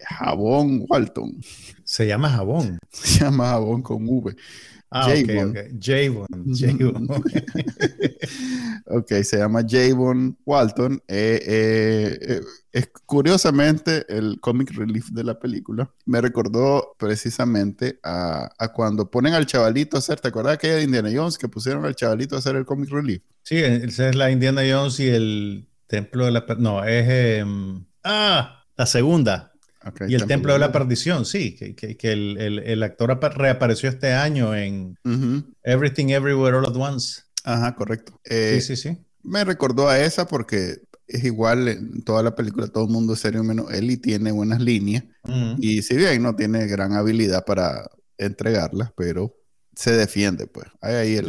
Jabón 0.00 0.84
Walton. 0.88 1.42
Se 1.82 2.06
llama 2.06 2.30
Jabón. 2.30 2.78
Se 2.92 3.18
llama 3.18 3.48
Jabón 3.48 3.82
con 3.82 4.08
V. 4.08 4.36
Ah, 4.94 5.08
Javon. 5.08 5.54
Javon. 5.80 6.26
Javon. 6.54 7.08
ok, 8.86 9.08
se 9.22 9.38
llama 9.38 9.62
Javon 9.66 10.36
Walton. 10.44 11.02
Eh, 11.08 11.40
eh, 11.46 12.18
eh, 12.20 12.40
es 12.72 12.90
curiosamente 13.06 14.04
el 14.08 14.38
comic 14.40 14.70
relief 14.72 15.08
de 15.08 15.24
la 15.24 15.38
película. 15.38 15.90
Me 16.04 16.20
recordó 16.20 16.94
precisamente 16.98 18.00
a, 18.02 18.50
cuando 18.74 19.10
ponen 19.10 19.32
al 19.32 19.46
chavalito 19.46 19.96
a 19.96 20.00
hacer, 20.00 20.20
¿te 20.20 20.28
acuerdas 20.28 20.54
aquella 20.54 20.76
de 20.76 20.82
Indiana 20.82 21.10
Jones 21.12 21.38
que 21.38 21.48
pusieron 21.48 21.86
al 21.86 21.96
chavalito 21.96 22.36
a 22.36 22.40
hacer 22.40 22.56
el 22.56 22.66
comic 22.66 22.90
relief? 22.90 23.22
Sí, 23.44 23.56
esa 23.56 24.10
es 24.10 24.14
la 24.14 24.30
Indiana 24.30 24.60
Jones 24.68 25.00
y 25.00 25.08
el 25.08 25.68
templo 25.86 26.26
de 26.26 26.32
la... 26.32 26.44
No, 26.58 26.84
es... 26.84 27.08
Em, 27.40 27.86
ah, 28.04 28.62
la 28.76 28.86
segunda 28.86 29.51
y 30.08 30.14
el 30.14 30.26
Templo 30.26 30.52
de 30.52 30.58
la 30.58 30.72
Perdición, 30.72 31.24
sí, 31.24 31.54
que, 31.54 31.74
que, 31.74 32.12
el, 32.12 32.38
el, 32.38 32.58
el, 32.60 32.82
actor 32.82 33.18
reapareció 33.36 33.88
este 33.88 34.12
año 34.12 34.54
en 34.54 34.96
Everything 35.62 36.08
Everywhere 36.08 36.56
All 36.56 36.66
at 36.66 36.76
Once. 36.76 37.22
Ajá, 37.44 37.74
correcto. 37.74 38.20
sí, 38.24 38.60
sí, 38.60 38.76
sí. 38.76 38.98
Me 39.22 39.44
recordó 39.44 39.88
a 39.88 40.00
esa 40.00 40.26
porque 40.26 40.78
es 41.06 41.24
igual 41.24 41.68
en 41.68 42.02
toda 42.02 42.22
la 42.22 42.34
película, 42.34 42.68
todo 42.68 42.84
el 42.84 42.90
mundo 42.90 43.12
es 43.12 43.20
serio 43.20 43.44
menos 43.44 43.72
él 43.72 43.90
y 43.90 43.96
tiene 43.96 44.32
buenas 44.32 44.60
líneas. 44.60 45.04
Y 45.58 45.82
si 45.82 45.96
bien 45.96 46.22
no 46.22 46.34
tiene 46.34 46.66
gran 46.66 46.92
habilidad 46.92 47.44
para 47.44 47.90
entregarlas, 48.18 48.92
pero 48.96 49.36
se 49.74 49.92
defiende, 49.92 50.46
pues. 50.46 50.66
Hay 50.80 50.94
ahí 50.94 51.20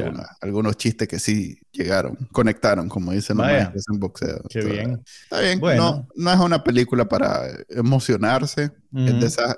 algunos 0.41 0.77
chistes 0.77 1.07
que 1.07 1.19
sí 1.19 1.57
llegaron, 1.71 2.15
conectaron, 2.31 2.89
como 2.89 3.11
dicen 3.11 3.37
los 3.37 3.45
maestros 3.45 3.85
en 3.91 3.99
boxeo. 3.99 4.41
Qué 4.49 4.63
bien. 4.63 5.03
Está 5.23 5.39
bien. 5.39 5.59
Bueno. 5.59 5.83
No, 5.83 6.07
no 6.15 6.33
es 6.33 6.39
una 6.39 6.63
película 6.63 7.07
para 7.07 7.47
emocionarse. 7.69 8.71
Es 8.95 9.19
de 9.19 9.25
esas 9.25 9.55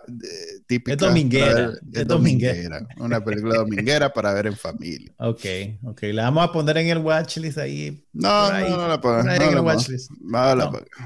típicas. 0.65 0.93
Es 0.93 0.97
dominguera. 0.97 1.73
Es, 1.91 2.07
dominguera. 2.07 2.87
Una 2.99 3.21
película 3.21 3.55
dominguera 3.55 4.13
para 4.13 4.33
ver 4.33 4.47
en 4.47 4.55
familia. 4.55 5.11
Ok, 5.25 5.45
ok. 5.83 6.03
La 6.13 6.23
vamos 6.25 6.47
a 6.47 6.51
poner 6.51 6.77
en 6.77 6.87
el 6.87 6.99
watchlist 6.99 7.57
ahí. 7.57 8.05
No, 8.13 8.51
no, 8.51 8.77
no 8.77 8.87
la 8.87 9.01
pongas. 9.01 9.25
No, 9.25 9.33
en 9.33 9.41
el 9.41 9.59
watchlist. 9.59 10.11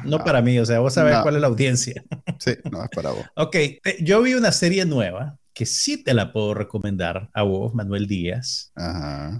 No, 0.03 0.23
para 0.23 0.41
mí, 0.41 0.59
o 0.59 0.65
sea, 0.65 0.79
vos 0.79 0.93
sabés 0.93 1.17
cuál 1.19 1.35
es 1.35 1.41
la 1.41 1.47
audiencia. 1.47 2.03
Sí, 2.37 2.51
no 2.69 2.83
es 2.83 2.89
para 2.93 3.11
vos. 3.11 3.25
ok, 3.35 3.55
yo 4.01 4.21
vi 4.21 4.33
una 4.33 4.51
serie 4.51 4.85
nueva 4.85 5.38
que 5.53 5.65
sí 5.65 6.03
te 6.03 6.13
la 6.13 6.31
puedo 6.31 6.53
recomendar 6.53 7.29
a 7.33 7.43
vos, 7.43 7.73
Manuel 7.73 8.07
Díaz. 8.07 8.71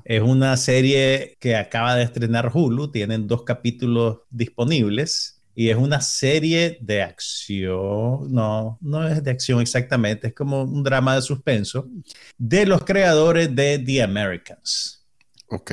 Es 0.03 0.22
una 0.22 0.57
serie 0.57 1.38
que 1.39 1.55
acaba 1.55 1.95
de 1.95 2.03
estrenar 2.03 2.51
Hulu, 2.53 2.91
tienen 2.91 3.28
dos 3.28 3.43
capítulos 3.43 4.20
disponibles 4.30 5.41
y 5.55 5.70
es 5.70 5.78
una 5.78 5.99
serie 5.99 6.78
de 6.82 7.01
acción, 7.01 8.32
no, 8.32 8.78
no 8.82 9.07
es 9.07 9.24
de 9.24 9.32
acción 9.32 9.60
exactamente, 9.60 10.28
es 10.28 10.34
como 10.34 10.64
un 10.64 10.84
drama 10.84 11.16
de 11.16 11.22
suspenso 11.22 11.89
de 12.38 12.66
los 12.66 12.84
creadores 12.86 13.53
de 13.55 13.80
The 13.80 14.03
Americans. 14.03 15.05
Ok. 15.47 15.72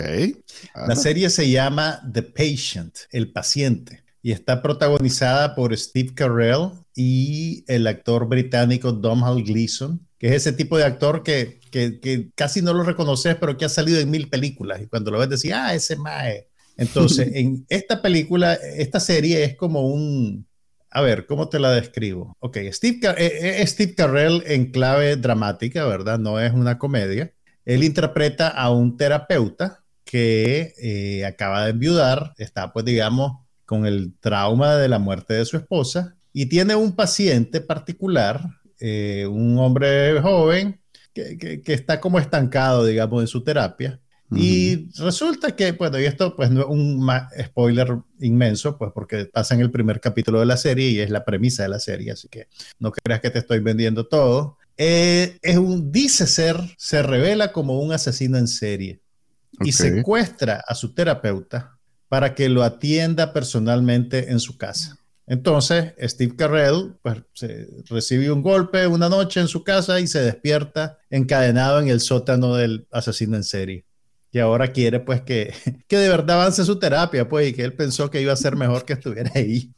La 0.75 0.97
serie 0.97 1.29
se 1.29 1.51
llama 1.51 2.01
The 2.13 2.23
Patient, 2.23 2.97
el 3.11 3.31
paciente, 3.31 4.05
y 4.23 4.33
está 4.33 4.63
protagonizada 4.63 5.55
por 5.55 5.77
Steve 5.77 6.15
Carell 6.15 6.71
y 6.95 7.65
el 7.69 7.87
actor 7.87 8.27
británico 8.27 8.91
Domhnall 8.91 9.45
Gleeson 9.45 10.06
que 10.19 10.29
es 10.29 10.35
ese 10.35 10.53
tipo 10.53 10.79
de 10.79 10.85
actor 10.85 11.23
que, 11.23 11.61
que, 11.71 12.31
casi 12.35 12.63
no 12.63 12.73
lo 12.73 12.83
reconoces, 12.83 13.37
pero 13.37 13.57
que 13.57 13.67
ha 13.67 13.69
salido 13.69 14.01
en 14.01 14.11
mil 14.11 14.29
películas. 14.29 14.81
Y 14.81 14.87
cuando 14.87 15.11
lo 15.11 15.19
ves, 15.19 15.29
decís, 15.29 15.53
ah, 15.55 15.75
ese 15.75 15.97
mae. 15.97 16.49
Entonces, 16.77 17.31
en 17.35 17.67
esta 17.69 18.01
película, 18.01 18.55
esta 18.55 19.01
serie 19.01 19.45
es 19.45 19.57
como 19.57 19.89
un. 19.89 20.47
A 20.91 21.03
ver, 21.03 21.27
¿cómo 21.27 21.49
te 21.49 21.59
la 21.59 21.73
describo? 21.73 22.35
Ok, 22.39 22.59
Steve, 22.71 23.01
eh, 23.19 23.61
eh, 23.61 23.67
Steve 23.67 23.95
Carell 23.95 24.43
en 24.47 24.71
clave 24.71 25.17
dramática, 25.17 25.85
¿verdad? 25.85 26.19
No 26.19 26.41
es 26.41 26.53
una 26.53 26.79
comedia. 26.79 27.33
Él 27.67 27.85
interpreta 27.85 28.49
a 28.49 28.71
un 28.71 28.97
terapeuta 28.97 29.85
que 30.05 30.73
eh, 30.81 31.27
acaba 31.27 31.65
de 31.65 31.71
enviudar, 31.73 32.33
está, 32.39 32.73
pues, 32.73 32.85
digamos, 32.87 33.33
con 33.67 33.85
el 33.85 34.15
trauma 34.21 34.77
de 34.77 34.89
la 34.89 34.99
muerte 34.99 35.35
de 35.35 35.45
su 35.45 35.57
esposa 35.57 36.17
y 36.33 36.47
tiene 36.47 36.77
un 36.77 36.95
paciente 36.95 37.61
particular 37.61 38.41
eh, 38.81 39.27
un 39.27 39.59
hombre 39.59 40.21
joven 40.21 40.81
que, 41.15 41.63
está 41.67 42.01
como 42.01 42.19
estancado, 42.19 42.85
digamos, 42.85 43.23
en 43.23 43.27
su 43.27 43.43
terapia. 43.43 44.01
Y 44.35 44.89
resulta 44.99 45.55
que, 45.55 45.71
bueno, 45.73 46.01
y 46.01 46.05
esto 46.05 46.35
pues 46.35 46.51
no 46.51 46.63
es 46.63 46.67
un 46.67 47.09
spoiler 47.45 47.97
inmenso, 48.19 48.77
pues 48.77 48.91
porque 48.93 49.27
pasa 49.27 49.55
en 49.55 49.61
el 49.61 49.71
primer 49.71 50.01
capítulo 50.01 50.41
de 50.41 50.47
la 50.47 50.57
serie 50.57 50.91
y 50.91 50.99
es 50.99 51.11
la 51.11 51.25
premisa 51.25 51.63
de 51.63 51.69
la 51.69 51.79
serie, 51.79 52.11
así 52.11 52.27
que 52.29 52.49
no 52.81 52.91
creas 52.91 53.21
que 53.21 53.31
te 53.31 53.39
estoy 53.39 53.61
vendiendo 53.61 54.09
todo. 54.09 54.59
Eh, 54.77 55.39
es 55.43 55.57
un, 55.57 55.93
dice 55.93 56.27
ser, 56.27 56.57
se 56.77 57.05
revela 57.05 57.53
como 57.53 57.79
un 57.81 57.93
asesino 57.93 58.37
en 58.37 58.49
serie 58.49 59.01
y 59.61 59.71
secuestra 59.73 60.65
a 60.67 60.75
su 60.75 60.93
terapeuta 60.93 61.79
para 62.09 62.35
que 62.35 62.49
lo 62.49 62.63
atienda 62.63 63.33
personalmente 63.33 64.31
en 64.31 64.41
su 64.41 64.59
casa. 64.59 64.96
Entonces, 65.27 65.95
Steve 66.01 66.37
Carell 66.37 66.97
pues, 67.03 67.17
recibe 67.89 68.31
un 68.31 68.43
golpe 68.43 68.87
una 68.87 69.09
noche 69.09 69.41
en 69.41 69.49
su 69.49 69.65
casa 69.65 69.99
y 70.01 70.07
se 70.07 70.21
despierta 70.21 70.99
encadenado 71.11 71.81
en 71.81 71.89
el 71.89 72.01
sótano 72.01 72.55
del 72.55 72.87
asesino 72.93 73.37
en 73.37 73.45
serie. 73.45 73.85
Y 74.31 74.39
ahora 74.39 74.73
quiere 74.73 75.01
pues 75.01 75.23
que, 75.23 75.53
que 75.89 75.97
de 75.97 76.09
verdad 76.09 76.41
avance 76.41 76.65
su 76.65 76.79
terapia, 76.79 77.29
pues, 77.29 77.49
y 77.49 77.53
que 77.55 77.65
él 77.65 77.73
pensó 77.73 78.11
que 78.11 78.21
iba 78.21 78.33
a 78.33 78.37
ser 78.37 78.55
mejor 78.55 78.85
que 78.85 78.93
estuviera 78.93 79.31
ahí. 79.35 79.75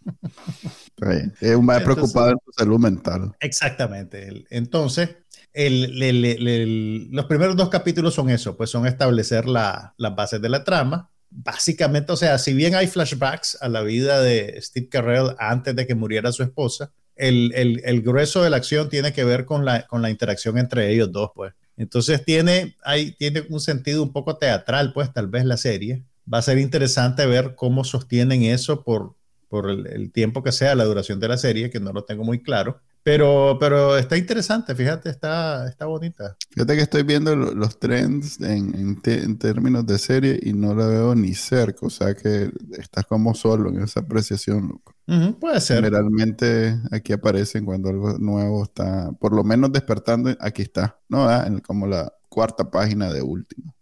Es 1.41 1.55
un 1.55 1.65
más 1.65 1.83
preocupado 1.83 2.31
en 2.31 2.39
su 2.45 2.53
salud 2.53 2.79
mental. 2.79 3.33
Exactamente. 3.41 4.45
Entonces, 4.51 5.17
los 5.55 7.25
primeros 7.27 7.57
dos 7.57 7.69
capítulos 7.69 8.15
son 8.15 8.29
eso, 8.31 8.57
pues 8.57 8.69
son 8.69 8.87
establecer 8.87 9.47
las 9.47 9.93
bases 9.97 10.43
de 10.43 10.49
la 10.49 10.65
trama 10.65 11.11
básicamente, 11.31 12.13
o 12.13 12.17
sea, 12.17 12.39
si 12.39 12.53
bien 12.55 12.75
hay 12.75 12.87
flashbacks 12.87 13.59
a 13.61 13.69
la 13.69 13.83
vida 13.83 14.21
de 14.21 14.59
Steve 14.61 14.89
Carell 14.89 15.35
antes 15.39 15.75
de 15.77 15.87
que 15.87 15.95
muriera 15.95 16.33
su 16.33 16.43
esposa, 16.43 16.93
el, 17.19 17.53
el, 17.85 18.03
grueso 18.03 18.43
de 18.43 18.51
la 18.51 18.59
acción 18.59 18.89
tiene 18.89 19.13
que 19.13 19.25
ver 19.25 19.45
con 19.45 19.65
la, 19.65 19.87
con 19.87 20.03
la 20.03 20.11
interacción 20.11 20.57
entre 20.57 20.93
ellos 20.93 21.11
dos, 21.11 21.31
pues. 21.35 21.53
Entonces 21.77 22.25
tiene, 22.25 22.77
hay, 22.83 23.13
tiene 23.13 23.45
un 23.49 23.61
sentido 23.61 24.03
un 24.03 24.13
poco 24.13 24.37
teatral, 24.37 24.93
pues, 24.93 25.13
tal 25.13 25.29
vez 25.29 25.45
la 25.45 25.57
serie. 25.57 26.03
Va 26.33 26.39
a 26.39 26.43
ser 26.43 26.59
interesante 26.59 27.25
ver 27.27 27.55
cómo 27.55 27.85
sostienen 27.85 28.43
eso 28.43 28.83
por, 28.83 29.15
por 29.49 29.71
el, 29.71 30.13
tiempo 30.13 30.43
que 30.43 30.53
sea, 30.53 30.75
la 30.75 30.85
duración 30.85 31.21
de 31.21 31.29
la 31.29 31.39
serie, 31.39 31.71
que 31.71 31.81
no 31.81 31.93
lo 31.93 32.05
tengo 32.05 32.25
muy 32.25 32.43
claro. 32.43 32.81
Pero, 33.09 33.57
pero 33.59 33.97
está 33.97 34.19
interesante, 34.19 34.75
fíjate, 34.75 35.09
está, 35.09 35.67
está 35.67 35.87
bonita. 35.87 36.37
Fíjate 36.51 36.77
que 36.77 36.83
estoy 36.83 37.05
viendo 37.05 37.35
los 37.35 37.79
trends 37.79 38.39
en, 38.43 39.01
en, 39.03 39.39
términos 39.39 39.87
de 39.87 39.97
serie 39.97 40.39
y 40.43 40.53
no 40.53 40.75
la 40.75 40.87
veo 40.87 41.15
ni 41.15 41.33
cerca, 41.33 41.87
o 41.87 41.89
sea 41.89 42.15
que 42.15 42.51
estás 42.79 43.07
como 43.07 43.35
solo 43.35 43.71
en 43.71 43.81
esa 43.81 44.01
apreciación, 44.01 44.69
loco. 44.69 44.95
puede 45.41 45.59
ser. 45.63 45.77
Generalmente 45.77 46.79
aquí 46.93 47.15
aparecen 47.15 47.65
cuando 47.65 47.89
algo 47.89 48.19
nuevo 48.19 48.65
está, 48.65 49.11
por 49.13 49.35
lo 49.35 49.43
menos 49.43 49.73
despertando, 49.73 50.37
aquí 50.39 50.61
está, 50.61 51.01
¿no? 51.09 51.33
En, 51.47 51.61
como 51.61 51.87
la 51.87 52.13
cuarta 52.29 52.71
página 52.71 53.11
de 53.11 53.23
último. 53.23 53.75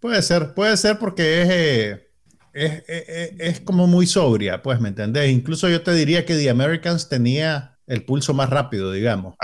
Puede 0.00 0.22
ser, 0.22 0.54
puede 0.54 0.78
ser 0.78 0.98
porque 0.98 1.42
es... 1.42 1.48
Eh, 1.50 2.08
es, 2.54 2.82
es, 2.86 3.32
es, 3.38 3.60
como 3.60 3.86
muy 3.86 4.06
sobria, 4.06 4.62
pues, 4.62 4.78
¿me 4.78 4.90
entendés? 4.90 5.30
Incluso 5.30 5.70
yo 5.70 5.82
te 5.82 5.94
diría 5.94 6.26
que 6.26 6.36
The 6.36 6.50
Americans 6.50 7.08
tenía 7.08 7.71
el 7.86 8.04
pulso 8.04 8.34
más 8.34 8.50
rápido, 8.50 8.92
digamos. 8.92 9.34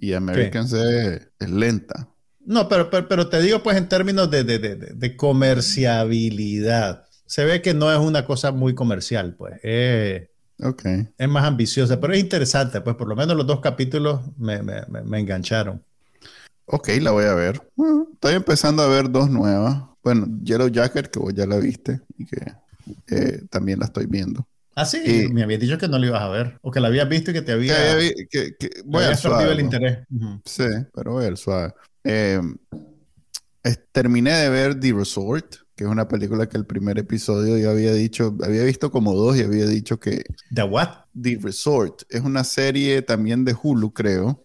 Y 0.00 0.12
Americans 0.12 0.72
es, 0.72 1.28
lenta. 1.40 2.08
No, 2.44 2.68
pero, 2.68 2.90
pero, 2.90 3.28
te 3.28 3.42
digo 3.42 3.62
pues 3.62 3.76
en 3.76 3.88
términos 3.88 4.30
de, 4.30 4.44
de, 4.44 4.58
de, 4.58 5.16
comerciabilidad. 5.16 7.04
Se 7.26 7.44
ve 7.44 7.60
que 7.60 7.74
no 7.74 7.92
es 7.92 7.98
una 7.98 8.24
cosa 8.24 8.52
muy 8.52 8.74
comercial, 8.74 9.34
pues. 9.36 9.60
Es, 9.62 10.28
es 11.18 11.28
más 11.28 11.44
ambiciosa, 11.44 12.00
pero 12.00 12.14
es 12.14 12.20
interesante, 12.20 12.80
pues 12.80 12.96
por 12.96 13.06
lo 13.06 13.14
menos 13.14 13.36
los 13.36 13.46
dos 13.46 13.60
capítulos 13.60 14.22
me, 14.38 14.62
me, 14.62 14.82
me 15.04 15.20
engancharon. 15.20 15.82
Ok, 16.70 16.88
la 17.00 17.12
voy 17.12 17.24
a 17.24 17.34
ver. 17.34 17.62
estoy 18.12 18.34
empezando 18.34 18.82
a 18.82 18.88
ver 18.88 19.10
dos 19.10 19.30
nuevas. 19.30 19.84
Bueno, 20.02 20.26
Yellow 20.42 20.68
Jacket, 20.68 21.10
que 21.10 21.18
vos 21.18 21.32
ya 21.34 21.46
la 21.46 21.56
viste 21.56 22.00
y 22.18 22.26
que 22.26 22.52
eh, 23.08 23.42
también 23.50 23.78
la 23.78 23.86
estoy 23.86 24.06
viendo. 24.06 24.46
Ah, 24.80 24.84
sí, 24.84 25.28
me 25.32 25.42
habías 25.42 25.58
dicho 25.58 25.76
que 25.76 25.88
no 25.88 25.98
lo 25.98 26.06
ibas 26.06 26.22
a 26.22 26.28
ver, 26.28 26.56
o 26.62 26.70
que 26.70 26.78
lo 26.78 26.86
habías 26.86 27.08
visto 27.08 27.32
y 27.32 27.34
que 27.34 27.42
te 27.42 27.50
había, 27.50 27.74
que, 28.30 28.54
voy 28.84 29.02
a 29.02 29.16
suave, 29.16 29.50
el 29.50 29.58
interés. 29.58 30.06
Sí, 30.44 30.68
pero 30.94 31.14
voy 31.14 31.26
al 31.26 31.36
suave. 31.36 31.74
Em, 32.04 32.56
terminé 33.90 34.30
de 34.34 34.48
ver 34.48 34.78
The 34.78 34.92
Resort, 34.92 35.56
que 35.74 35.82
es 35.82 35.90
una 35.90 36.06
película 36.06 36.48
que 36.48 36.56
el 36.56 36.64
primer 36.64 36.96
episodio 36.96 37.58
yo 37.58 37.72
había 37.72 37.92
dicho, 37.92 38.36
había 38.44 38.62
visto 38.62 38.92
como 38.92 39.14
dos 39.14 39.36
y 39.36 39.42
había 39.42 39.66
dicho 39.66 39.98
que... 39.98 40.22
¿The 40.54 40.62
what? 40.62 40.90
The 41.20 41.40
Resort. 41.42 42.02
Es 42.08 42.20
una 42.20 42.44
serie 42.44 43.02
también 43.02 43.44
de 43.44 43.56
Hulu, 43.60 43.92
creo. 43.92 44.44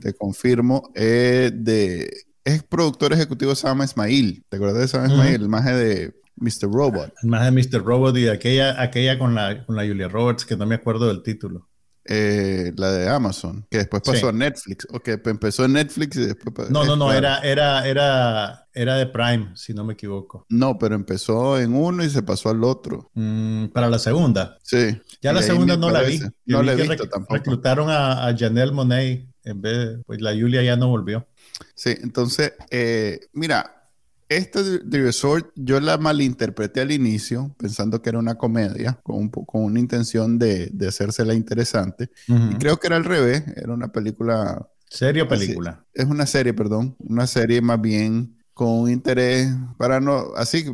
Te 0.00 0.14
confirmo. 0.14 0.92
de, 0.94 2.12
es 2.44 2.62
productor 2.62 3.12
ejecutivo 3.12 3.54
llama 3.54 3.86
Ismail. 3.86 4.44
¿Te 4.48 4.56
acuerdas 4.56 4.82
de 4.82 4.86
Sam 4.88 5.10
Ismail? 5.10 5.34
El 5.34 5.48
maje 5.48 5.72
de 5.72 6.14
Mr. 6.36 6.70
Robot. 6.70 7.12
Más 7.22 7.44
de 7.44 7.50
Mr. 7.50 7.84
Robot 7.84 8.16
y 8.16 8.28
aquella, 8.28 8.80
aquella 8.80 9.18
con, 9.18 9.34
la, 9.34 9.64
con 9.64 9.76
la 9.76 9.86
Julia 9.86 10.08
Roberts, 10.08 10.44
que 10.44 10.56
no 10.56 10.66
me 10.66 10.74
acuerdo 10.74 11.08
del 11.08 11.22
título. 11.22 11.68
Eh, 12.06 12.70
la 12.76 12.92
de 12.92 13.08
Amazon, 13.08 13.66
que 13.70 13.78
después 13.78 14.02
pasó 14.04 14.28
a 14.28 14.32
Netflix, 14.32 14.86
o 14.90 15.00
que 15.00 15.18
empezó 15.24 15.64
en 15.64 15.72
Netflix 15.72 16.16
y 16.16 16.26
después... 16.26 16.68
No, 16.68 16.84
no, 16.84 16.96
no, 16.96 17.10
era, 17.10 17.38
era, 17.38 17.88
era, 17.88 18.68
era 18.74 18.96
de 18.96 19.06
Prime, 19.06 19.52
si 19.54 19.72
no 19.72 19.84
me 19.84 19.94
equivoco. 19.94 20.44
No, 20.50 20.78
pero 20.78 20.96
empezó 20.96 21.58
en 21.58 21.74
uno 21.74 22.04
y 22.04 22.10
se 22.10 22.22
pasó 22.22 22.50
al 22.50 22.62
otro. 22.62 23.10
Mm, 23.14 23.68
para 23.68 23.88
la 23.88 23.98
segunda. 23.98 24.58
Sí. 24.62 25.00
Ya 25.22 25.32
la 25.32 25.42
segunda 25.42 25.78
no 25.78 25.90
la 25.90 26.02
vi. 26.02 26.20
no 26.44 26.62
la 26.62 26.74
he 26.74 26.76
visto 26.76 27.08
tampoco. 27.08 27.36
Reclutaron 27.36 27.88
a, 27.88 28.26
a, 28.26 28.36
Janelle 28.36 28.72
Monet 28.72 29.26
en 29.44 29.60
vez 29.60 29.98
pues 30.06 30.20
la 30.20 30.32
Julia 30.32 30.62
ya 30.62 30.76
no 30.76 30.88
volvió. 30.88 31.26
Sí, 31.74 31.94
entonces, 32.02 32.52
eh, 32.70 33.20
mira, 33.32 33.83
esta 34.28 34.62
de 34.62 35.02
Resort 35.02 35.50
yo 35.54 35.80
la 35.80 35.98
malinterpreté 35.98 36.80
al 36.80 36.92
inicio, 36.92 37.54
pensando 37.58 38.02
que 38.02 38.10
era 38.10 38.18
una 38.18 38.36
comedia, 38.36 38.98
con, 39.02 39.28
con 39.28 39.64
una 39.64 39.80
intención 39.80 40.38
de, 40.38 40.68
de 40.72 40.88
hacérsela 40.88 41.34
interesante. 41.34 42.10
Y 42.26 42.54
creo 42.56 42.78
que 42.78 42.86
era 42.86 42.96
al 42.96 43.04
revés, 43.04 43.44
era 43.56 43.72
una 43.72 43.92
película... 43.92 44.68
¿Serie 44.88 45.22
o 45.22 45.28
película? 45.28 45.84
es 45.92 46.04
una 46.04 46.24
serie, 46.24 46.54
perdón. 46.54 46.94
Una 46.98 47.26
serie 47.26 47.60
más 47.60 47.80
bien 47.80 48.36
con 48.54 48.68
un 48.68 48.90
interés 48.90 49.52
para 49.76 50.00
no, 50.00 50.32
así, 50.36 50.64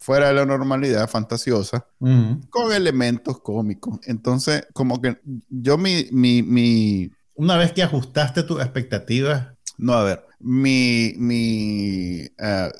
fuera 0.00 0.28
de 0.28 0.34
la 0.34 0.46
normalidad 0.46 1.08
fantasiosa, 1.08 1.86
con 1.98 2.72
elementos 2.72 3.40
cómicos. 3.40 4.00
Entonces, 4.06 4.66
como 4.72 5.00
que 5.00 5.20
yo 5.50 5.76
mi, 5.76 6.06
mi, 6.10 6.42
mi... 6.42 7.10
Una 7.34 7.56
vez 7.58 7.72
que 7.72 7.82
ajustaste 7.82 8.42
tus 8.42 8.60
expectativas, 8.60 9.48
No, 9.80 9.94
a 9.94 10.04
ver, 10.04 10.24
mi, 10.38 11.14
mi 11.16 12.28
eh, 12.38 12.70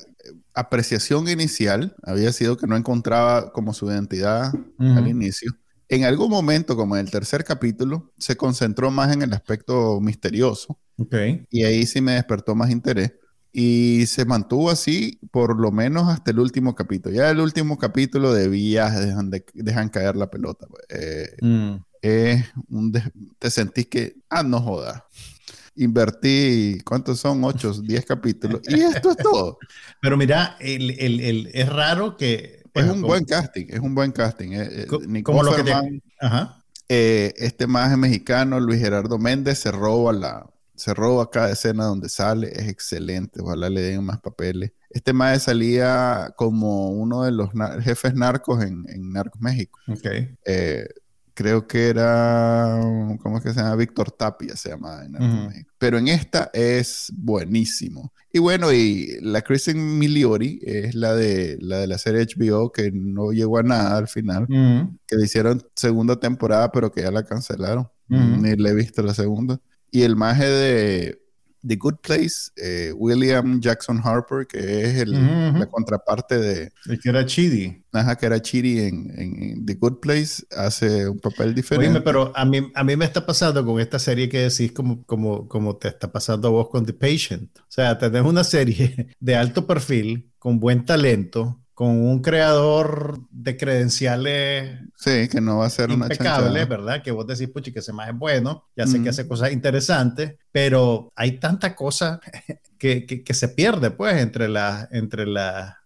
apreciación 0.53 1.27
inicial 1.27 1.95
había 2.03 2.31
sido 2.31 2.57
que 2.57 2.67
no 2.67 2.77
encontraba 2.77 3.51
como 3.51 3.73
su 3.73 3.87
identidad 3.87 4.53
al 4.77 5.07
inicio. 5.07 5.51
En 5.89 6.03
algún 6.05 6.29
momento, 6.29 6.77
como 6.77 6.95
en 6.95 7.05
el 7.05 7.11
tercer 7.11 7.43
capítulo, 7.43 8.13
se 8.17 8.37
concentró 8.37 8.91
más 8.91 9.13
en 9.13 9.23
el 9.23 9.33
aspecto 9.33 9.99
misterioso. 9.99 10.79
Okay. 10.97 11.45
Y 11.49 11.63
ahí 11.63 11.85
sí 11.87 12.01
me 12.01 12.13
despertó 12.13 12.53
más 12.53 12.69
interés. 12.69 13.13
Y 13.51 14.05
se 14.05 14.23
mantuvo 14.23 14.69
así 14.69 15.19
por 15.31 15.59
lo 15.59 15.71
menos 15.71 16.07
hasta 16.07 16.31
el 16.31 16.39
último 16.39 16.75
capítulo. 16.75 17.15
Ya 17.15 17.31
el 17.31 17.39
último 17.39 17.77
capítulo 17.77 18.31
de 18.31 18.47
vías 18.47 18.97
dejan, 18.97 19.31
dejan 19.53 19.89
caer 19.89 20.15
la 20.15 20.29
pelota. 20.29 20.67
Pues. 20.67 20.83
Eh, 20.89 21.35
mm. 21.41 22.75
un 22.75 22.93
te 23.39 23.49
sentís 23.49 23.87
que, 23.87 24.17
ah, 24.29 24.43
no 24.43 24.61
joda. 24.61 25.07
Invertí, 25.75 26.79
¿cuántos 26.85 27.19
son? 27.19 27.43
8, 27.43 27.81
10 27.83 28.05
capítulos. 28.05 28.61
Y 28.67 28.81
esto 28.81 29.11
es 29.11 29.17
todo. 29.17 29.57
Pero 30.01 30.17
mira, 30.17 30.57
el, 30.59 30.91
el, 30.99 31.19
el, 31.19 31.49
es 31.53 31.69
raro 31.69 32.17
que... 32.17 32.63
es 32.73 32.89
un 32.89 33.01
buen 33.01 33.25
casting, 33.25 33.65
es 33.69 33.79
un 33.79 33.95
buen 33.95 34.11
casting. 34.11 34.51
Eh, 34.51 34.85
eh 34.87 35.23
como 35.23 35.43
lo 35.43 35.55
que 35.55 36.01
Ajá. 36.19 36.61
Eh, 36.93 37.33
este 37.37 37.67
más 37.67 37.97
mexicano, 37.97 38.59
Luis 38.59 38.81
Gerardo 38.81 39.17
Méndez, 39.17 39.59
se 39.59 39.71
roba 39.71 40.11
la, 40.11 40.45
se 40.75 40.93
roba 40.93 41.29
cada 41.29 41.51
escena 41.51 41.85
donde 41.85 42.09
sale, 42.09 42.51
es 42.53 42.67
excelente, 42.67 43.39
ojalá 43.41 43.69
le 43.69 43.81
den 43.81 44.03
más 44.03 44.19
papeles. 44.19 44.73
Este 44.89 45.13
mae 45.13 45.39
salía 45.39 46.33
como 46.35 46.89
uno 46.89 47.23
de 47.23 47.31
los 47.31 47.49
jefes 47.81 48.13
narcos 48.13 48.63
en, 48.63 48.83
Narcos 49.13 49.39
México. 49.39 49.79
Okay. 49.87 50.35
Eh, 50.45 50.85
creo 51.33 51.67
que 51.67 51.87
era, 51.87 52.79
¿cómo 53.21 53.37
es 53.37 53.43
que 53.43 53.53
se 53.53 53.59
llama? 53.59 53.75
Víctor 53.75 54.11
Tapia 54.11 54.55
se 54.55 54.69
llama 54.69 55.03
en 55.05 55.13
Narcos 55.13 55.47
México. 55.47 55.71
Pero 55.77 55.97
en 55.97 56.07
esta 56.07 56.49
es 56.53 57.11
buenísimo. 57.15 58.13
Y 58.33 58.39
bueno, 58.39 58.71
y 58.71 59.17
la 59.21 59.41
Kristen 59.41 59.97
Miliori 59.97 60.59
es 60.63 60.95
la 60.95 61.15
de 61.15 61.57
la 61.59 61.79
de 61.79 61.87
la 61.87 61.97
serie 61.97 62.25
HBO 62.25 62.71
que 62.71 62.91
no 62.91 63.31
llegó 63.31 63.57
a 63.57 63.63
nada 63.63 63.97
al 63.97 64.07
final, 64.07 64.47
que 65.07 65.15
le 65.15 65.25
hicieron 65.25 65.61
segunda 65.75 66.19
temporada, 66.19 66.71
pero 66.71 66.91
que 66.91 67.01
ya 67.01 67.11
la 67.11 67.23
cancelaron. 67.23 67.89
Ni 68.07 68.55
le 68.55 68.69
he 68.69 68.73
visto 68.73 69.01
la 69.01 69.13
segunda. 69.13 69.59
Y 69.89 70.03
el 70.03 70.15
maje 70.15 70.45
de 70.47 71.20
The 71.65 71.75
Good 71.75 71.97
Place, 72.01 72.51
eh, 72.55 72.91
William 72.95 73.61
Jackson 73.61 74.01
Harper, 74.03 74.47
que 74.47 74.57
es 74.57 74.97
el, 75.01 75.11
la 75.11 75.67
contraparte 75.67 76.37
de... 76.37 76.71
El 76.87 76.99
que 76.99 77.09
era 77.09 77.25
Chidi. 77.25 77.83
Ajá, 77.91 78.15
que 78.17 78.25
era 78.25 78.41
Chidi 78.41 78.79
en, 78.79 79.65
The 79.65 79.75
Good 79.75 79.99
Place, 79.99 80.43
hace 80.55 81.07
un 81.07 81.19
papel 81.19 81.53
diferente. 81.53 81.97
Oye, 81.97 82.01
pero 82.01 82.31
a 82.35 82.45
mí, 82.45 82.71
a 82.73 82.83
mí 82.83 82.95
me 82.95 83.05
está 83.05 83.25
pasando 83.25 83.65
con 83.65 83.79
esta 83.79 83.99
serie 83.99 84.29
que 84.29 84.49
decís 84.49 84.71
como, 84.71 85.03
como, 85.05 85.47
como 85.47 85.77
te 85.77 85.89
está 85.89 86.11
pasando 86.11 86.47
a 86.47 86.51
vos 86.51 86.69
con 86.69 86.85
The 86.85 86.93
Patient. 86.93 87.57
O 87.59 87.65
sea, 87.67 87.97
tenés 87.97 88.23
una 88.23 88.43
serie 88.43 89.15
de 89.19 89.35
alto 89.35 89.67
perfil, 89.67 90.31
con 90.39 90.59
buen 90.59 90.85
talento, 90.85 91.60
con 91.81 91.99
un 91.99 92.21
creador 92.21 93.21
de 93.31 93.57
credenciales. 93.57 94.81
Sí, 94.95 95.27
que 95.31 95.41
no 95.41 95.57
va 95.57 95.65
a 95.65 95.69
ser 95.71 95.89
impecable, 95.89 96.63
¿verdad? 96.65 97.01
Que 97.01 97.09
vos 97.09 97.25
decís, 97.25 97.49
puchi, 97.49 97.71
que 97.73 97.79
ese 97.79 97.91
más 97.91 98.09
es 98.09 98.15
bueno, 98.15 98.67
ya 98.75 98.85
sé 98.85 99.01
que 99.01 99.09
hace 99.09 99.27
cosas 99.27 99.51
interesantes, 99.51 100.35
pero 100.51 101.11
hay 101.15 101.39
tanta 101.39 101.73
cosa 101.73 102.21
que, 102.77 103.07
que, 103.07 103.33
se 103.33 103.47
pierde, 103.47 103.89
pues, 103.89 104.15
entre 104.21 104.47
las. 104.47 104.89
Entre 104.91 105.25
la, 105.25 105.79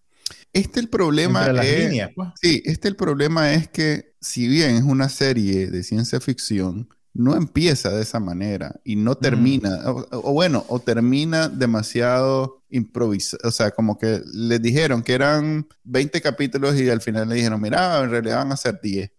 este 0.52 0.80
el 0.80 0.90
problema 0.90 1.46
es, 1.62 1.84
líneas, 1.86 2.10
pues. 2.14 2.28
Sí, 2.42 2.62
este 2.66 2.88
el 2.88 2.96
problema 2.96 3.54
es 3.54 3.66
que, 3.66 4.16
si 4.20 4.48
bien 4.48 4.76
es 4.76 4.82
una 4.82 5.08
serie 5.08 5.70
de 5.70 5.82
ciencia 5.82 6.20
ficción, 6.20 6.90
no 7.16 7.34
empieza 7.34 7.90
de 7.90 8.02
esa 8.02 8.20
manera 8.20 8.80
y 8.84 8.96
no 8.96 9.14
termina, 9.14 9.80
o, 9.86 10.32
bueno, 10.32 10.64
o 10.68 10.78
termina 10.78 11.48
demasiado 11.48 12.62
o 13.42 13.50
sea, 13.50 13.70
como 13.70 13.98
que 13.98 14.22
les 14.32 14.60
dijeron 14.60 15.02
que 15.02 15.14
eran 15.14 15.66
20 15.84 16.20
capítulos 16.20 16.76
y 16.76 16.88
al 16.88 17.00
final 17.00 17.28
le 17.28 17.36
dijeron, 17.36 17.60
mira, 17.60 18.02
en 18.02 18.10
realidad 18.10 18.38
van 18.38 18.52
a 18.52 18.56
ser 18.56 18.80
10. 18.82 19.10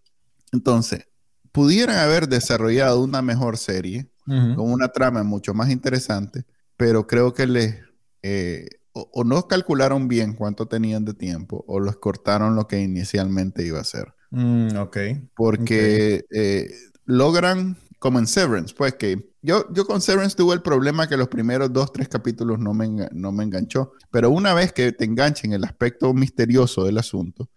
Entonces, 0.51 1.07
pudieran 1.51 1.97
haber 1.97 2.27
desarrollado 2.27 3.03
una 3.03 3.21
mejor 3.21 3.57
serie 3.57 4.09
con 4.25 4.71
una 4.71 4.89
trama 4.89 5.23
mucho 5.23 5.53
más 5.53 5.69
interesante, 5.69 6.45
pero 6.75 7.07
creo 7.07 7.33
que 7.33 7.47
les... 7.47 7.75
Eh, 8.21 8.67
o, 8.91 9.23
no 9.23 9.47
calcularon 9.47 10.07
bien 10.07 10.33
cuánto 10.33 10.67
tenían 10.67 11.05
de 11.05 11.13
tiempo 11.13 11.63
o 11.67 11.79
los 11.79 11.97
cortaron 11.97 12.55
lo 12.55 12.67
que 12.67 12.81
inicialmente 12.81 13.65
iba 13.65 13.79
a 13.79 13.83
ser. 13.83 14.13
Mm, 14.31 14.75
ok. 14.75 14.97
Porque 15.35 16.25
eh, 16.31 16.69
logran 17.05 17.77
como 17.99 18.19
en 18.19 18.27
Severance, 18.27 18.73
pues 18.75 18.95
que 18.95 19.31
yo, 19.41 19.65
yo 19.73 19.85
con 19.85 20.01
Severance 20.01 20.35
tuve 20.35 20.53
el 20.53 20.61
problema 20.61 21.07
que 21.07 21.17
los 21.17 21.29
primeros 21.29 21.71
dos, 21.71 21.91
tres 21.91 22.07
capítulos 22.09 22.59
no 22.59 22.73
me, 22.73 23.07
no 23.11 23.31
me 23.31 23.43
enganchó, 23.43 23.93
pero 24.11 24.29
una 24.29 24.53
vez 24.53 24.73
que 24.73 24.91
te 24.91 25.05
enganchen 25.05 25.53
el 25.53 25.63
aspecto 25.63 26.13
misterioso 26.13 26.83
del 26.83 26.97
asunto, 26.97 27.49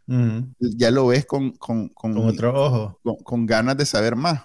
ya 0.58 0.90
lo 0.90 1.08
ves 1.08 1.26
con, 1.26 1.52
con, 1.52 1.88
con, 1.88 2.16
otro 2.16 2.54
ojo, 2.54 3.00
con, 3.24 3.46
ganas 3.46 3.76
de 3.76 3.86
saber 3.86 4.16
más. 4.16 4.42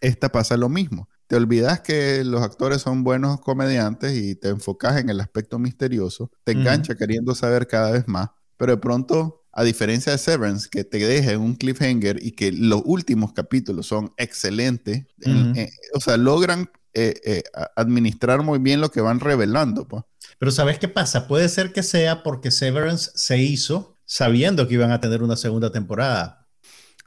Esta 0.00 0.28
pasa 0.28 0.56
lo 0.56 0.68
mismo. 0.68 1.08
Te 1.28 1.36
olvidas 1.36 1.80
que 1.80 2.24
los 2.24 2.42
actores 2.42 2.82
son 2.82 3.04
buenos 3.04 3.40
comediantes 3.40 4.16
y 4.16 4.34
te 4.34 4.48
enfocas 4.48 4.98
en 4.98 5.08
el 5.08 5.20
aspecto 5.20 5.58
misterioso, 5.58 6.30
te 6.44 6.52
engancha 6.52 6.94
queriendo 6.94 7.34
saber 7.34 7.66
cada 7.66 7.92
vez 7.92 8.06
más, 8.06 8.30
pero 8.56 8.72
de 8.72 8.78
pronto 8.78 9.45
a 9.58 9.64
diferencia 9.64 10.12
de 10.12 10.18
Severance, 10.18 10.68
que 10.70 10.84
te 10.84 10.98
deja 10.98 11.32
en 11.32 11.40
un 11.40 11.54
cliffhanger 11.54 12.22
y 12.22 12.32
que 12.32 12.52
los 12.52 12.82
últimos 12.84 13.32
capítulos 13.32 13.86
son 13.86 14.12
excelentes, 14.18 15.06
eh, 15.24 15.70
o 15.94 16.00
sea, 16.00 16.18
logran 16.18 16.70
eh, 16.92 17.18
eh, 17.24 17.42
administrar 17.74 18.42
muy 18.42 18.58
bien 18.58 18.82
lo 18.82 18.90
que 18.90 19.00
van 19.00 19.18
revelando. 19.18 19.88
Pues. 19.88 20.04
Pero 20.38 20.52
¿sabes 20.52 20.78
qué 20.78 20.88
pasa? 20.88 21.26
Puede 21.26 21.48
ser 21.48 21.72
que 21.72 21.82
sea 21.82 22.22
porque 22.22 22.50
Severance 22.50 23.12
se 23.14 23.38
hizo 23.38 23.96
sabiendo 24.04 24.68
que 24.68 24.74
iban 24.74 24.92
a 24.92 25.00
tener 25.00 25.22
una 25.22 25.36
segunda 25.36 25.72
temporada. 25.72 26.46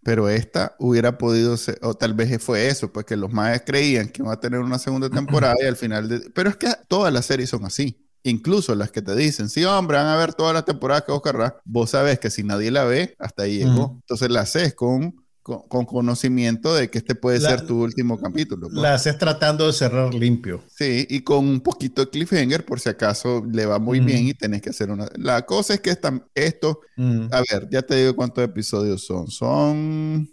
Pero 0.02 0.28
esta 0.28 0.76
hubiera 0.80 1.20
podido 1.20 1.56
ser, 1.56 1.78
o 1.84 1.94
tal 1.94 2.16
vez 2.16 2.42
fue 2.42 2.68
eso, 2.68 2.92
pues 2.92 3.06
que 3.06 3.16
los 3.16 3.32
más 3.32 3.62
creían 3.64 4.10
que 4.10 4.24
iban 4.24 4.34
a 4.34 4.40
tener 4.40 4.62
una 4.62 4.80
segunda 4.80 5.08
temporada 5.12 5.56
y 5.62 5.68
al 5.68 5.76
final 5.76 6.10
de... 6.10 6.32
Pero 6.32 6.50
es 6.50 6.56
que 6.56 6.74
todas 6.88 7.14
las 7.14 7.28
series 7.28 7.52
son 7.52 7.64
así. 7.66 8.09
Incluso 8.24 8.76
las 8.76 8.92
que 8.92 9.02
te 9.02 9.16
dicen, 9.16 9.50
sí, 9.50 9.64
hombre, 9.64 9.98
van 9.98 10.08
a 10.08 10.18
ver 10.18 10.34
todas 10.34 10.54
las 10.54 10.66
temporadas 10.66 11.04
que 11.06 11.12
vos 11.12 11.22
querrás, 11.22 11.54
vos 11.64 11.92
sabes 11.92 12.20
que 12.20 12.30
si 12.30 12.44
nadie 12.44 12.70
la 12.70 12.84
ve, 12.84 13.16
hasta 13.18 13.44
ahí 13.44 13.60
llegó. 13.60 13.98
Entonces 14.02 14.30
la 14.30 14.42
haces 14.42 14.76
con, 14.76 15.16
con, 15.42 15.86
conocimiento 15.86 16.76
de 16.76 16.90
que 16.90 16.98
este 16.98 17.16
puede 17.16 17.40
ser 17.40 17.66
tu 17.66 17.82
último 17.82 18.20
capítulo. 18.20 18.68
Pues. 18.68 18.82
La 18.82 18.96
haces 18.96 19.18
tratando 19.18 19.68
de 19.68 19.74
cerrar 19.74 20.14
limpio. 20.14 20.64
Sí, 20.68 21.08
y 21.10 21.22
con 21.22 21.48
un 21.48 21.62
poquito 21.62 22.04
de 22.04 22.12
cliffhanger 22.12 22.66
por 22.66 22.80
si 22.80 22.90
acaso 22.90 23.44
le 23.50 23.66
va 23.66 23.80
muy 23.80 24.00
bien 24.02 24.28
y 24.28 24.34
tenés 24.34 24.62
que 24.62 24.70
hacer 24.70 24.92
una... 24.92 25.08
La 25.16 25.46
cosa 25.46 25.74
es 25.76 25.80
que 25.80 25.90
esta, 25.90 26.22
esto, 26.36 26.82
a 26.98 27.42
ver, 27.50 27.68
ya 27.72 27.82
te 27.82 27.96
digo 27.96 28.16
cuántos 28.16 28.44
episodios 28.44 29.06
son. 29.06 29.28
Son, 29.28 30.30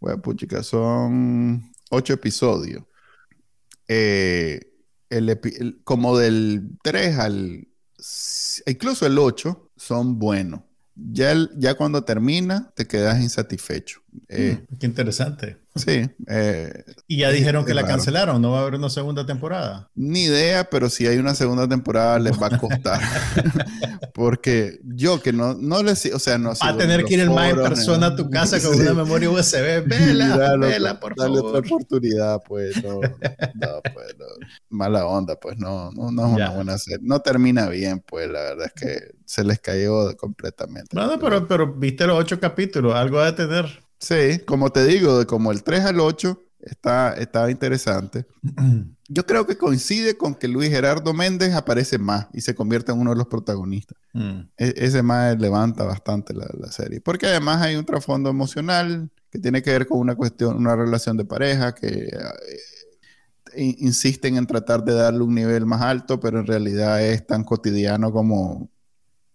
bueno, 0.00 0.22
puchica, 0.22 0.62
son 0.62 1.72
ocho 1.90 2.12
episodios. 2.12 2.84
Eh, 3.88 4.60
el, 5.10 5.80
como 5.84 6.18
del 6.18 6.70
3 6.82 7.18
al... 7.18 7.68
Incluso 8.66 9.06
el 9.06 9.18
8 9.18 9.70
son 9.76 10.18
buenos. 10.18 10.60
Ya, 10.94 11.34
ya 11.56 11.74
cuando 11.74 12.02
termina, 12.04 12.72
te 12.74 12.86
quedas 12.86 13.20
insatisfecho. 13.20 14.00
Eh, 14.28 14.60
mm, 14.70 14.76
qué 14.78 14.86
interesante. 14.86 15.56
Sí. 15.78 16.08
Eh, 16.26 16.84
y 17.06 17.18
ya 17.18 17.30
dijeron 17.30 17.64
que 17.64 17.74
la 17.74 17.86
cancelaron, 17.86 18.40
no 18.42 18.52
va 18.52 18.58
a 18.58 18.62
haber 18.62 18.74
una 18.74 18.90
segunda 18.90 19.24
temporada. 19.24 19.90
Ni 19.94 20.24
idea, 20.24 20.68
pero 20.68 20.90
si 20.90 21.06
hay 21.06 21.18
una 21.18 21.34
segunda 21.34 21.68
temporada 21.68 22.18
les 22.18 22.40
va 22.40 22.48
a 22.48 22.58
costar. 22.58 23.00
Porque 24.14 24.80
yo 24.82 25.22
que 25.22 25.32
no, 25.32 25.54
no 25.54 25.82
les, 25.82 26.04
o 26.12 26.18
sea, 26.18 26.38
no 26.38 26.50
Va 26.50 26.68
a 26.68 26.76
tener 26.76 27.04
que 27.04 27.14
ir 27.14 27.20
el 27.20 27.30
más 27.30 27.50
en 27.50 27.56
persona 27.56 28.06
a 28.08 28.16
tu 28.16 28.28
casa 28.30 28.60
con 28.62 28.80
una 28.80 28.94
memoria 28.94 29.30
USB. 29.30 29.86
Vela, 29.86 30.56
vela, 30.56 31.00
por 31.00 31.14
dale 31.14 31.38
otra 31.38 31.60
oportunidad, 31.60 32.42
pues. 32.46 32.82
No, 32.82 33.00
no, 33.00 33.80
pues, 33.94 34.16
no. 34.18 34.26
Mala 34.70 35.06
onda, 35.06 35.38
pues, 35.38 35.58
no, 35.58 35.90
no, 35.92 36.10
no 36.10 36.26
es 36.26 36.32
una 36.34 36.50
buena 36.50 36.78
serie. 36.78 36.98
No 37.02 37.20
termina 37.20 37.68
bien, 37.68 38.00
pues, 38.00 38.28
la 38.28 38.40
verdad 38.40 38.66
es 38.66 38.72
que 38.72 39.14
se 39.24 39.44
les 39.44 39.60
cayó 39.60 40.16
completamente. 40.16 40.88
Bueno, 40.92 41.18
pero, 41.20 41.46
pero 41.46 41.74
viste 41.74 42.06
los 42.06 42.18
ocho 42.18 42.40
capítulos, 42.40 42.94
algo 42.94 43.22
de 43.22 43.32
tener. 43.32 43.87
Sí, 43.98 44.40
como 44.46 44.70
te 44.70 44.84
digo, 44.86 45.18
de 45.18 45.26
como 45.26 45.50
el 45.52 45.62
3 45.62 45.84
al 45.86 46.00
8 46.00 46.40
está, 46.60 47.14
está 47.14 47.50
interesante. 47.50 48.26
Yo 49.08 49.24
creo 49.26 49.46
que 49.46 49.56
coincide 49.56 50.16
con 50.16 50.34
que 50.34 50.48
Luis 50.48 50.70
Gerardo 50.70 51.14
Méndez 51.14 51.54
aparece 51.54 51.98
más 51.98 52.26
y 52.32 52.42
se 52.42 52.54
convierte 52.54 52.92
en 52.92 53.00
uno 53.00 53.10
de 53.10 53.16
los 53.16 53.26
protagonistas. 53.26 53.96
Mm. 54.12 54.40
E, 54.56 54.74
ese 54.76 55.02
más 55.02 55.38
levanta 55.38 55.84
bastante 55.84 56.34
la, 56.34 56.46
serie. 56.70 57.00
Porque 57.00 57.26
además 57.26 57.62
hay 57.62 57.76
un 57.76 57.86
trasfondo 57.86 58.28
emocional 58.28 59.10
que 59.30 59.38
tiene 59.38 59.62
que 59.62 59.70
ver 59.70 59.86
con 59.86 59.98
una 59.98 60.14
cuestión, 60.14 60.56
una 60.56 60.76
relación 60.76 61.16
de 61.16 61.24
pareja 61.24 61.74
que 61.74 62.10
eh, 63.54 63.74
insisten 63.78 64.36
en 64.36 64.46
tratar 64.46 64.84
de 64.84 64.92
darle 64.92 65.22
un 65.22 65.34
nivel 65.34 65.64
más 65.64 65.80
alto, 65.80 66.20
pero 66.20 66.40
en 66.40 66.46
realidad 66.46 67.02
es 67.02 67.26
tan 67.26 67.44
cotidiano 67.44 68.12
como, 68.12 68.70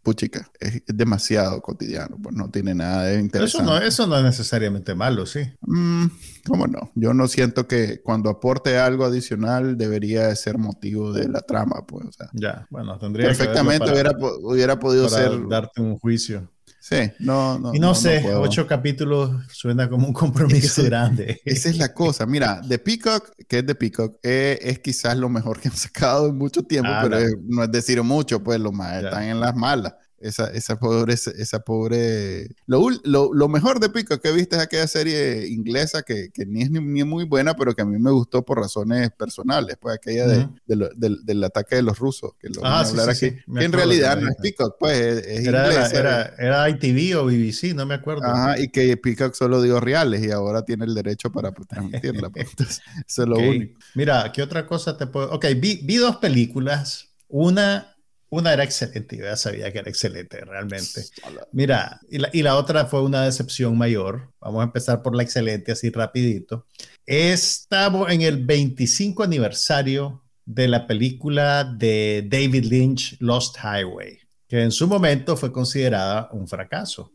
puchica, 0.03 0.51
es, 0.59 0.83
demasiado 0.85 1.61
cotidiano, 1.61 2.17
pues 2.21 2.35
no 2.35 2.49
tiene 2.51 2.75
nada 2.75 3.05
de 3.05 3.19
interesante. 3.19 3.63
Eso 3.63 3.63
no, 3.63 3.77
eso 3.77 4.05
no 4.05 4.17
es 4.17 4.23
necesariamente 4.23 4.93
malo, 4.93 5.25
sí. 5.25 5.39
Mm, 5.61 6.05
¿Cómo 6.45 6.67
no? 6.67 6.91
Yo 6.93 7.13
no 7.13 7.27
siento 7.27 7.67
que 7.67 8.01
cuando 8.01 8.29
aporte 8.29 8.77
algo 8.77 9.05
adicional 9.05 9.77
debería 9.77 10.35
ser 10.35 10.57
motivo 10.57 11.13
de 11.13 11.29
la 11.29 11.41
trama, 11.41 11.85
pues. 11.87 12.17
ya, 12.33 12.67
bueno, 12.69 12.97
tendría 12.99 13.27
Perfectamente 13.27 13.91
hubiera, 13.91 14.11
hubiera 14.41 14.79
podido 14.79 15.07
ser... 15.09 15.47
Darte 15.47 15.81
un 15.81 15.97
juicio. 15.97 16.52
Sí, 16.83 16.97
no, 17.19 17.57
no. 17.57 17.73
Y 17.73 17.79
no, 17.79 17.95
sé, 17.95 18.21
ocho 18.35 18.67
capítulos 18.67 19.31
suena 19.49 19.89
como 19.89 20.05
un 20.05 20.11
compromiso 20.23 20.83
grande. 20.83 21.41
Esa 21.45 21.69
es 21.69 21.77
la 21.77 21.93
cosa. 21.93 22.25
Mira, 22.25 22.61
The 22.67 22.77
Peacock, 22.77 23.31
que 23.47 23.59
es 23.59 23.65
The 23.65 23.73
Peacock, 23.73 24.19
eh, 24.21 24.59
es 24.61 24.79
quizás 24.79 25.17
lo 25.17 25.29
mejor 25.29 25.61
que 25.61 25.69
han 25.69 25.77
sacado 25.77 26.27
en 26.27 26.37
mucho 26.37 26.61
tiempo, 26.63 26.91
ah, 26.91 26.99
pero 27.01 27.19
no 27.45 27.63
es 27.63 27.71
decir 27.71 28.03
mucho, 28.03 28.43
pues 28.43 28.59
los 28.59 28.73
más 28.73 29.01
están 29.01 29.23
en 29.23 29.39
las 29.39 29.55
malas. 29.55 29.93
Esa, 30.23 30.47
esa 30.51 30.79
pobre, 30.79 31.13
esa 31.13 31.59
pobre... 31.59 32.47
Lo, 32.65 32.89
lo, 33.03 33.33
lo, 33.33 33.49
mejor 33.49 33.81
de 33.81 33.89
Pico 33.89 34.17
que 34.21 34.31
viste 34.31 34.55
es 34.55 34.61
aquella 34.61 34.87
serie 34.87 35.47
inglesa 35.49 36.03
que, 36.03 36.29
que 36.31 36.45
ni 36.45 36.61
es 36.61 36.71
ni, 36.71 36.79
muy 36.79 37.25
buena, 37.25 37.55
pero 37.55 37.75
que 37.75 37.81
a 37.81 37.85
mí 37.85 37.99
me 37.99 38.09
gustó 38.09 38.45
por 38.45 38.57
razones 38.57 39.11
personales, 39.11 39.75
pues 39.81 39.95
aquella 39.95 40.25
de, 40.25 40.47
del, 40.65 41.25
del, 41.25 41.43
ataque 41.43 41.75
de 41.75 41.81
los 41.81 41.99
rusos, 41.99 42.31
que 42.39 42.47
lo 42.47 42.65
ah, 42.65 42.85
sí, 42.85 42.95
aquí, 42.99 43.37
que 43.53 43.65
en 43.65 43.73
realidad 43.73 44.17
no 44.17 44.29
es 44.29 44.37
Peacock, 44.41 44.77
pues 44.79 44.97
es, 44.97 45.45
era, 45.45 45.89
Era, 45.89 46.33
era, 46.37 46.69
ITV 46.69 47.17
o 47.17 47.25
BBC, 47.25 47.75
no 47.75 47.85
me 47.85 47.95
acuerdo. 47.95 48.23
Ajá, 48.23 48.57
y 48.57 48.69
que 48.69 48.95
Peacock 48.95 49.33
solo 49.33 49.61
dio 49.61 49.81
reales 49.81 50.25
y 50.25 50.31
ahora 50.31 50.63
tiene 50.63 50.85
el 50.85 50.95
derecho 50.95 51.33
para 51.33 51.51
transmitirla. 51.51 52.29
Pues, 52.29 52.47
eso 53.07 53.23
es 53.23 53.27
lo 53.27 53.37
único. 53.37 53.77
Mira, 53.93 54.31
¿qué 54.31 54.41
otra 54.41 54.65
cosa 54.65 54.95
te 54.95 55.05
puedo...? 55.05 55.31
Ok, 55.31 55.47
vi, 55.57 55.81
vi 55.83 55.97
dos 55.97 56.15
películas. 56.17 57.09
Una 57.27 57.92
una 58.33 58.51
era 58.51 58.63
excelente, 58.63 59.15
yo 59.15 59.25
ya 59.25 59.35
sabía 59.35 59.71
que 59.71 59.79
era 59.79 59.89
excelente 59.89 60.41
realmente. 60.43 61.05
Mira, 61.51 61.99
y 62.09 62.17
la, 62.17 62.29
y 62.33 62.41
la, 62.41 62.55
otra 62.55 62.85
fue 62.85 63.03
una 63.03 63.23
decepción 63.23 63.77
mayor. 63.77 64.31
Vamos 64.41 64.61
a 64.61 64.65
empezar 64.65 65.03
por 65.03 65.15
la 65.15 65.21
excelente, 65.21 65.71
así 65.71 65.91
rapidito. 65.91 66.65
Estamos 67.05 68.11
en 68.11 68.23
el 68.23 68.43
25 68.43 69.23
aniversario 69.23 70.23
de 70.45 70.67
la 70.67 70.87
película 70.87 71.63
de 71.63 72.27
David 72.27 72.65
Lynch, 72.65 73.17
Lost 73.19 73.57
Highway, 73.57 74.17
que 74.47 74.63
en 74.63 74.71
su 74.71 74.87
momento 74.87 75.37
fue 75.37 75.51
considerada 75.51 76.29
un 76.31 76.47
fracaso. 76.47 77.13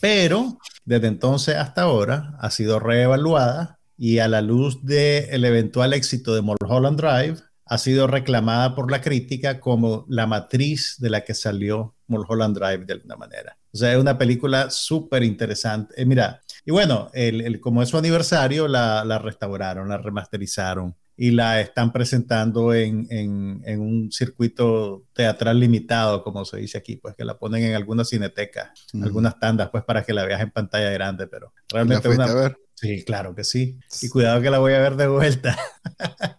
Pero 0.00 0.58
desde 0.84 1.06
entonces 1.06 1.56
hasta 1.56 1.82
ahora 1.82 2.36
ha 2.40 2.50
sido 2.50 2.78
reevaluada 2.78 3.78
y 3.96 4.18
a 4.18 4.28
la 4.28 4.42
luz 4.42 4.84
del 4.84 5.44
eventual 5.44 5.94
éxito 5.94 6.34
de 6.34 6.42
Mulholland 6.42 7.00
Drive, 7.00 7.47
ha 7.68 7.78
sido 7.78 8.06
reclamada 8.06 8.74
por 8.74 8.90
la 8.90 9.00
crítica 9.00 9.60
como 9.60 10.06
la 10.08 10.26
matriz 10.26 10.96
de 10.98 11.10
la 11.10 11.22
que 11.22 11.34
salió 11.34 11.94
Mulholland 12.06 12.56
Drive 12.56 12.86
de 12.86 12.94
alguna 12.94 13.16
manera. 13.16 13.58
O 13.72 13.76
sea, 13.76 13.92
es 13.92 13.98
una 13.98 14.16
película 14.16 14.70
súper 14.70 15.22
interesante. 15.22 16.00
Eh, 16.00 16.06
mira, 16.06 16.40
y 16.64 16.70
bueno, 16.70 17.10
el, 17.12 17.60
como 17.60 17.82
es 17.82 17.90
su 17.90 17.98
aniversario, 17.98 18.66
la, 18.68 19.18
restauraron, 19.18 19.88
la 19.88 19.98
remasterizaron 19.98 20.96
y 21.14 21.32
la 21.32 21.60
están 21.60 21.92
presentando 21.92 22.72
en, 22.72 23.06
un 23.78 24.10
circuito 24.12 25.04
teatral 25.12 25.60
limitado, 25.60 26.22
como 26.22 26.44
se 26.44 26.58
dice 26.58 26.78
aquí, 26.78 26.96
pues 26.96 27.14
que 27.16 27.24
la 27.24 27.38
ponen 27.38 27.64
en 27.64 27.74
algunas 27.74 28.08
cinetecas, 28.08 28.70
algunas 29.02 29.38
tandas, 29.38 29.68
pues 29.70 29.84
para 29.84 30.04
que 30.04 30.14
la 30.14 30.24
veas 30.24 30.40
en 30.40 30.52
pantalla 30.52 30.90
grande, 30.90 31.26
pero 31.26 31.52
realmente... 31.68 32.08
Una... 32.08 32.32
ver? 32.32 32.56
Sí, 32.74 33.04
claro 33.04 33.34
que 33.34 33.42
sí. 33.42 33.76
Y 34.00 34.08
cuidado 34.08 34.40
que 34.40 34.50
la 34.50 34.60
voy 34.60 34.72
a 34.72 34.78
ver 34.78 34.94
de 34.94 35.08
vuelta. 35.08 35.58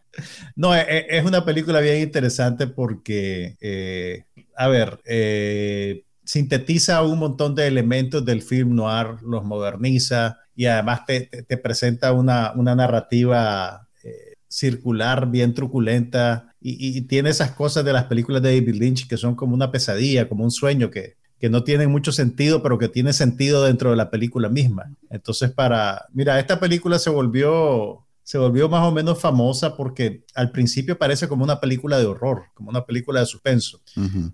No, 0.56 0.76
e, 0.76 0.82
e, 0.82 1.18
es 1.18 1.26
una 1.26 1.46
película 1.46 1.80
bien 1.80 2.02
interesante 2.02 2.68
porque, 2.68 3.58
eh, 3.62 4.26
a 4.56 4.68
ver, 4.68 5.00
eh, 5.06 6.04
sintetiza 6.24 7.02
un 7.04 7.20
montón 7.20 7.56
de 7.56 7.68
elementos 7.68 8.26
del 8.26 8.42
film 8.42 8.76
noir, 8.76 9.22
los 9.24 9.44
moderniza 9.44 10.40
y 10.56 10.66
además 10.66 11.02
te, 11.06 11.58
presenta 11.58 12.14
una, 12.14 12.54
narrativa 12.56 13.88
eh, 14.04 14.36
circular 14.48 15.30
bien 15.32 15.54
truculenta 15.54 16.54
y, 16.62 17.02
tiene 17.02 17.30
esas 17.30 17.52
cosas 17.52 17.86
de 17.86 17.94
las 17.94 18.06
películas 18.06 18.42
de 18.42 18.60
David 18.60 18.76
Lynch 18.76 19.08
que 19.08 19.18
son 19.18 19.36
como 19.36 19.56
una 19.56 19.72
pesadilla, 19.72 20.28
como 20.28 20.44
un 20.44 20.52
sueño 20.52 20.92
que, 20.92 21.16
que 21.40 21.50
no 21.50 21.64
tienen 21.64 21.90
mucho 21.90 22.12
sentido, 22.12 22.62
pero 22.62 22.78
que 22.78 22.90
tiene 22.90 23.14
sentido 23.14 23.64
dentro 23.64 23.92
de 23.92 23.96
la 23.96 24.12
película 24.12 24.50
misma. 24.50 24.92
Entonces, 25.10 25.52
para, 25.52 26.06
mira, 26.12 26.38
esta 26.40 26.60
película 26.60 27.00
se 27.00 27.10
volvió 27.10 28.06
se 28.30 28.38
volvió 28.38 28.70
más 28.70 28.86
o 28.86 28.92
menos 28.92 29.20
famosa 29.20 29.76
porque 29.76 30.24
al 30.36 30.52
principio 30.52 31.00
parece 31.00 31.28
como 31.28 31.44
una 31.44 31.60
película 31.60 31.98
de 31.98 32.06
horror, 32.06 32.44
como 32.54 32.70
una 32.70 32.86
película 32.86 33.22
de 33.22 33.26
suspenso. 33.26 33.82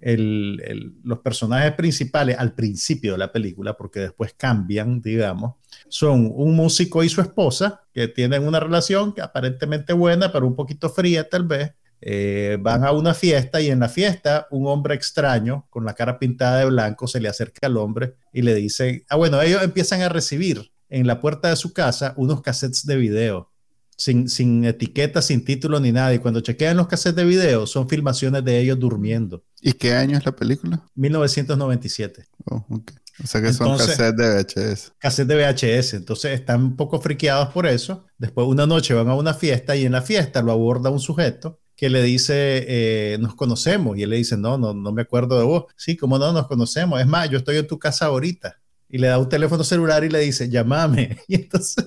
los 0.02 1.20
personajes 1.20 1.72
principales 1.76 2.36
al 2.38 2.56
principio 2.56 3.14
de 3.14 3.20
la 3.20 3.32
película, 3.32 3.78
porque 3.78 4.02
después 4.02 4.34
cambian, 4.36 5.02
digamos, 5.02 5.54
son 5.88 6.30
un 6.36 6.58
músico 6.58 7.06
y 7.06 7.08
su 7.08 7.22
esposa, 7.22 7.84
que 7.94 8.10
tienen 8.10 8.46
una 8.46 8.60
relación 8.60 9.14
que 9.14 9.22
aparentemente 9.22 9.94
buena, 9.94 10.30
pero 10.30 10.46
un 10.46 10.58
poquito 10.58 10.90
fría 10.90 11.30
tal 11.30 11.46
vez. 11.46 11.72
Eh, 12.02 12.58
van 12.60 12.84
a 12.84 12.92
una 12.92 13.14
fiesta 13.14 13.62
y 13.62 13.70
en 13.70 13.80
la 13.80 13.88
fiesta 13.88 14.48
un 14.52 14.68
hombre 14.68 14.94
extraño 14.94 15.68
con 15.70 15.86
la 15.86 15.94
cara 15.94 16.20
pintada 16.20 16.60
de 16.60 16.66
blanco 16.66 17.08
se 17.08 17.22
le 17.22 17.30
acerca 17.30 17.68
al 17.68 17.78
hombre 17.78 18.16
y 18.34 18.42
le 18.42 18.54
dice, 18.56 19.06
ah 19.08 19.16
bueno, 19.16 19.42
ellos 19.42 19.64
empiezan 19.64 20.02
a 20.02 20.10
recibir 20.10 20.70
en 20.90 21.08
la 21.08 21.22
puerta 21.22 21.50
de 21.50 21.56
su 21.56 21.72
casa 21.72 22.14
unos 22.18 22.42
cassettes 22.42 22.86
de 22.86 22.98
video 22.98 23.55
sin, 23.96 24.30
sin 24.30 24.66
etiqueta, 24.66 25.22
sin 25.22 25.44
título 25.46 25.80
ni 25.80 25.92
nada. 25.92 26.14
Y 26.14 26.20
cuando 26.20 26.42
chequean 26.42 26.78
los 26.78 26.88
cassettes 26.88 27.16
de 27.16 27.26
video, 27.26 27.68
son 27.68 27.88
filmaciones 27.88 28.44
de 28.44 28.60
ellos 28.60 28.80
durmiendo. 28.80 29.44
¿Y 29.62 29.74
qué 29.74 29.94
año 29.94 30.18
es 30.18 30.26
la 30.26 30.36
película? 30.36 30.84
1997. 30.96 32.26
Oh, 32.46 32.66
O 32.70 33.28
sea 33.28 33.42
que 33.42 33.54
son 33.54 33.78
cassettes 33.78 34.18
de 34.18 34.44
VHS. 34.74 34.94
Cassettes 35.00 35.28
de 35.28 35.36
VHS. 35.36 35.94
Entonces 35.96 36.40
están 36.40 36.62
un 36.62 36.76
poco 36.76 37.00
friqueados 37.02 37.50
por 37.50 37.66
eso. 37.66 38.06
Después 38.18 38.48
una 38.48 38.66
noche 38.66 38.94
van 38.94 39.10
a 39.10 39.16
una 39.16 39.34
fiesta 39.34 39.76
y 39.76 39.86
en 39.86 39.94
la 39.94 40.02
fiesta 40.02 40.42
lo 40.42 40.52
aborda 40.52 40.90
un 40.90 41.00
sujeto 41.00 41.60
que 41.76 41.90
le 41.90 42.02
dice, 42.04 42.66
eh, 42.68 43.18
nos 43.20 43.36
conocemos. 43.36 43.98
Y 43.98 44.04
él 44.04 44.10
le 44.10 44.18
dice, 44.18 44.38
no, 44.38 44.58
no, 44.58 44.74
no 44.74 44.92
me 44.92 45.02
acuerdo 45.02 45.38
de 45.38 45.44
vos. 45.44 45.66
Sí, 45.76 45.98
¿cómo 45.98 46.18
no 46.18 46.32
nos 46.32 46.48
conocemos? 46.48 47.00
Es 47.02 47.08
más, 47.08 47.30
yo 47.30 47.38
estoy 47.38 47.58
en 47.58 47.68
tu 47.68 47.78
casa 47.80 48.06
ahorita. 48.06 48.62
Y 48.90 48.98
le 48.98 49.08
da 49.08 49.18
un 49.18 49.28
teléfono 49.28 49.64
celular 49.64 50.04
y 50.04 50.10
le 50.10 50.20
dice, 50.20 50.50
llámame. 50.50 51.18
Y 51.28 51.36
entonces 51.36 51.86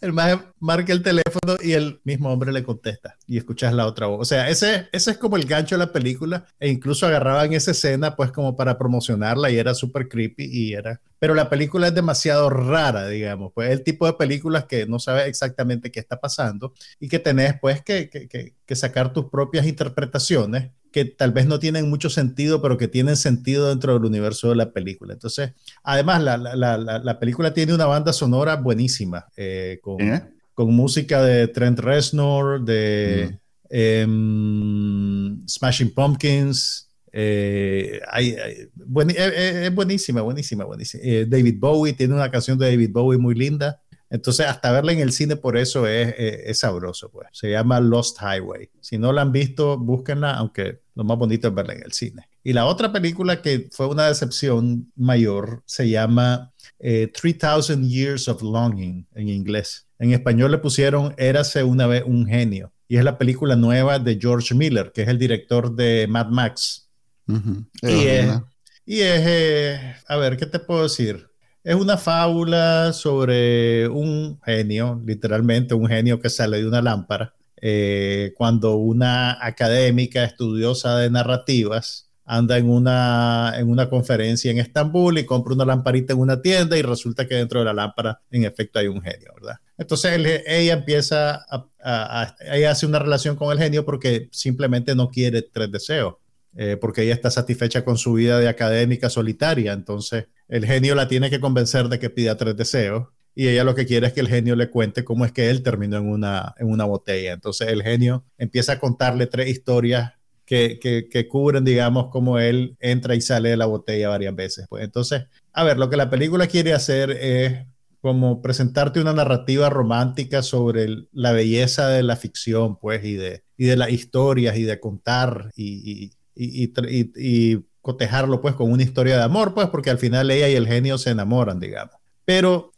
el 0.00 0.12
más 0.12 0.38
marca 0.60 0.92
el 0.92 1.02
teléfono 1.02 1.56
y 1.62 1.72
el 1.72 2.00
mismo 2.04 2.30
hombre 2.32 2.52
le 2.52 2.62
contesta 2.62 3.16
y 3.26 3.38
escuchas 3.38 3.72
la 3.72 3.86
otra 3.86 4.06
voz. 4.06 4.20
O 4.20 4.24
sea, 4.24 4.48
ese, 4.48 4.88
ese 4.92 5.12
es 5.12 5.18
como 5.18 5.36
el 5.36 5.46
gancho 5.46 5.74
de 5.76 5.86
la 5.86 5.92
película 5.92 6.46
e 6.58 6.68
incluso 6.68 7.06
agarraban 7.06 7.52
esa 7.52 7.70
escena 7.72 8.16
pues 8.16 8.32
como 8.32 8.56
para 8.56 8.78
promocionarla 8.78 9.50
y 9.50 9.58
era 9.58 9.74
súper 9.74 10.08
creepy 10.08 10.44
y 10.44 10.74
era... 10.74 11.00
Pero 11.22 11.36
la 11.36 11.48
película 11.48 11.86
es 11.86 11.94
demasiado 11.94 12.50
rara, 12.50 13.06
digamos, 13.06 13.52
pues 13.54 13.70
el 13.70 13.84
tipo 13.84 14.06
de 14.06 14.14
películas 14.14 14.64
que 14.64 14.86
no 14.86 14.98
sabes 14.98 15.28
exactamente 15.28 15.92
qué 15.92 16.00
está 16.00 16.18
pasando 16.18 16.74
y 16.98 17.08
que 17.08 17.20
tenés 17.20 17.54
pues 17.60 17.80
que, 17.80 18.10
que, 18.10 18.56
que 18.66 18.74
sacar 18.74 19.12
tus 19.12 19.26
propias 19.26 19.64
interpretaciones 19.64 20.72
que 20.90 21.04
tal 21.04 21.30
vez 21.30 21.46
no 21.46 21.60
tienen 21.60 21.88
mucho 21.88 22.10
sentido, 22.10 22.60
pero 22.60 22.76
que 22.76 22.88
tienen 22.88 23.16
sentido 23.16 23.68
dentro 23.68 23.92
del 23.94 24.04
universo 24.04 24.48
de 24.48 24.56
la 24.56 24.72
película. 24.72 25.12
Entonces, 25.12 25.52
además, 25.84 26.24
la, 26.24 26.36
la, 26.36 26.76
la, 26.76 27.18
película 27.20 27.54
tiene 27.54 27.72
una 27.72 27.86
banda 27.86 28.12
sonora 28.12 28.56
buenísima, 28.56 29.28
eh, 29.36 29.78
con, 29.80 30.00
¿Eh? 30.00 30.28
con, 30.54 30.74
música 30.74 31.22
de 31.22 31.46
Trent 31.46 31.78
Reznor, 31.78 32.64
de 32.64 33.38
em, 33.70 35.46
Smashing 35.46 35.94
Pumpkins. 35.94 36.88
Eh, 37.12 38.00
es, 38.18 39.74
buenísima, 39.74 40.22
buenísima, 40.22 40.64
buenísima. 40.64 41.02
David 41.26 41.56
Bowie 41.58 41.92
tiene 41.92 42.14
una 42.14 42.30
canción 42.30 42.58
de 42.58 42.70
David 42.70 42.90
Bowie 42.92 43.18
muy 43.18 43.34
linda. 43.34 43.80
Entonces, 44.08 44.46
hasta 44.46 44.70
verla 44.72 44.92
en 44.92 44.98
el 44.98 45.12
cine 45.12 45.36
por 45.36 45.56
eso 45.56 45.86
es, 45.86 46.58
sabroso, 46.58 47.10
pues. 47.10 47.28
Se 47.32 47.50
llama 47.50 47.80
Lost 47.80 48.18
Highway. 48.20 48.68
Si 48.80 48.98
no 48.98 49.10
la 49.10 49.22
han 49.22 49.32
visto, 49.32 49.78
búsquenla, 49.78 50.34
aunque 50.34 50.80
lo 50.94 51.04
más 51.04 51.16
bonito 51.16 51.48
es 51.48 51.54
verla 51.54 51.72
en 51.72 51.82
el 51.82 51.92
cine. 51.92 52.28
Y 52.44 52.52
la 52.52 52.66
otra 52.66 52.92
película 52.92 53.40
que 53.40 53.68
fue 53.70 53.86
una 53.86 54.08
decepción 54.08 54.92
mayor 54.96 55.62
se 55.64 55.88
llama 55.88 56.52
3000 56.78 57.84
eh, 57.84 57.88
Years 57.88 58.28
of 58.28 58.42
Longing 58.42 59.06
en 59.14 59.28
inglés. 59.28 59.86
En 59.98 60.12
español 60.12 60.50
le 60.50 60.58
pusieron 60.58 61.14
Érase 61.16 61.62
una 61.62 61.86
vez 61.86 62.02
un 62.04 62.26
genio. 62.26 62.72
Y 62.88 62.96
es 62.96 63.04
la 63.04 63.16
película 63.16 63.56
nueva 63.56 63.98
de 63.98 64.18
George 64.20 64.54
Miller, 64.54 64.92
que 64.92 65.02
es 65.02 65.08
el 65.08 65.18
director 65.18 65.74
de 65.74 66.06
Mad 66.08 66.28
Max. 66.28 66.81
Y 67.26 68.06
es, 68.06 68.40
y 68.84 69.00
es 69.00 69.22
eh, 69.26 69.94
a 70.06 70.16
ver, 70.16 70.36
¿qué 70.36 70.46
te 70.46 70.58
puedo 70.58 70.82
decir? 70.84 71.28
Es 71.64 71.76
una 71.76 71.96
fábula 71.96 72.92
sobre 72.92 73.88
un 73.88 74.40
genio, 74.44 75.00
literalmente 75.04 75.74
un 75.74 75.86
genio 75.86 76.18
que 76.20 76.28
sale 76.28 76.58
de 76.58 76.66
una 76.66 76.82
lámpara. 76.82 77.34
Eh, 77.64 78.34
cuando 78.36 78.74
una 78.74 79.38
académica 79.40 80.24
estudiosa 80.24 80.96
de 80.98 81.10
narrativas 81.10 82.10
anda 82.24 82.58
en 82.58 82.68
una, 82.68 83.54
en 83.56 83.68
una 83.68 83.88
conferencia 83.88 84.50
en 84.50 84.58
Estambul 84.58 85.18
y 85.18 85.26
compra 85.26 85.54
una 85.54 85.64
lamparita 85.64 86.12
en 86.12 86.18
una 86.18 86.40
tienda 86.40 86.76
y 86.76 86.82
resulta 86.82 87.26
que 87.26 87.36
dentro 87.36 87.60
de 87.60 87.66
la 87.66 87.72
lámpara 87.72 88.20
en 88.30 88.44
efecto 88.44 88.78
hay 88.78 88.88
un 88.88 89.00
genio, 89.00 89.32
¿verdad? 89.34 89.56
Entonces 89.78 90.42
ella 90.46 90.72
empieza 90.72 91.44
a, 91.80 92.36
ella 92.52 92.70
hace 92.70 92.86
una 92.86 92.98
relación 92.98 93.36
con 93.36 93.52
el 93.52 93.58
genio 93.58 93.84
porque 93.84 94.28
simplemente 94.32 94.94
no 94.94 95.10
quiere 95.10 95.42
tres 95.42 95.70
deseos 95.70 96.14
eh, 96.56 96.76
porque 96.80 97.02
ella 97.02 97.14
está 97.14 97.30
satisfecha 97.30 97.84
con 97.84 97.98
su 97.98 98.14
vida 98.14 98.38
de 98.38 98.48
académica 98.48 99.10
solitaria, 99.10 99.72
entonces 99.72 100.26
el 100.48 100.66
genio 100.66 100.94
la 100.94 101.08
tiene 101.08 101.30
que 101.30 101.40
convencer 101.40 101.88
de 101.88 101.98
que 101.98 102.10
pida 102.10 102.36
tres 102.36 102.56
deseos 102.56 103.08
y 103.34 103.48
ella 103.48 103.64
lo 103.64 103.74
que 103.74 103.86
quiere 103.86 104.06
es 104.06 104.12
que 104.12 104.20
el 104.20 104.28
genio 104.28 104.56
le 104.56 104.70
cuente 104.70 105.04
cómo 105.04 105.24
es 105.24 105.32
que 105.32 105.48
él 105.48 105.62
terminó 105.62 105.96
en 105.96 106.08
una, 106.08 106.54
en 106.58 106.70
una 106.70 106.84
botella. 106.84 107.32
Entonces 107.32 107.68
el 107.68 107.82
genio 107.82 108.24
empieza 108.36 108.72
a 108.72 108.78
contarle 108.78 109.26
tres 109.26 109.48
historias 109.48 110.12
que, 110.44 110.78
que, 111.10 111.28
cubren, 111.28 111.64
digamos, 111.64 112.08
cómo 112.10 112.38
él 112.38 112.76
entra 112.78 113.14
y 113.14 113.22
sale 113.22 113.50
de 113.50 113.56
la 113.56 113.64
botella 113.64 114.10
varias 114.10 114.34
veces. 114.34 114.66
Pues 114.68 114.84
entonces, 114.84 115.24
a 115.52 115.64
ver, 115.64 115.78
lo 115.78 115.88
que 115.88 115.96
la 115.96 116.10
película 116.10 116.46
quiere 116.46 116.74
hacer 116.74 117.10
es 117.10 117.64
como 118.02 118.42
presentarte 118.42 119.00
una 119.00 119.14
narrativa 119.14 119.70
romántica 119.70 120.42
sobre 120.42 121.06
la 121.12 121.32
belleza 121.32 121.88
de 121.88 122.02
la 122.02 122.16
ficción, 122.16 122.78
pues, 122.78 123.02
y 123.04 123.14
de, 123.14 123.44
y 123.56 123.64
de 123.64 123.76
las 123.76 123.90
historias 123.90 124.56
y 124.56 124.64
de 124.64 124.78
contar 124.78 125.52
y, 125.56 125.90
y, 125.90 126.12
y, 126.34 127.58
cotejarlo, 127.80 128.40
pues, 128.40 128.54
con 128.54 128.70
una 128.70 128.84
historia 128.84 129.16
de 129.16 129.24
amor, 129.24 129.54
pues, 129.54 129.68
porque 129.68 129.90
al 129.90 129.98
final 129.98 130.30
ella 130.30 130.48
y 130.48 130.54
el 130.54 130.68
genio 130.68 130.98
se 130.98 131.10
enamoran, 131.10 131.58
digamos. 131.58 131.96
Pero, 132.24 132.72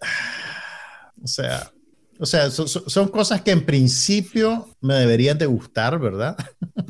o 1.23 1.27
sea, 1.27 1.71
o 2.19 2.27
sea, 2.27 2.51
son 2.51 3.09
cosas 3.09 3.43
que 3.43 3.51
en 3.51 3.67
principio 3.67 4.69
me 4.81 4.95
deberían 4.95 5.37
de 5.37 5.47
gustar, 5.47 5.99
¿verdad? 5.99 6.37
o 6.77 6.85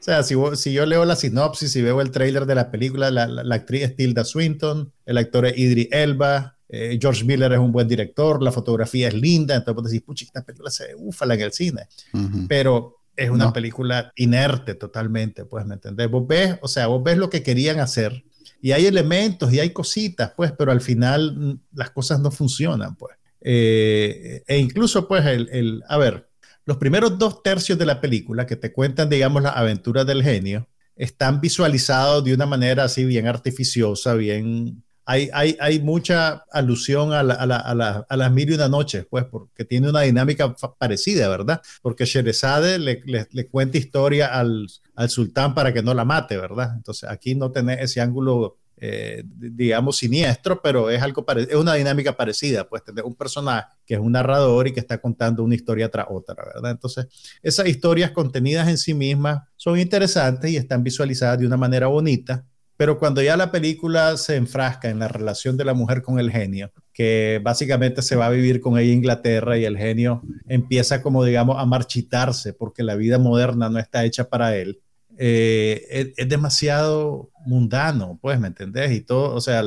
sea, 0.00 0.22
si, 0.22 0.34
si, 0.54 0.72
yo 0.72 0.86
leo 0.86 1.04
la 1.04 1.16
sinopsis 1.16 1.74
y 1.76 1.82
veo 1.82 2.00
el 2.00 2.10
tráiler 2.10 2.46
de 2.46 2.54
la 2.54 2.70
película, 2.70 3.10
la, 3.10 3.26
la, 3.26 3.54
actriz 3.54 3.82
es 3.82 3.96
Tilda 3.96 4.24
Swinton, 4.24 4.92
el 5.04 5.18
actor 5.18 5.46
es 5.46 5.58
Idris 5.58 5.88
Elba, 5.90 6.56
eh, 6.68 6.98
George 7.00 7.24
Miller 7.24 7.52
es 7.52 7.58
un 7.58 7.72
buen 7.72 7.88
director, 7.88 8.42
la 8.42 8.52
fotografía 8.52 9.08
es 9.08 9.14
linda, 9.14 9.56
entonces 9.56 9.74
vos 9.74 9.90
decís, 9.90 10.02
pucha, 10.02 10.24
esta 10.26 10.44
película 10.44 10.70
se 10.70 10.94
ufala 10.96 11.34
en 11.34 11.40
el 11.40 11.52
cine, 11.52 11.88
pero 12.46 12.97
es 13.18 13.30
una 13.30 13.52
película 13.52 14.12
inerte 14.14 14.74
totalmente, 14.74 15.44
pues, 15.44 15.66
¿me 15.66 15.74
entendés? 15.74 16.08
Vos 16.08 16.26
ves, 16.26 16.56
o 16.62 16.68
sea, 16.68 16.86
vos 16.86 17.02
ves 17.02 17.18
lo 17.18 17.28
que 17.28 17.42
querían 17.42 17.80
hacer 17.80 18.24
y 18.62 18.70
hay 18.70 18.86
elementos 18.86 19.52
y 19.52 19.58
hay 19.58 19.70
cositas, 19.70 20.32
pues, 20.36 20.52
pero 20.52 20.70
al 20.70 20.80
final 20.80 21.36
mm, 21.36 21.60
las 21.74 21.90
cosas 21.90 22.20
no 22.20 22.30
funcionan, 22.30 22.94
pues. 22.94 23.16
Eh, 23.40 24.44
e 24.46 24.58
incluso, 24.58 25.08
pues, 25.08 25.26
el, 25.26 25.48
el, 25.50 25.82
a 25.88 25.98
ver, 25.98 26.28
los 26.64 26.76
primeros 26.76 27.18
dos 27.18 27.42
tercios 27.42 27.76
de 27.76 27.86
la 27.86 28.00
película 28.00 28.46
que 28.46 28.56
te 28.56 28.72
cuentan, 28.72 29.08
digamos, 29.08 29.42
las 29.42 29.56
aventuras 29.56 30.06
del 30.06 30.22
genio, 30.22 30.68
están 30.94 31.40
visualizados 31.40 32.22
de 32.24 32.34
una 32.34 32.46
manera 32.46 32.84
así 32.84 33.04
bien 33.04 33.26
artificiosa, 33.26 34.14
bien 34.14 34.84
hay, 35.10 35.80
mucha 35.82 36.44
alusión 36.52 37.14
a, 37.14 37.22
las 37.22 38.32
mil 38.32 38.50
y 38.50 38.54
una 38.54 38.68
noches, 38.68 39.06
pues, 39.08 39.24
porque 39.24 39.64
tiene 39.64 39.88
una 39.88 40.02
dinámica 40.02 40.54
parecida, 40.78 41.28
¿verdad? 41.28 41.62
Porque 41.80 42.04
Sherezade 42.04 42.78
le, 42.78 43.02
le, 43.06 43.48
cuenta 43.48 43.78
historia 43.78 44.38
al, 44.38 44.68
sultán 45.08 45.54
para 45.54 45.72
que 45.72 45.82
no 45.82 45.94
la 45.94 46.04
mate, 46.04 46.36
¿verdad? 46.36 46.72
Entonces 46.76 47.08
aquí 47.08 47.34
no 47.34 47.50
tenés 47.50 47.80
ese 47.80 48.02
ángulo, 48.02 48.58
eh, 48.76 49.22
digamos, 49.24 49.96
siniestro, 49.96 50.60
pero 50.60 50.90
es 50.90 51.00
algo 51.00 51.24
es 51.38 51.54
una 51.54 51.72
dinámica 51.72 52.14
parecida, 52.14 52.68
pues, 52.68 52.84
tener 52.84 53.04
un 53.04 53.14
personaje 53.14 53.66
que 53.86 53.94
es 53.94 54.00
un 54.00 54.12
narrador 54.12 54.68
y 54.68 54.72
que 54.72 54.80
está 54.80 54.98
contando 54.98 55.42
una 55.42 55.54
historia 55.54 55.90
tras 55.90 56.08
otra, 56.10 56.36
¿verdad? 56.54 56.70
Entonces, 56.70 57.06
esas 57.42 57.66
historias 57.66 58.10
contenidas 58.10 58.68
en 58.68 58.76
sí 58.76 58.92
mismas 58.92 59.42
son 59.56 59.78
interesantes 59.78 60.50
y 60.50 60.58
están 60.58 60.84
visualizadas 60.84 61.38
de 61.38 61.46
una 61.46 61.56
manera 61.56 61.86
bonita 61.86 62.44
pero 62.78 62.96
cuando 62.96 63.20
ya 63.20 63.36
la 63.36 63.50
película 63.50 64.16
se 64.16 64.36
enfrasca 64.36 64.88
en 64.88 65.00
la 65.00 65.08
relación 65.08 65.56
de 65.56 65.64
la 65.64 65.74
mujer 65.74 66.00
con 66.00 66.20
el 66.20 66.30
genio, 66.30 66.70
que 66.94 67.40
básicamente 67.42 68.02
se 68.02 68.14
va 68.14 68.26
a 68.26 68.30
vivir 68.30 68.60
con 68.60 68.78
ella 68.78 68.92
a 68.92 68.94
Inglaterra 68.94 69.58
y 69.58 69.64
el 69.64 69.76
genio 69.76 70.22
empieza 70.46 71.02
como 71.02 71.24
digamos 71.24 71.56
a 71.58 71.66
marchitarse 71.66 72.52
porque 72.52 72.84
la 72.84 72.94
vida 72.94 73.18
moderna 73.18 73.68
no 73.68 73.80
está 73.80 74.04
hecha 74.04 74.28
para 74.28 74.56
él, 74.56 74.80
eh, 75.18 76.12
es, 76.16 76.28
demasiado 76.28 77.30
mundano, 77.44 78.16
pues, 78.22 78.38
¿me 78.38 78.46
entendés? 78.46 78.92
Y 78.92 79.00
todo, 79.00 79.34
o 79.34 79.40
sea, 79.40 79.64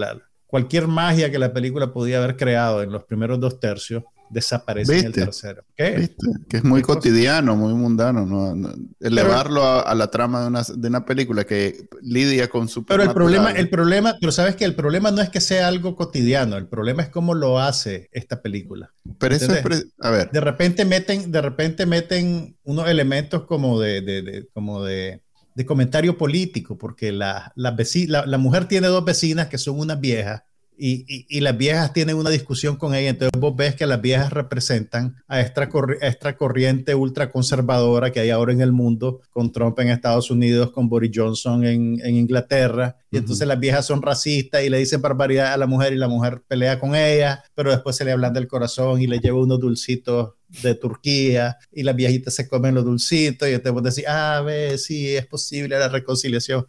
cualquier 0.47 0.87
magia 0.87 1.29
que 1.29 1.37
la 1.39 1.51
película 1.51 1.91
podía 1.91 2.19
haber 2.19 2.37
creado 2.37 2.81
en 2.81 2.93
los 2.93 3.03
primeros 3.03 3.41
dos 3.41 3.59
tercios 3.59 4.03
desaparece 4.31 4.99
en 4.99 5.05
el 5.07 5.11
tercero. 5.11 5.63
Que 5.75 6.09
es 6.51 6.63
muy 6.63 6.81
cotidiano, 6.81 7.55
muy 7.55 7.73
mundano, 7.73 8.25
¿no? 8.25 8.73
elevarlo 8.99 9.63
a, 9.63 9.93
la 9.93 10.09
trama 10.09 10.41
de 10.41 10.47
una, 10.47 10.63
de 10.63 10.87
una, 10.87 11.05
película 11.05 11.43
que 11.43 11.87
lidia 12.01 12.49
con 12.49 12.67
su... 12.67 12.85
Pero 12.85 13.03
el 13.03 13.13
problema, 13.13 13.51
el 13.51 13.69
problema, 13.69 14.15
pero 14.19 14.31
sabes 14.31 14.55
que 14.55 14.65
el 14.65 14.75
problema 14.75 15.11
no 15.11 15.21
es 15.21 15.29
que 15.29 15.41
sea 15.41 15.67
algo 15.67 15.95
cotidiano, 15.95 16.57
el 16.57 16.67
problema 16.67 17.03
es 17.03 17.09
cómo 17.09 17.33
lo 17.33 17.59
hace 17.59 18.09
esta 18.11 18.41
película. 18.41 18.91
Pero 19.17 19.35
eso 19.35 19.53
es, 19.53 19.87
a 19.99 20.09
ver. 20.09 20.31
De 20.31 20.39
repente 20.39 20.85
meten, 20.85 21.31
de 21.31 21.41
repente 21.41 21.85
meten 21.85 22.55
unos 22.63 22.87
elementos 22.87 23.45
como 23.45 23.79
de, 23.79 24.01
de, 24.01 24.21
de 24.21 24.47
como 24.53 24.83
de, 24.83 25.21
de 25.55 25.65
comentario 25.65 26.17
político, 26.17 26.77
porque 26.77 27.11
la, 27.11 27.51
la, 27.55 27.75
la, 28.07 28.25
la 28.25 28.37
mujer 28.37 28.67
tiene 28.67 28.87
dos 28.87 29.03
vecinas 29.03 29.47
que 29.47 29.57
son 29.57 29.79
unas 29.79 29.99
viejas 29.99 30.43
y, 30.83 31.27
y, 31.29 31.41
las 31.41 31.55
viejas 31.55 31.93
tienen 31.93 32.15
una 32.15 32.31
discusión 32.31 32.75
con 32.75 32.95
ella, 32.95 33.09
entonces 33.09 33.39
vos 33.39 33.55
ves 33.55 33.75
que 33.75 33.85
las 33.85 34.01
viejas 34.01 34.33
representan 34.33 35.15
a 35.27 35.39
esta, 35.39 35.69
esta 36.01 36.35
corriente 36.35 36.95
ultraconservadora 36.95 38.11
que 38.11 38.19
hay 38.19 38.31
ahora 38.31 38.51
en 38.51 38.61
el 38.61 38.71
mundo, 38.71 39.21
con 39.29 39.51
Trump 39.51 39.77
en 39.79 39.89
Estados 39.89 40.31
Unidos, 40.31 40.71
con 40.71 40.89
Boris 40.89 41.11
Johnson 41.13 41.63
en, 41.65 41.99
en 42.03 42.15
Inglaterra, 42.15 42.97
y 43.11 43.17
entonces 43.17 43.47
las 43.47 43.59
viejas 43.59 43.85
son 43.85 44.01
racistas 44.01 44.63
y 44.63 44.69
le 44.69 44.79
dicen 44.79 45.03
barbaridad 45.03 45.53
a 45.53 45.57
la 45.57 45.67
mujer 45.67 45.93
y 45.93 45.97
la 45.97 46.07
mujer 46.07 46.41
pelea 46.47 46.79
con 46.79 46.95
ella, 46.95 47.43
pero 47.53 47.69
después 47.69 47.95
se 47.95 48.03
le 48.03 48.13
hablan 48.13 48.33
del 48.33 48.47
corazón 48.47 48.99
y 48.99 49.05
le 49.05 49.19
lleva 49.19 49.37
unos 49.37 49.59
dulcitos 49.59 50.33
de 50.63 50.73
Turquía 50.73 51.57
y 51.71 51.83
las 51.83 51.95
viejitas 51.95 52.33
se 52.33 52.47
comen 52.47 52.73
los 52.73 52.85
dulcitos 52.85 53.47
y 53.47 53.51
entonces 53.51 53.73
vos 53.73 53.83
decís, 53.83 54.05
ah, 54.07 54.41
ve, 54.43 54.79
sí, 54.79 55.15
es 55.15 55.27
posible 55.27 55.77
la 55.77 55.89
reconciliación. 55.89 56.65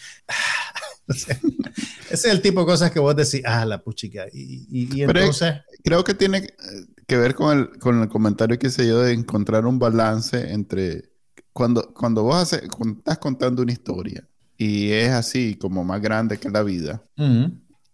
ese 1.09 1.39
es 2.11 2.25
el 2.25 2.41
tipo 2.41 2.61
de 2.61 2.67
cosas 2.67 2.91
que 2.91 3.01
vos 3.01 3.17
decís, 3.17 3.43
ah, 3.45 3.65
la 3.65 3.83
puchica. 3.83 4.27
Y, 4.33 5.03
entonces... 5.03 5.57
creo 5.83 6.05
que 6.05 6.15
tiene 6.15 6.47
que 7.07 7.17
ver 7.17 7.35
con 7.35 7.59
el, 7.59 7.79
con 7.79 8.01
el 8.01 8.09
comentario 8.09 8.59
que 8.59 8.69
hice 8.69 8.87
yo 8.87 9.01
de 9.01 9.13
encontrar 9.13 9.67
un 9.67 9.79
balance 9.79 10.53
entre 10.53 11.11
cuando, 11.53 11.93
cuando 11.93 12.23
vos 12.23 12.37
haces, 12.37 12.63
estás 12.63 13.19
contando 13.19 13.63
una 13.63 13.73
historia 13.73 14.27
y 14.57 14.91
es 14.93 15.11
así 15.11 15.57
como 15.57 15.85
más 15.85 16.01
grande 16.01 16.39
que 16.39 16.49
la 16.49 16.63
vida, 16.63 17.03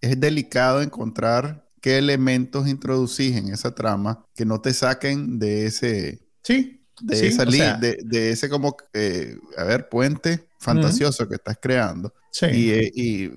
es 0.01 0.21
delicado 0.21 0.83
encontrar 0.83 1.67
qué 1.81 1.99
elementos 1.99 2.69
introducís 2.69 3.37
en 3.37 3.49
esa 3.49 3.75
trama 3.75 4.25
que 4.35 4.45
no 4.45 4.61
te 4.61 4.73
saquen 4.73 5.39
de 5.39 5.67
ese... 5.67 6.21
Sí. 6.43 6.75
De, 7.01 7.29
esa 7.29 7.45
de, 7.45 7.97
de, 8.03 8.33
ese 8.33 8.49
como, 8.49 8.77
eh, 8.93 9.37
a 9.57 9.63
ver, 9.63 9.89
puente 9.89 10.48
fantasioso 10.59 11.29
que 11.29 11.37
estás 11.37 11.59
creando. 11.61 12.13
Y, 12.53 12.71
eh, 12.71 12.93
y 12.95 13.25
eh, 13.25 13.33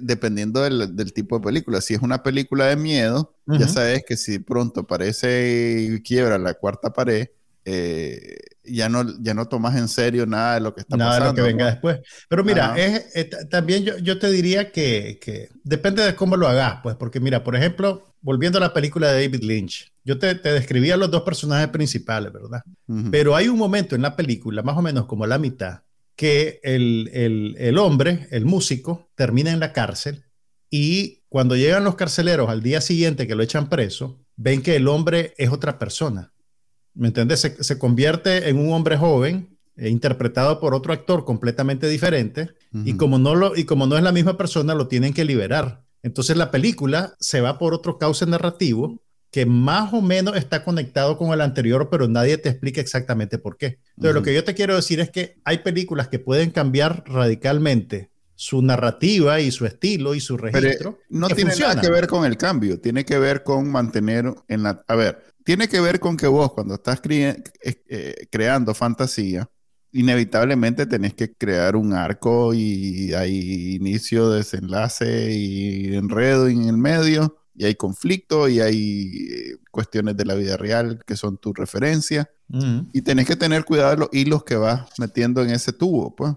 dependiendo 0.00 0.62
del, 0.62 0.94
del, 0.96 1.12
tipo 1.12 1.38
de 1.38 1.44
película, 1.44 1.80
si 1.80 1.94
es 1.94 2.02
una 2.02 2.22
película 2.22 2.66
de 2.66 2.76
miedo, 2.76 3.34
ya 3.46 3.68
sabes 3.68 4.04
que 4.06 4.16
si 4.16 4.38
pronto 4.38 4.80
aparece 4.80 5.88
y 5.88 6.02
quiebra 6.02 6.38
la 6.38 6.54
cuarta 6.54 6.92
pared, 6.92 7.28
eh, 7.66 8.36
ya, 8.64 8.88
no, 8.90 9.04
ya 9.20 9.32
no 9.32 9.46
tomas 9.46 9.76
en 9.76 9.88
serio 9.88 10.26
nada 10.26 10.54
de 10.54 10.60
lo 10.60 10.74
que 10.74 10.82
está 10.82 10.96
pasando. 10.96 11.04
Nada 11.04 11.20
de 11.20 11.26
lo 11.30 11.34
que 11.34 11.52
venga 11.52 11.66
después. 11.66 12.00
Pero 12.28 12.44
mira, 12.44 12.74
es, 12.76 13.28
también 13.48 13.84
yo, 13.84 13.96
yo, 13.98 14.18
te 14.18 14.30
diría 14.30 14.70
que, 14.70 15.18
que, 15.20 15.48
depende 15.62 16.02
de 16.02 16.14
cómo 16.14 16.36
lo 16.36 16.46
hagas, 16.48 16.80
pues, 16.82 16.96
porque 16.96 17.20
mira, 17.20 17.42
por 17.42 17.56
ejemplo, 17.56 18.04
volviendo 18.20 18.58
a 18.58 18.60
la 18.60 18.74
película 18.74 19.12
de 19.12 19.22
David 19.22 19.42
Lynch, 19.42 19.92
yo 20.04 20.18
te, 20.18 20.34
te 20.34 20.52
describía 20.52 20.98
los 20.98 21.10
dos 21.10 21.22
personajes 21.22 21.68
principales, 21.68 22.32
¿verdad? 22.32 22.62
Pero 23.10 23.34
hay 23.34 23.48
un 23.48 23.58
momento 23.58 23.94
en 23.94 24.02
la 24.02 24.14
película, 24.14 24.62
más 24.62 24.76
o 24.76 24.82
menos 24.82 25.06
como 25.06 25.26
la 25.26 25.38
mitad, 25.38 25.80
que 26.16 26.60
el, 26.62 27.78
hombre, 27.78 28.28
el 28.30 28.44
músico, 28.44 29.08
termina 29.14 29.50
en 29.50 29.60
la 29.60 29.72
cárcel 29.72 30.24
y 30.70 31.22
cuando 31.28 31.56
llegan 31.56 31.84
los 31.84 31.96
carceleros 31.96 32.48
al 32.48 32.62
día 32.62 32.80
siguiente 32.80 33.26
que 33.26 33.34
lo 33.34 33.42
echan 33.42 33.68
preso, 33.68 34.20
ven 34.36 34.62
que 34.62 34.76
el 34.76 34.88
hombre 34.88 35.34
es 35.36 35.50
otra 35.50 35.78
persona. 35.78 36.32
¿Me 36.94 37.08
entiendes? 37.08 37.40
Se, 37.58 37.78
convierte 37.78 38.48
en 38.48 38.58
un 38.58 38.72
hombre 38.72 38.96
joven, 38.96 39.58
eh, 39.76 39.88
interpretado 39.88 40.60
por 40.60 40.74
otro 40.74 40.92
actor 40.92 41.24
completamente 41.24 41.88
diferente, 41.88 42.50
y, 42.84 42.96
como 42.96 43.18
no 43.18 43.36
lo, 43.36 43.56
y 43.56 43.64
como 43.64 43.86
no 43.86 43.96
es 43.96 44.02
la 44.02 44.10
misma 44.10 44.36
persona, 44.36 44.74
lo 44.74 44.88
tienen 44.88 45.12
que 45.12 45.24
liberar. 45.24 45.84
Entonces 46.02 46.36
la 46.36 46.50
película 46.50 47.14
se 47.18 47.40
va 47.40 47.58
por 47.58 47.72
otro 47.72 47.98
cauce 47.98 48.26
narrativo 48.26 49.00
que 49.34 49.46
más 49.46 49.92
o 49.92 50.00
menos 50.00 50.36
está 50.36 50.62
conectado 50.62 51.18
con 51.18 51.32
el 51.32 51.40
anterior, 51.40 51.88
pero 51.90 52.06
nadie 52.06 52.38
te 52.38 52.50
explica 52.50 52.80
exactamente 52.80 53.36
por 53.36 53.56
qué. 53.56 53.80
Entonces, 53.96 54.14
lo 54.14 54.22
que 54.22 54.32
yo 54.32 54.44
te 54.44 54.54
quiero 54.54 54.76
decir 54.76 55.00
es 55.00 55.10
que 55.10 55.40
hay 55.42 55.58
películas 55.58 56.06
que 56.06 56.20
pueden 56.20 56.52
cambiar 56.52 57.02
radicalmente 57.04 58.10
su 58.36 58.62
narrativa 58.62 59.40
y 59.40 59.50
su 59.50 59.66
estilo 59.66 60.14
y 60.14 60.20
su 60.20 60.36
registro. 60.36 61.00
no 61.08 61.28
tiene 61.30 61.52
nada 61.56 61.80
que 61.80 61.90
ver 61.90 62.06
con 62.06 62.24
el 62.24 62.36
cambio, 62.36 62.78
tiene 62.78 63.04
que 63.04 63.18
ver 63.18 63.42
con 63.42 63.72
mantener 63.72 64.32
en 64.46 64.62
la... 64.62 64.84
A 64.86 64.94
ver, 64.94 65.20
tiene 65.42 65.66
que 65.66 65.80
ver 65.80 65.98
con 65.98 66.16
que 66.16 66.28
vos 66.28 66.52
cuando 66.52 66.74
estás 66.74 67.00
eh, 67.08 68.14
creando 68.30 68.72
fantasía, 68.72 69.50
inevitablemente 69.90 70.86
tenés 70.86 71.14
que 71.14 71.34
crear 71.34 71.74
un 71.74 71.92
arco 71.92 72.54
y 72.54 73.12
hay 73.14 73.74
inicio, 73.74 74.30
desenlace 74.30 75.32
y 75.32 75.96
enredo 75.96 76.46
en 76.46 76.68
el 76.68 76.76
medio 76.76 77.36
y 77.54 77.64
hay 77.64 77.74
conflicto 77.74 78.48
y 78.48 78.60
hay 78.60 79.28
eh, 79.30 79.56
cuestiones 79.70 80.16
de 80.16 80.24
la 80.24 80.34
vida 80.34 80.56
real 80.56 81.02
que 81.06 81.16
son 81.16 81.38
tu 81.38 81.52
referencia. 81.52 82.30
Y 82.92 83.02
tenés 83.02 83.26
que 83.26 83.36
tener 83.36 83.64
cuidado 83.64 83.90
de 83.92 83.96
los 83.96 84.08
hilos 84.12 84.44
que 84.44 84.54
vas 84.54 84.88
metiendo 84.98 85.42
en 85.42 85.50
ese 85.50 85.72
tubo, 85.72 86.14
pues. 86.14 86.34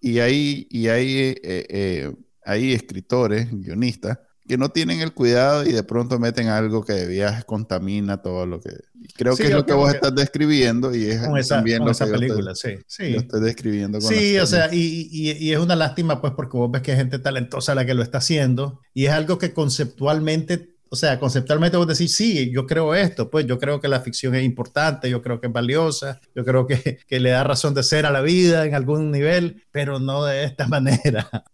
Y 0.00 0.20
hay, 0.20 0.66
y 0.70 0.88
hay, 0.88 1.16
eh, 1.18 1.36
eh, 1.42 2.14
hay 2.44 2.72
escritores, 2.72 3.48
guionistas, 3.50 4.18
que 4.48 4.56
no 4.56 4.70
tienen 4.70 5.00
el 5.00 5.12
cuidado 5.12 5.64
y 5.64 5.72
de 5.72 5.82
pronto 5.82 6.18
meten 6.18 6.48
algo 6.48 6.82
que 6.84 6.94
de 6.94 7.06
viaje 7.06 7.42
contamina 7.44 8.22
todo 8.22 8.46
lo 8.46 8.60
que... 8.60 8.70
Creo 9.14 9.36
que 9.36 9.44
es 9.44 9.50
lo 9.50 9.66
que 9.66 9.74
vos 9.74 9.92
estás 9.92 10.14
describiendo 10.14 10.94
y 10.94 11.04
es 11.04 11.48
también 11.48 11.84
lo 11.84 11.90
esa 11.90 12.06
que 12.06 12.12
película, 12.12 12.54
sí, 12.54 12.70
sí. 12.86 13.12
Yo 13.12 13.18
estoy 13.18 13.42
describiendo 13.42 14.00
con 14.00 14.08
Sí, 14.08 14.38
o 14.38 14.46
sea, 14.46 14.74
y, 14.74 15.08
y, 15.12 15.32
y, 15.32 15.52
es 15.52 15.58
una 15.58 15.76
lástima 15.76 16.20
pues 16.20 16.32
porque 16.34 16.56
vos 16.56 16.70
ves 16.70 16.82
que 16.82 16.92
hay 16.92 16.96
gente 16.96 17.18
talentosa 17.18 17.74
la 17.74 17.84
que 17.84 17.94
lo 17.94 18.02
está 18.02 18.18
haciendo 18.18 18.80
y 18.94 19.06
es 19.06 19.12
algo 19.12 19.38
que 19.38 19.52
conceptualmente 19.52 20.78
o 20.90 20.96
sea, 20.96 21.18
conceptualmente 21.18 21.76
vos 21.76 21.86
decís, 21.86 22.14
sí, 22.16 22.50
yo 22.50 22.66
creo 22.66 22.94
esto, 22.94 23.28
pues 23.28 23.46
yo 23.46 23.58
creo 23.58 23.80
que 23.80 23.88
la 23.88 24.00
ficción 24.00 24.34
es 24.34 24.42
importante, 24.42 25.10
yo 25.10 25.20
creo 25.20 25.40
que 25.40 25.48
es 25.48 25.52
valiosa, 25.52 26.20
yo 26.34 26.44
creo 26.44 26.66
que, 26.66 26.98
que 27.06 27.20
le 27.20 27.30
da 27.30 27.44
razón 27.44 27.74
de 27.74 27.82
ser 27.82 28.06
a 28.06 28.10
la 28.10 28.22
vida 28.22 28.64
en 28.64 28.74
algún 28.74 29.10
nivel, 29.10 29.64
pero 29.70 30.00
no 30.00 30.24
de 30.24 30.44
esta 30.44 30.66
manera. 30.68 31.44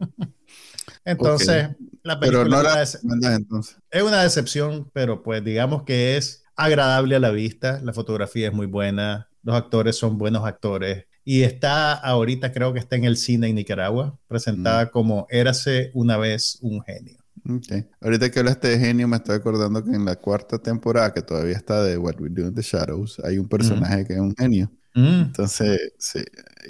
Entonces, 1.04 1.68
la 2.02 2.18
película 2.20 2.82
es, 2.82 3.00
entonces. 3.02 3.76
es 3.90 4.02
una 4.02 4.22
decepción, 4.22 4.90
pero 4.92 5.22
pues 5.22 5.42
digamos 5.44 5.84
que 5.84 6.16
es 6.16 6.44
agradable 6.56 7.16
a 7.16 7.20
la 7.20 7.30
vista, 7.30 7.80
la 7.82 7.92
fotografía 7.92 8.48
es 8.48 8.54
muy 8.54 8.66
buena, 8.66 9.28
los 9.42 9.56
actores 9.56 9.96
son 9.96 10.18
buenos 10.18 10.44
actores, 10.44 11.06
y 11.24 11.42
está 11.42 11.94
ahorita 11.94 12.52
creo 12.52 12.72
que 12.72 12.78
está 12.78 12.96
en 12.96 13.04
el 13.04 13.16
cine 13.16 13.48
en 13.48 13.56
Nicaragua, 13.56 14.18
presentada 14.28 14.86
mm. 14.86 14.90
como 14.90 15.26
Érase 15.30 15.90
una 15.94 16.16
vez 16.16 16.58
un 16.60 16.82
genio. 16.82 17.18
Okay. 17.46 17.86
Ahorita 18.00 18.30
que 18.30 18.38
hablaste 18.38 18.68
de 18.68 18.78
genio, 18.78 19.06
me 19.06 19.16
estoy 19.16 19.36
acordando 19.36 19.84
que 19.84 19.90
en 19.90 20.04
la 20.04 20.16
cuarta 20.16 20.58
temporada, 20.58 21.12
que 21.12 21.20
todavía 21.20 21.56
está 21.56 21.82
de 21.82 21.98
What 21.98 22.18
We 22.18 22.30
Do 22.30 22.46
in 22.46 22.54
the 22.54 22.62
Shadows, 22.62 23.20
hay 23.22 23.38
un 23.38 23.48
personaje 23.48 24.06
que 24.06 24.14
es 24.14 24.20
un 24.20 24.34
genio. 24.34 24.70
Mm. 24.94 25.22
Entonces, 25.22 25.92
sí, 25.98 26.20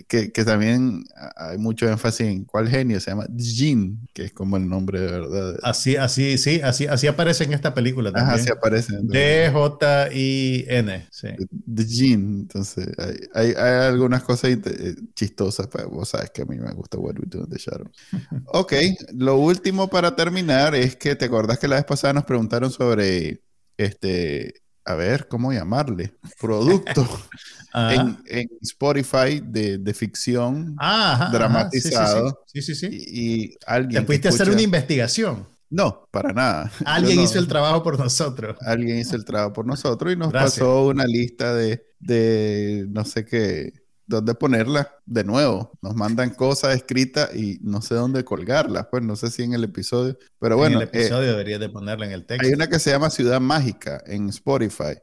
que, 0.08 0.32
que, 0.32 0.44
también 0.46 1.04
hay 1.36 1.58
mucho 1.58 1.86
énfasis 1.86 2.26
en 2.26 2.44
cuál 2.44 2.68
genio 2.68 2.98
se 2.98 3.10
llama 3.10 3.26
Jin, 3.36 4.08
que 4.14 4.24
es 4.24 4.32
como 4.32 4.56
el 4.56 4.66
nombre 4.66 4.98
de 4.98 5.06
verdad. 5.06 5.58
Así, 5.62 5.96
así, 5.96 6.38
sí, 6.38 6.62
así, 6.62 6.86
así 6.86 7.06
aparece 7.06 7.44
en 7.44 7.52
esta 7.52 7.74
película 7.74 8.10
también. 8.10 8.30
Ajá, 8.30 8.40
así 8.40 8.50
aparece. 8.50 8.94
D-J-I-N, 9.02 11.06
sí. 11.10 11.28
The 11.74 11.84
Jin, 11.84 12.40
entonces 12.40 12.88
hay, 12.96 13.16
hay, 13.34 13.54
hay, 13.58 13.88
algunas 13.88 14.22
cosas 14.22 14.52
eh, 14.52 14.94
chistosas, 15.14 15.68
pero 15.70 15.90
vos 15.90 16.08
sabes 16.08 16.30
que 16.30 16.42
a 16.42 16.46
mí 16.46 16.56
me 16.56 16.72
gusta 16.72 16.98
What 16.98 17.18
We 17.18 17.26
Do 17.26 17.40
in 17.40 17.50
the 17.50 17.58
Shadows. 17.58 17.90
ok, 18.46 18.72
lo 19.12 19.36
último 19.36 19.90
para 19.90 20.16
terminar 20.16 20.74
es 20.74 20.96
que 20.96 21.14
te 21.14 21.26
acordás 21.26 21.58
que 21.58 21.68
la 21.68 21.76
vez 21.76 21.84
pasada 21.84 22.14
nos 22.14 22.24
preguntaron 22.24 22.70
sobre 22.70 23.42
este 23.76 24.63
a 24.85 24.95
ver, 24.95 25.28
¿cómo 25.28 25.53
llamarle? 25.53 26.14
Producto 26.41 27.07
en, 27.74 28.18
en, 28.26 28.49
Spotify 28.61 29.41
de, 29.43 29.78
de 29.78 29.95
ficción 29.95 30.76
dramatizado. 30.76 32.45
Sí, 32.47 32.62
sí, 32.62 32.74
sí. 32.74 32.89
Y, 32.91 33.57
alguien. 33.66 34.03
¿Te 34.03 34.07
fuiste 34.07 34.28
a 34.28 34.30
hacer 34.30 34.51
una 34.51 34.62
investigación? 34.62 35.47
No, 35.70 36.07
para 36.11 36.32
nada. 36.32 36.70
Alguien 36.85 37.20
hizo 37.20 37.39
el 37.39 37.49
trabajo 37.49 37.82
por 37.82 37.99
nosotros. 37.99 38.57
Alguien 38.61 38.99
hizo 38.99 39.16
el 39.16 39.24
trabajo 39.24 39.53
por 39.55 39.66
nosotros 39.66 40.12
y 40.12 40.16
nos 40.16 40.32
pasó 40.32 40.87
una 40.87 41.05
lista 41.05 41.55
de, 41.55 41.85
de 41.99 42.87
no 42.91 43.05
sé 43.05 43.24
qué 43.24 43.84
dónde 44.07 44.34
ponerla 44.34 44.90
de 45.07 45.24
nuevo. 45.24 45.72
Nos 45.82 45.94
mandan 45.94 46.30
cosas 46.30 46.74
escritas 46.74 47.34
y 47.34 47.59
no 47.62 47.82
sé 47.82 47.94
dónde 47.94 48.24
colgarlas. 48.24 48.86
Pues 48.90 49.02
no 49.02 49.16
sé 49.16 49.30
si 49.30 49.42
en 49.42 49.55
el 49.55 49.64
episodio, 49.64 50.18
pero 50.38 50.57
bueno. 50.57 50.76
En 50.76 50.82
el 50.82 50.88
episodio 50.88 51.28
eh, 51.28 51.32
deberías 51.32 51.61
de 51.61 51.68
ponerla 51.68 52.07
en 52.07 52.12
el 52.12 52.26
texto. 52.26 52.46
Hay 52.46 52.52
una 52.52 52.68
que 52.68 52.78
se 52.78 52.90
llama 52.90 53.11
Ciudad 53.11 53.40
Mágica 53.40 54.02
en 54.07 54.28
Spotify, 54.28 54.98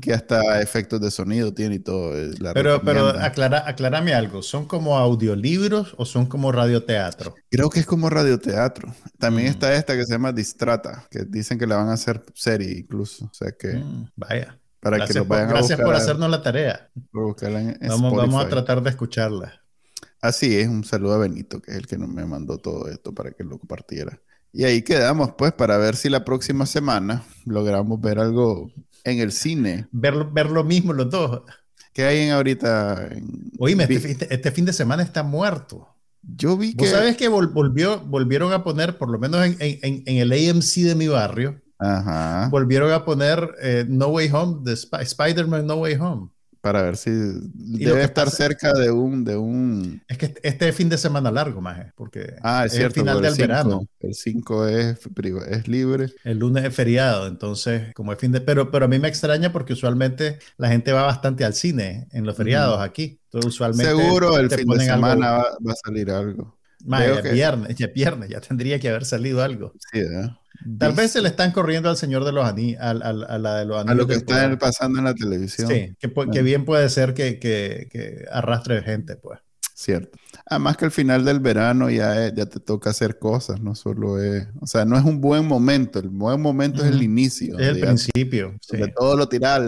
que 0.00 0.12
hasta 0.12 0.60
efectos 0.60 1.00
de 1.00 1.10
sonido 1.10 1.52
tiene 1.52 1.76
y 1.76 1.78
todo. 1.80 2.16
Eh, 2.16 2.34
pero 2.52 2.82
pero 2.82 3.08
aclara, 3.08 3.64
aclárame 3.66 4.14
algo. 4.14 4.42
¿Son 4.42 4.66
como 4.66 4.98
audiolibros 4.98 5.94
o 5.96 6.04
son 6.04 6.26
como 6.26 6.52
radioteatro? 6.52 7.34
Creo 7.50 7.70
que 7.70 7.80
es 7.80 7.86
como 7.86 8.10
radioteatro. 8.10 8.94
También 9.18 9.48
está 9.48 9.74
esta 9.74 9.96
que 9.96 10.04
se 10.04 10.12
llama 10.12 10.32
Distrata, 10.32 11.06
que 11.10 11.24
dicen 11.24 11.58
que 11.58 11.66
la 11.66 11.76
van 11.76 11.88
a 11.88 11.94
hacer 11.94 12.22
serie 12.34 12.78
incluso. 12.78 13.26
O 13.26 13.34
sea 13.34 13.52
que. 13.52 13.74
Mm, 13.74 14.10
vaya. 14.16 14.58
Para 14.84 14.98
gracias 14.98 15.14
que 15.14 15.18
lo 15.20 15.24
vayan 15.24 15.46
por, 15.46 15.56
Gracias 15.56 15.80
por 15.80 15.94
hacernos 15.94 16.30
la 16.30 16.42
tarea. 16.42 16.90
En 16.94 17.88
vamos, 17.88 18.14
vamos 18.14 18.44
a 18.44 18.48
tratar 18.50 18.82
de 18.82 18.90
escucharla. 18.90 19.62
Así 20.20 20.58
es, 20.58 20.68
un 20.68 20.84
saludo 20.84 21.14
a 21.14 21.18
Benito, 21.18 21.62
que 21.62 21.70
es 21.70 21.78
el 21.78 21.86
que 21.86 21.96
me 21.96 22.26
mandó 22.26 22.58
todo 22.58 22.88
esto 22.88 23.14
para 23.14 23.30
que 23.30 23.44
lo 23.44 23.58
compartiera. 23.58 24.20
Y 24.52 24.64
ahí 24.64 24.82
quedamos, 24.82 25.32
pues, 25.38 25.52
para 25.54 25.78
ver 25.78 25.96
si 25.96 26.10
la 26.10 26.22
próxima 26.26 26.66
semana 26.66 27.24
logramos 27.46 27.98
ver 27.98 28.18
algo 28.18 28.70
en 29.04 29.20
el 29.20 29.32
cine. 29.32 29.88
Ver, 29.90 30.26
ver 30.32 30.50
lo 30.50 30.64
mismo 30.64 30.92
los 30.92 31.08
dos. 31.08 31.40
¿Qué 31.94 32.04
hay 32.04 32.18
en 32.18 32.32
ahorita? 32.32 33.08
Oíme, 33.58 33.84
este, 33.88 34.34
este, 34.34 34.50
fin 34.50 34.66
de 34.66 34.74
semana 34.74 35.02
está 35.02 35.22
muerto. 35.22 35.88
Yo 36.20 36.58
vi 36.58 36.74
que... 36.74 36.84
¿Vos 36.84 36.90
sabes 36.90 37.16
que 37.16 37.28
volvió, 37.28 38.00
volvieron 38.00 38.52
a 38.52 38.62
poner, 38.62 38.98
por 38.98 39.08
lo 39.08 39.18
menos 39.18 39.46
en, 39.46 39.56
en, 39.60 40.02
en 40.04 40.16
el 40.18 40.30
AMC 40.30 40.74
de 40.82 40.94
mi 40.94 41.08
barrio, 41.08 41.63
volvieron 42.50 42.92
a 42.92 43.04
poner 43.04 43.54
eh, 43.60 43.84
No 43.88 44.08
Way 44.08 44.30
Home, 44.32 44.60
de 44.62 44.72
Spider-Man 44.72 45.66
No 45.66 45.76
Way 45.76 45.94
Home. 45.94 46.28
Para 46.64 46.80
ver 46.80 46.96
si 46.96 47.10
debe 47.10 48.04
estar 48.04 48.30
cerca 48.30 48.72
de 48.72 48.90
un, 48.90 49.22
de 49.22 49.36
un... 49.36 50.02
Es 50.08 50.16
que 50.16 50.32
este 50.42 50.72
fin 50.72 50.88
de 50.88 50.96
semana 50.96 51.30
largo, 51.30 51.60
más 51.60 51.92
porque 51.94 52.36
ah, 52.42 52.64
es, 52.64 52.72
el 52.78 52.90
final 52.90 53.20
del 53.20 53.34
verano. 53.34 53.86
El 54.00 54.14
5 54.14 54.68
es, 54.68 54.98
es 55.50 55.68
libre. 55.68 56.06
El 56.24 56.38
lunes 56.38 56.64
es 56.64 56.74
feriado, 56.74 57.26
entonces 57.26 57.92
como 57.92 58.14
es 58.14 58.18
fin 58.18 58.32
de... 58.32 58.40
Pero, 58.40 58.70
pero 58.70 58.86
a 58.86 58.88
mí 58.88 58.98
me 58.98 59.08
extraña 59.08 59.52
porque 59.52 59.74
usualmente 59.74 60.38
la 60.56 60.68
gente 60.68 60.92
va 60.92 61.02
bastante 61.02 61.44
al 61.44 61.52
cine 61.52 62.08
en 62.12 62.24
los 62.24 62.34
feriados 62.34 62.80
aquí. 62.80 63.20
Entonces 63.24 63.50
usualmente... 63.50 63.94
Seguro 63.94 64.38
el 64.38 64.48
fin 64.48 64.66
de 64.66 64.86
semana 64.86 65.30
va, 65.32 65.72
a 65.72 65.76
salir 65.84 66.10
algo. 66.10 66.56
Más, 66.84 67.22
ya, 67.22 67.32
viernes, 67.32 67.76
ya 67.76 67.86
viernes, 67.88 68.28
ya 68.28 68.40
tendría 68.40 68.78
que 68.78 68.88
haber 68.88 69.04
salido 69.04 69.42
algo. 69.42 69.72
Sí, 69.92 70.00
¿eh? 70.00 70.30
Tal 70.78 70.92
vez 70.92 71.10
se 71.10 71.20
le 71.20 71.28
están 71.28 71.50
corriendo 71.50 71.90
al 71.90 71.96
Señor 71.96 72.24
de 72.24 72.32
los 72.32 72.46
Anillos, 72.46 72.80
a, 72.80 72.94
la 72.94 73.56
de 73.56 73.64
los 73.64 73.76
Anillos. 73.76 73.90
A 73.90 73.94
lo 73.94 74.06
que 74.06 74.14
está 74.14 74.58
pasando 74.58 74.98
en 74.98 75.04
la 75.04 75.14
televisión. 75.14 75.68
Sí, 75.68 75.94
que, 75.98 76.42
bien 76.42 76.64
puede 76.64 76.88
ser 76.88 77.12
que, 77.12 77.38
que, 77.38 78.24
arrastre 78.30 78.82
gente, 78.82 79.16
pues. 79.16 79.40
Cierto. 79.74 80.18
Además 80.46 80.76
que 80.76 80.84
al 80.84 80.90
final 80.92 81.24
del 81.24 81.40
verano 81.40 81.90
ya, 81.90 82.32
ya 82.32 82.46
te 82.46 82.60
toca 82.60 82.90
hacer 82.90 83.18
cosas, 83.18 83.60
no 83.60 83.74
solo 83.74 84.22
es, 84.22 84.46
o 84.60 84.66
sea, 84.66 84.84
no 84.84 84.96
es 84.96 85.04
un 85.04 85.20
buen 85.20 85.46
momento, 85.46 85.98
el 85.98 86.10
buen 86.10 86.40
momento 86.40 86.84
es 86.84 86.92
el 86.92 87.02
inicio. 87.02 87.58
Es 87.58 87.68
el 87.68 87.80
principio. 87.80 88.54
De 88.70 88.88
todo 88.88 89.16
lo 89.16 89.28
tirar. 89.28 89.62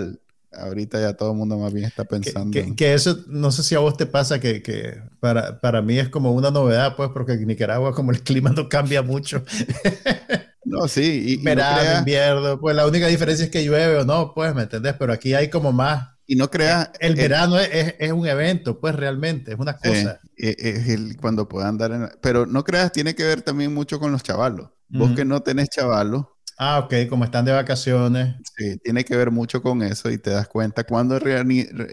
Ahorita 0.59 1.01
ya 1.01 1.15
todo 1.15 1.33
el 1.33 1.37
mundo 1.37 1.59
más 1.59 1.73
bien 1.73 1.87
está 1.87 2.05
pensando. 2.05 2.59
Que, 2.77 2.95
eso, 2.95 3.19
no 3.29 3.51
sé 3.51 3.63
si 3.63 3.75
a 3.75 3.79
vos 3.79 3.97
te 3.97 4.07
pasa 4.07 4.41
que, 4.41 4.63
que 4.63 5.01
para, 5.21 5.61
para, 5.61 5.83
mí 5.83 5.99
es 5.99 6.09
como 6.09 6.33
una 6.33 6.51
novedad, 6.51 6.97
pues, 6.97 7.11
porque 7.13 7.33
en 7.33 7.47
Nicaragua 7.47 7.95
como 7.95 8.11
el 8.11 8.23
clima 8.23 8.51
no 8.51 8.69
cambia 8.69 9.03
mucho. 9.03 9.43
No, 10.67 10.89
sí. 10.89 11.23
Y, 11.27 11.45
Verano, 11.45 12.01
invierno, 12.01 12.61
pues 12.61 12.75
la 12.75 12.87
única 12.87 13.07
diferencia 13.07 13.45
es 13.45 13.53
que 13.53 13.65
llueve 13.65 13.99
o 13.99 14.05
no, 14.05 14.35
pues, 14.35 14.53
¿me 14.53 14.63
entendés? 14.63 14.95
Pero 14.99 15.13
aquí 15.13 15.33
hay 15.33 15.49
como 15.49 15.73
más. 15.73 16.09
Y 16.27 16.35
no 16.35 16.51
creas. 16.51 16.91
El, 16.99 17.15
verano 17.15 17.57
es, 17.57 17.95
es, 18.01 18.11
un 18.11 18.27
evento, 18.27 18.81
pues 18.81 18.97
realmente, 18.97 19.53
es 19.53 19.59
una 19.61 19.77
cosa. 19.77 20.21
Eh, 20.37 20.57
es 20.59 20.89
el, 20.89 21.17
cuando 21.19 21.49
puedan 21.49 21.79
dar. 21.79 21.93
En, 21.93 22.09
pero 22.21 22.47
no 22.47 22.65
creas, 22.65 22.91
tiene 22.91 23.15
que 23.15 23.23
ver 23.23 23.43
también 23.43 23.73
mucho 23.73 24.01
con 24.01 24.11
los 24.11 24.25
chavalos. 24.25 24.71
Vos 24.89 25.13
que 25.13 25.25
no 25.25 25.41
tenés 25.43 25.69
chavalos, 25.69 26.27
Ah, 26.59 26.79
ok, 26.79 27.09
como 27.09 27.25
están 27.25 27.45
de 27.45 27.53
vacaciones. 27.53 28.37
Sí, 28.57 28.79
tiene 28.79 29.05
que 29.05 29.15
ver 29.15 29.31
mucho 29.31 29.61
con 29.63 29.83
eso 29.83 30.11
y 30.11 30.17
te 30.17 30.31
das 30.31 30.49
cuenta 30.49 30.85
cuándo 30.85 31.19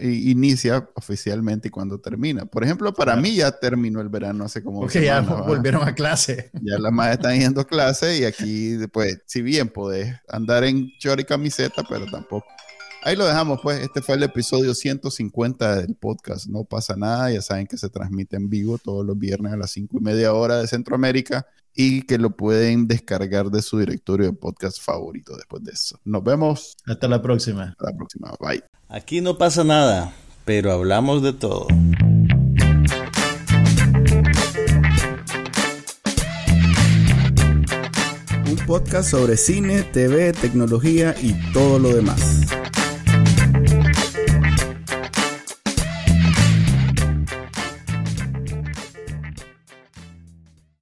inicia 0.00 0.88
oficialmente 0.94 1.68
y 1.68 1.70
cuándo 1.70 2.00
termina. 2.00 2.46
Por 2.46 2.64
ejemplo, 2.64 2.94
para 2.94 3.14
mí 3.14 3.34
ya 3.36 3.52
terminó 3.52 4.00
el 4.00 4.08
verano 4.08 4.44
hace 4.44 4.62
como... 4.62 4.80
Porque 4.80 5.04
ya 5.04 5.20
volvieron 5.46 5.86
a 5.86 5.94
clase. 5.94 6.50
Ya 6.54 6.78
las 6.78 6.92
más 6.92 7.12
están 7.12 7.38
yendo 7.38 7.60
a 7.60 7.66
clase 7.66 8.18
y 8.18 8.24
aquí, 8.24 8.78
pues, 8.90 9.20
si 9.26 9.42
bien 9.42 9.68
podés 9.68 10.16
andar 10.28 10.64
en 10.64 10.88
short 10.98 11.20
y 11.20 11.24
camiseta, 11.24 11.82
pero 11.86 12.06
tampoco. 12.06 12.46
Ahí 13.06 13.16
lo 13.16 13.26
dejamos, 13.26 13.60
pues. 13.62 13.82
Este 13.82 14.00
fue 14.00 14.14
el 14.14 14.22
episodio 14.22 14.74
150 14.74 15.76
del 15.76 15.94
podcast. 15.94 16.46
No 16.46 16.64
pasa 16.64 16.96
nada. 16.96 17.30
Ya 17.30 17.42
saben 17.42 17.66
que 17.66 17.76
se 17.76 17.90
transmite 17.90 18.36
en 18.36 18.48
vivo 18.48 18.78
todos 18.78 19.04
los 19.04 19.18
viernes 19.18 19.52
a 19.52 19.58
las 19.58 19.72
5 19.72 19.98
y 19.98 20.00
media 20.00 20.32
hora 20.32 20.56
de 20.56 20.66
Centroamérica 20.66 21.46
y 21.74 22.02
que 22.06 22.16
lo 22.16 22.30
pueden 22.30 22.88
descargar 22.88 23.50
de 23.50 23.60
su 23.60 23.78
directorio 23.78 24.28
de 24.28 24.32
podcast 24.32 24.80
favorito 24.80 25.36
después 25.36 25.62
de 25.64 25.72
eso. 25.72 26.00
Nos 26.06 26.24
vemos. 26.24 26.78
Hasta 26.86 27.06
la 27.06 27.20
próxima. 27.20 27.64
Hasta 27.72 27.90
la 27.90 27.94
próxima. 27.94 28.32
Bye. 28.40 28.64
Aquí 28.88 29.20
no 29.20 29.36
pasa 29.36 29.64
nada, 29.64 30.14
pero 30.46 30.72
hablamos 30.72 31.22
de 31.22 31.34
todo. 31.34 31.66
Un 38.46 38.66
podcast 38.66 39.10
sobre 39.10 39.36
cine, 39.36 39.82
TV, 39.82 40.32
tecnología 40.32 41.14
y 41.20 41.34
todo 41.52 41.78
lo 41.78 41.94
demás. 41.94 42.46